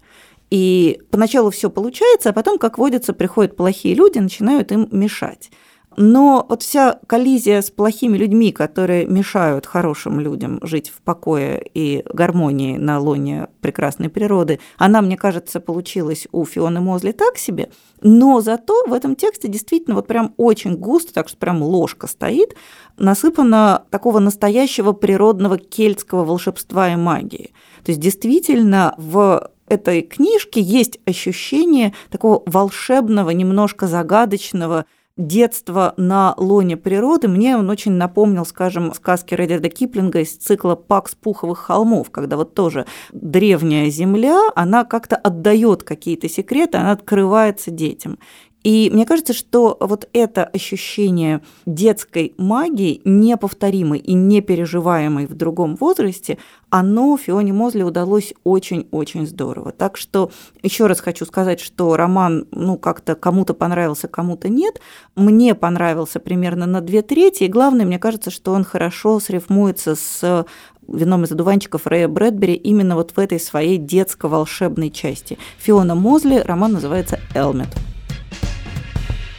И 0.49 1.01
поначалу 1.09 1.49
все 1.49 1.71
получается, 1.71 2.29
а 2.29 2.33
потом, 2.33 2.59
как 2.59 2.77
водится, 2.77 3.13
приходят 3.13 3.57
плохие 3.57 3.95
люди, 3.95 4.19
начинают 4.19 4.71
им 4.71 4.87
мешать. 4.91 5.49
Но 5.97 6.45
вот 6.47 6.63
вся 6.63 6.99
коллизия 7.07 7.61
с 7.61 7.69
плохими 7.69 8.17
людьми, 8.17 8.51
которые 8.51 9.05
мешают 9.05 9.65
хорошим 9.65 10.19
людям 10.19 10.59
жить 10.61 10.89
в 10.89 11.01
покое 11.01 11.63
и 11.73 12.03
гармонии 12.11 12.77
на 12.77 12.99
лоне 12.99 13.47
прекрасной 13.61 14.09
природы, 14.09 14.59
она, 14.77 15.01
мне 15.01 15.17
кажется, 15.17 15.59
получилась 15.59 16.27
у 16.31 16.45
Фионы 16.45 16.81
Мозли 16.81 17.11
так 17.11 17.37
себе. 17.37 17.69
Но 18.01 18.41
зато 18.41 18.83
в 18.87 18.93
этом 18.93 19.15
тексте 19.15 19.47
действительно 19.47 19.95
вот 19.95 20.07
прям 20.07 20.33
очень 20.37 20.75
густо, 20.75 21.13
так 21.13 21.29
что 21.29 21.37
прям 21.37 21.61
ложка 21.61 22.07
стоит, 22.07 22.55
насыпано 22.97 23.85
такого 23.89 24.19
настоящего 24.19 24.91
природного 24.91 25.57
кельтского 25.57 26.25
волшебства 26.25 26.91
и 26.91 26.95
магии. 26.95 27.53
То 27.83 27.91
есть 27.91 27.99
действительно 27.99 28.95
в 28.97 29.49
этой 29.67 30.01
книжке 30.01 30.61
есть 30.61 30.99
ощущение 31.05 31.93
такого 32.09 32.43
волшебного, 32.45 33.31
немножко 33.31 33.87
загадочного, 33.87 34.85
детство 35.17 35.93
на 35.97 36.33
лоне 36.37 36.75
природы, 36.77 37.27
мне 37.27 37.55
он 37.55 37.69
очень 37.69 37.91
напомнил, 37.93 38.45
скажем, 38.45 38.93
сказки 38.93 39.33
Редерда 39.33 39.69
Киплинга 39.69 40.21
из 40.21 40.35
цикла 40.35 40.75
«Пакс 40.75 41.15
пуховых 41.15 41.59
холмов», 41.59 42.09
когда 42.09 42.35
вот 42.35 42.55
тоже 42.55 42.85
древняя 43.11 43.89
земля, 43.89 44.49
она 44.55 44.85
как-то 44.85 45.15
отдает 45.15 45.83
какие-то 45.83 46.27
секреты, 46.27 46.77
она 46.77 46.91
открывается 46.91 47.69
детям. 47.69 48.17
И 48.63 48.89
мне 48.93 49.05
кажется, 49.05 49.33
что 49.33 49.77
вот 49.79 50.07
это 50.13 50.45
ощущение 50.45 51.41
детской 51.65 52.33
магии, 52.37 53.01
неповторимой 53.03 53.99
и 53.99 54.13
непереживаемой 54.13 55.25
в 55.25 55.35
другом 55.35 55.75
возрасте, 55.75 56.37
оно 56.69 57.17
Фионе 57.17 57.53
Мозли 57.53 57.83
удалось 57.83 58.33
очень-очень 58.43 59.27
здорово. 59.27 59.71
Так 59.71 59.97
что 59.97 60.31
еще 60.63 60.87
раз 60.87 61.01
хочу 61.01 61.25
сказать, 61.25 61.59
что 61.59 61.95
роман, 61.97 62.47
ну, 62.51 62.77
как-то 62.77 63.15
кому-то 63.15 63.53
понравился, 63.53 64.07
кому-то 64.07 64.49
нет. 64.49 64.79
Мне 65.15 65.55
понравился 65.55 66.19
примерно 66.19 66.65
на 66.65 66.81
две 66.81 67.01
трети, 67.01 67.43
и 67.43 67.47
главное, 67.49 67.85
мне 67.85 67.99
кажется, 67.99 68.31
что 68.31 68.53
он 68.53 68.63
хорошо 68.63 69.19
срифмуется 69.19 69.95
с 69.95 70.45
вином 70.87 71.23
из 71.25 71.31
одуванчиков 71.31 71.85
Рэя 71.85 72.07
Брэдбери 72.07 72.55
именно 72.55 72.95
вот 72.95 73.11
в 73.11 73.19
этой 73.19 73.39
своей 73.39 73.77
детско-волшебной 73.77 74.89
части. 74.89 75.37
Фиона 75.59 75.95
Мозли, 75.95 76.37
роман 76.37 76.73
называется 76.73 77.19
«Элмет». 77.35 77.69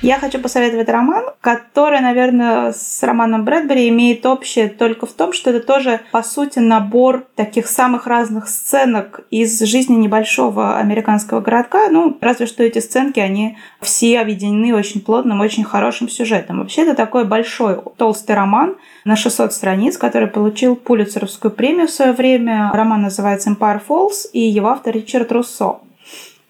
Я 0.04 0.18
хочу 0.18 0.38
посоветовать 0.38 0.90
роман, 0.90 1.24
который, 1.40 1.98
наверное, 2.00 2.72
с 2.72 3.02
романом 3.02 3.46
Брэдбери 3.46 3.88
имеет 3.88 4.26
общее 4.26 4.68
только 4.68 5.06
в 5.06 5.14
том, 5.14 5.32
что 5.32 5.48
это 5.48 5.66
тоже, 5.66 6.02
по 6.12 6.22
сути, 6.22 6.58
набор 6.58 7.26
таких 7.36 7.66
самых 7.66 8.06
разных 8.06 8.48
сценок 8.48 9.20
из 9.30 9.58
жизни 9.60 9.94
небольшого 9.94 10.76
американского 10.76 11.40
городка. 11.40 11.88
Ну, 11.88 12.18
разве 12.20 12.44
что 12.44 12.62
эти 12.62 12.80
сценки, 12.80 13.18
они 13.18 13.56
все 13.80 14.20
объединены 14.20 14.74
очень 14.74 15.00
плотным, 15.00 15.40
очень 15.40 15.64
хорошим 15.64 16.10
сюжетом. 16.10 16.58
Вообще, 16.58 16.82
это 16.82 16.94
такой 16.94 17.24
большой, 17.24 17.78
толстый 17.96 18.36
роман 18.36 18.76
на 19.06 19.16
600 19.16 19.54
страниц, 19.54 19.96
который 19.96 20.28
получил 20.28 20.76
Пулицеровскую 20.76 21.50
премию 21.50 21.86
в 21.86 21.90
свое 21.90 22.12
время. 22.12 22.70
Роман 22.74 23.00
называется 23.00 23.48
«Empire 23.48 23.80
Falls», 23.88 24.28
и 24.34 24.40
его 24.40 24.68
автор 24.68 24.94
Ричард 24.94 25.32
Руссо. 25.32 25.78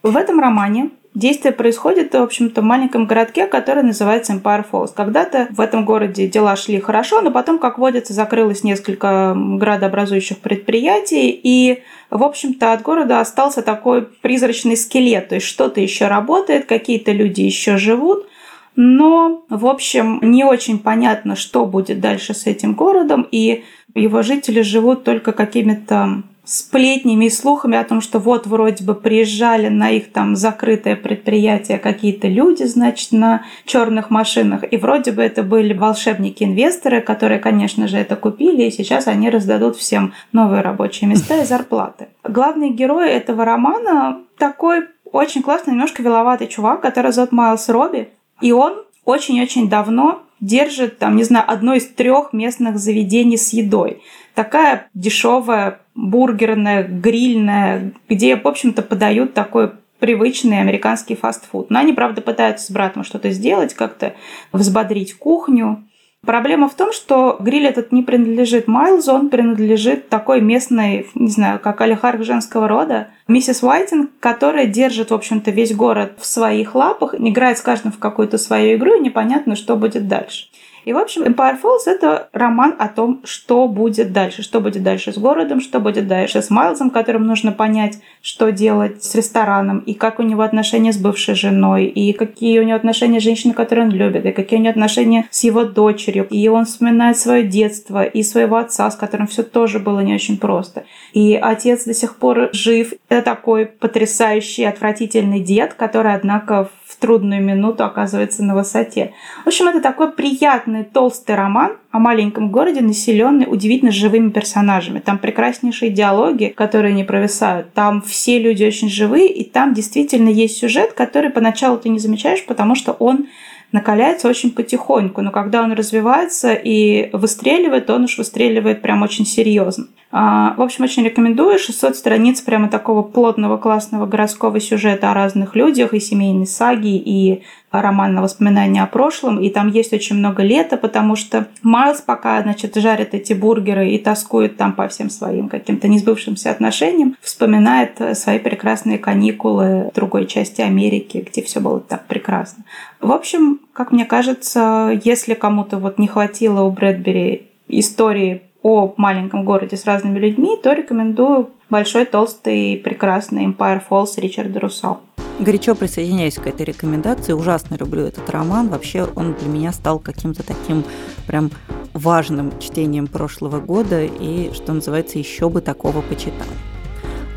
В 0.02 0.16
этом 0.16 0.40
романе 0.40 0.90
Действие 1.14 1.54
происходит, 1.54 2.12
в 2.12 2.16
общем-то, 2.16 2.60
в 2.60 2.64
маленьком 2.64 3.06
городке, 3.06 3.46
который 3.46 3.84
называется 3.84 4.32
Empire 4.32 4.64
Falls. 4.68 4.90
Когда-то 4.92 5.46
в 5.50 5.60
этом 5.60 5.84
городе 5.84 6.26
дела 6.26 6.56
шли 6.56 6.80
хорошо, 6.80 7.20
но 7.20 7.30
потом, 7.30 7.60
как 7.60 7.78
водится, 7.78 8.12
закрылось 8.12 8.64
несколько 8.64 9.32
градообразующих 9.36 10.38
предприятий, 10.38 11.30
и, 11.30 11.84
в 12.10 12.24
общем-то, 12.24 12.72
от 12.72 12.82
города 12.82 13.20
остался 13.20 13.62
такой 13.62 14.02
призрачный 14.02 14.76
скелет, 14.76 15.28
то 15.28 15.36
есть 15.36 15.46
что-то 15.46 15.80
еще 15.80 16.08
работает, 16.08 16.66
какие-то 16.66 17.12
люди 17.12 17.42
еще 17.42 17.76
живут, 17.76 18.26
но, 18.74 19.44
в 19.48 19.66
общем, 19.66 20.18
не 20.20 20.42
очень 20.42 20.80
понятно, 20.80 21.36
что 21.36 21.64
будет 21.64 22.00
дальше 22.00 22.34
с 22.34 22.46
этим 22.46 22.74
городом, 22.74 23.24
и 23.30 23.62
его 23.94 24.22
жители 24.22 24.62
живут 24.62 25.04
только 25.04 25.30
какими-то 25.30 26.24
сплетнями 26.44 27.26
и 27.26 27.30
слухами 27.30 27.76
о 27.76 27.84
том, 27.84 28.00
что 28.00 28.18
вот 28.18 28.46
вроде 28.46 28.84
бы 28.84 28.94
приезжали 28.94 29.68
на 29.68 29.90
их 29.90 30.12
там 30.12 30.36
закрытое 30.36 30.94
предприятие 30.96 31.78
какие-то 31.78 32.28
люди, 32.28 32.64
значит, 32.64 33.12
на 33.12 33.44
черных 33.64 34.10
машинах, 34.10 34.62
и 34.70 34.76
вроде 34.76 35.12
бы 35.12 35.22
это 35.22 35.42
были 35.42 35.72
волшебники-инвесторы, 35.72 37.00
которые, 37.00 37.40
конечно 37.40 37.88
же, 37.88 37.96
это 37.96 38.16
купили, 38.16 38.64
и 38.64 38.70
сейчас 38.70 39.06
они 39.06 39.30
раздадут 39.30 39.76
всем 39.76 40.12
новые 40.32 40.62
рабочие 40.62 41.08
места 41.08 41.42
и 41.42 41.46
зарплаты. 41.46 42.08
Главный 42.22 42.70
герой 42.70 43.10
этого 43.10 43.44
романа 43.44 44.18
такой 44.38 44.82
очень 45.04 45.42
классный, 45.42 45.72
немножко 45.72 46.02
виловатый 46.02 46.48
чувак, 46.48 46.80
который 46.80 47.12
зовут 47.12 47.32
Майлз 47.32 47.68
Робби, 47.68 48.10
и 48.40 48.52
он 48.52 48.82
очень-очень 49.04 49.68
давно 49.68 50.22
держит, 50.40 50.98
там, 50.98 51.16
не 51.16 51.24
знаю, 51.24 51.44
одно 51.48 51.74
из 51.74 51.86
трех 51.86 52.32
местных 52.32 52.78
заведений 52.78 53.36
с 53.36 53.52
едой. 53.52 54.02
Такая 54.34 54.88
дешевая 54.92 55.80
бургерная, 55.94 56.82
грильная, 56.82 57.92
где, 58.08 58.36
в 58.36 58.46
общем-то, 58.46 58.82
подают 58.82 59.34
такой 59.34 59.72
привычный 59.98 60.60
американский 60.60 61.14
фастфуд. 61.14 61.70
Но 61.70 61.78
они, 61.78 61.92
правда, 61.92 62.20
пытаются 62.20 62.66
с 62.66 62.70
братом 62.70 63.04
что-то 63.04 63.30
сделать, 63.30 63.74
как-то 63.74 64.14
взбодрить 64.52 65.14
кухню. 65.14 65.84
Проблема 66.24 66.68
в 66.68 66.74
том, 66.74 66.92
что 66.92 67.36
гриль 67.38 67.66
этот 67.66 67.92
не 67.92 68.02
принадлежит 68.02 68.66
Майлзу, 68.66 69.12
он 69.12 69.28
принадлежит 69.28 70.08
такой 70.08 70.40
местной, 70.40 71.06
не 71.14 71.28
знаю, 71.28 71.60
как 71.60 71.80
олигарх 71.82 72.22
женского 72.22 72.66
рода, 72.66 73.08
миссис 73.28 73.62
Уайтинг, 73.62 74.10
которая 74.20 74.66
держит, 74.66 75.10
в 75.10 75.14
общем-то, 75.14 75.50
весь 75.50 75.74
город 75.74 76.14
в 76.18 76.24
своих 76.24 76.74
лапах, 76.74 77.14
играет 77.14 77.58
с 77.58 77.62
каждым 77.62 77.92
в 77.92 77.98
какую-то 77.98 78.38
свою 78.38 78.76
игру, 78.76 78.96
и 78.96 79.00
непонятно, 79.00 79.54
что 79.54 79.76
будет 79.76 80.08
дальше. 80.08 80.46
И, 80.84 80.92
в 80.92 80.98
общем, 80.98 81.22
Empire 81.22 81.60
Falls— 81.60 81.82
это 81.86 82.28
роман 82.32 82.74
о 82.78 82.88
том, 82.88 83.22
что 83.24 83.68
будет 83.68 84.12
дальше. 84.12 84.42
Что 84.42 84.60
будет 84.60 84.82
дальше 84.82 85.12
с 85.12 85.18
городом, 85.18 85.60
что 85.60 85.80
будет 85.80 86.06
дальше 86.06 86.42
с 86.42 86.50
Майлзом, 86.50 86.90
которым 86.90 87.26
нужно 87.26 87.52
понять, 87.52 87.98
что 88.20 88.52
делать 88.52 89.02
с 89.02 89.14
рестораном, 89.14 89.78
и 89.78 89.94
как 89.94 90.18
у 90.18 90.22
него 90.22 90.42
отношения 90.42 90.92
с 90.92 90.98
бывшей 90.98 91.34
женой, 91.34 91.86
и 91.86 92.12
какие 92.12 92.58
у 92.58 92.62
него 92.62 92.76
отношения 92.76 93.20
с 93.20 93.22
женщиной, 93.22 93.54
которую 93.54 93.88
он 93.88 93.92
любит, 93.92 94.26
и 94.26 94.32
какие 94.32 94.58
у 94.58 94.62
него 94.62 94.70
отношения 94.70 95.26
с 95.30 95.44
его 95.44 95.64
дочерью. 95.64 96.26
И 96.28 96.48
он 96.48 96.66
вспоминает 96.66 97.18
свое 97.18 97.44
детство 97.44 98.02
и 98.02 98.22
своего 98.22 98.56
отца, 98.56 98.90
с 98.90 98.96
которым 98.96 99.26
все 99.26 99.42
тоже 99.42 99.78
было 99.78 100.00
не 100.00 100.14
очень 100.14 100.36
просто. 100.36 100.84
И 101.12 101.38
отец 101.40 101.84
до 101.84 101.94
сих 101.94 102.16
пор 102.16 102.50
жив. 102.52 102.92
Это 103.08 103.22
такой 103.22 103.66
потрясающий, 103.66 104.64
отвратительный 104.64 105.40
дед, 105.40 105.74
который, 105.74 106.14
однако, 106.14 106.68
в 106.83 106.83
трудную 107.04 107.42
минуту 107.42 107.84
оказывается 107.84 108.42
на 108.42 108.54
высоте. 108.54 109.12
В 109.44 109.48
общем, 109.48 109.68
это 109.68 109.82
такой 109.82 110.10
приятный 110.10 110.84
толстый 110.84 111.34
роман 111.34 111.72
о 111.90 111.98
маленьком 111.98 112.50
городе, 112.50 112.80
населенный 112.80 113.44
удивительно 113.46 113.92
живыми 113.92 114.30
персонажами. 114.30 115.00
Там 115.00 115.18
прекраснейшие 115.18 115.90
диалоги, 115.90 116.54
которые 116.56 116.94
не 116.94 117.04
провисают. 117.04 117.74
Там 117.74 118.00
все 118.00 118.38
люди 118.38 118.64
очень 118.64 118.88
живые, 118.88 119.28
и 119.28 119.44
там 119.44 119.74
действительно 119.74 120.30
есть 120.30 120.56
сюжет, 120.56 120.94
который 120.94 121.28
поначалу 121.28 121.76
ты 121.76 121.90
не 121.90 121.98
замечаешь, 121.98 122.42
потому 122.46 122.74
что 122.74 122.92
он 122.92 123.26
накаляется 123.74 124.28
очень 124.28 124.52
потихоньку, 124.52 125.20
но 125.20 125.32
когда 125.32 125.60
он 125.60 125.72
развивается 125.72 126.52
и 126.52 127.10
выстреливает, 127.12 127.90
он 127.90 128.04
уж 128.04 128.18
выстреливает 128.18 128.82
прям 128.82 129.02
очень 129.02 129.26
серьезно. 129.26 129.88
А, 130.12 130.54
в 130.56 130.62
общем, 130.62 130.84
очень 130.84 131.04
рекомендую. 131.04 131.58
600 131.58 131.96
страниц 131.96 132.40
прямо 132.40 132.68
такого 132.68 133.02
плотного, 133.02 133.56
классного 133.56 134.06
городского 134.06 134.60
сюжета 134.60 135.10
о 135.10 135.14
разных 135.14 135.56
людях, 135.56 135.92
и 135.92 135.98
семейной 135.98 136.46
саги, 136.46 136.96
и 136.96 137.42
роман 137.82 138.14
на 138.14 138.22
воспоминания 138.22 138.82
о 138.82 138.86
прошлом, 138.86 139.40
и 139.40 139.50
там 139.50 139.68
есть 139.68 139.92
очень 139.92 140.16
много 140.16 140.42
лета, 140.42 140.76
потому 140.76 141.16
что 141.16 141.48
Майлз 141.62 142.00
пока, 142.00 142.42
значит, 142.42 142.74
жарит 142.76 143.14
эти 143.14 143.32
бургеры 143.32 143.90
и 143.90 143.98
тоскует 143.98 144.56
там 144.56 144.72
по 144.72 144.88
всем 144.88 145.10
своим 145.10 145.48
каким-то 145.48 145.88
несбывшимся 145.88 146.50
отношениям, 146.50 147.16
вспоминает 147.20 148.00
свои 148.16 148.38
прекрасные 148.38 148.98
каникулы 148.98 149.90
в 149.90 149.94
другой 149.94 150.26
части 150.26 150.60
Америки, 150.60 151.24
где 151.30 151.42
все 151.42 151.60
было 151.60 151.80
так 151.80 152.06
прекрасно. 152.06 152.64
В 153.00 153.12
общем, 153.12 153.60
как 153.72 153.92
мне 153.92 154.04
кажется, 154.04 154.98
если 155.04 155.34
кому-то 155.34 155.78
вот 155.78 155.98
не 155.98 156.06
хватило 156.06 156.62
у 156.62 156.70
Брэдбери 156.70 157.48
истории 157.68 158.42
о 158.62 158.94
маленьком 158.96 159.44
городе 159.44 159.76
с 159.76 159.84
разными 159.84 160.18
людьми, 160.18 160.56
то 160.62 160.72
рекомендую 160.72 161.50
большой, 161.68 162.06
толстый, 162.06 162.78
прекрасный 162.78 163.44
Empire 163.46 163.82
Falls 163.88 164.18
Ричарда 164.18 164.60
Руссо. 164.60 164.98
Горячо 165.40 165.74
присоединяюсь 165.74 166.36
к 166.36 166.46
этой 166.46 166.64
рекомендации. 166.64 167.32
Ужасно 167.32 167.74
люблю 167.74 168.02
этот 168.04 168.30
роман. 168.30 168.68
Вообще 168.68 169.08
он 169.16 169.34
для 169.34 169.48
меня 169.48 169.72
стал 169.72 169.98
каким-то 169.98 170.44
таким 170.44 170.84
прям 171.26 171.50
важным 171.92 172.56
чтением 172.60 173.08
прошлого 173.08 173.58
года 173.60 174.04
и, 174.04 174.52
что 174.54 174.72
называется, 174.72 175.18
еще 175.18 175.48
бы 175.48 175.60
такого 175.60 176.02
почитал. 176.02 176.46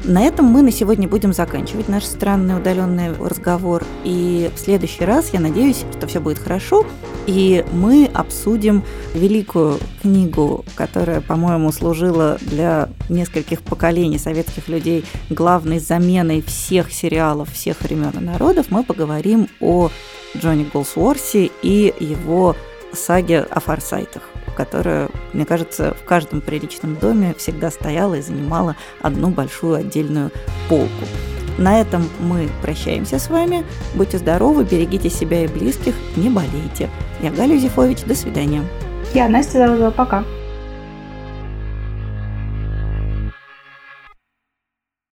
На 0.07 0.21
этом 0.21 0.45
мы 0.45 0.61
на 0.61 0.71
сегодня 0.71 1.05
будем 1.05 1.33
заканчивать 1.33 1.89
наш 1.89 2.05
странный 2.05 2.55
удаленный 2.55 3.11
разговор. 3.11 3.83
И 4.05 4.49
в 4.55 4.57
следующий 4.57 5.03
раз, 5.03 5.31
я 5.33 5.41
надеюсь, 5.41 5.83
что 5.91 6.07
все 6.07 6.21
будет 6.21 6.39
хорошо, 6.39 6.85
и 7.25 7.65
мы 7.73 8.09
обсудим 8.13 8.85
великую 9.13 9.79
книгу, 10.01 10.63
которая, 10.75 11.19
по-моему, 11.19 11.73
служила 11.73 12.37
для 12.39 12.87
нескольких 13.09 13.61
поколений 13.61 14.17
советских 14.17 14.69
людей 14.69 15.03
главной 15.29 15.79
заменой 15.79 16.41
всех 16.41 16.93
сериалов 16.93 17.51
всех 17.51 17.81
времен 17.81 18.11
и 18.17 18.23
народов. 18.23 18.67
Мы 18.69 18.85
поговорим 18.85 19.49
о 19.59 19.91
Джонни 20.37 20.65
Голсуорсе 20.71 21.51
и 21.61 21.93
его 21.99 22.55
саге 22.93 23.41
о 23.41 23.59
форсайтах 23.59 24.21
которая, 24.57 25.09
мне 25.33 25.45
кажется, 25.45 25.95
в 26.01 26.03
каждом 26.03 26.41
приличном 26.41 26.95
доме 26.95 27.35
всегда 27.37 27.69
стояла 27.69 28.15
и 28.15 28.21
занимала 28.21 28.75
одну 29.01 29.29
большую 29.29 29.75
отдельную 29.75 30.31
полку. 30.67 31.05
На 31.59 31.79
этом 31.79 32.09
мы 32.19 32.49
прощаемся 32.63 33.19
с 33.19 33.29
вами. 33.29 33.63
Будьте 33.93 34.17
здоровы, 34.17 34.63
берегите 34.63 35.09
себя 35.09 35.43
и 35.43 35.47
близких, 35.47 35.93
не 36.15 36.29
болейте. 36.29 36.89
Я 37.21 37.31
Галя 37.31 37.53
Юзефович, 37.53 38.03
до 38.03 38.15
свидания. 38.15 38.63
Я 39.13 39.29
Настя 39.29 39.59
Заводова, 39.59 39.91
пока. 39.91 40.23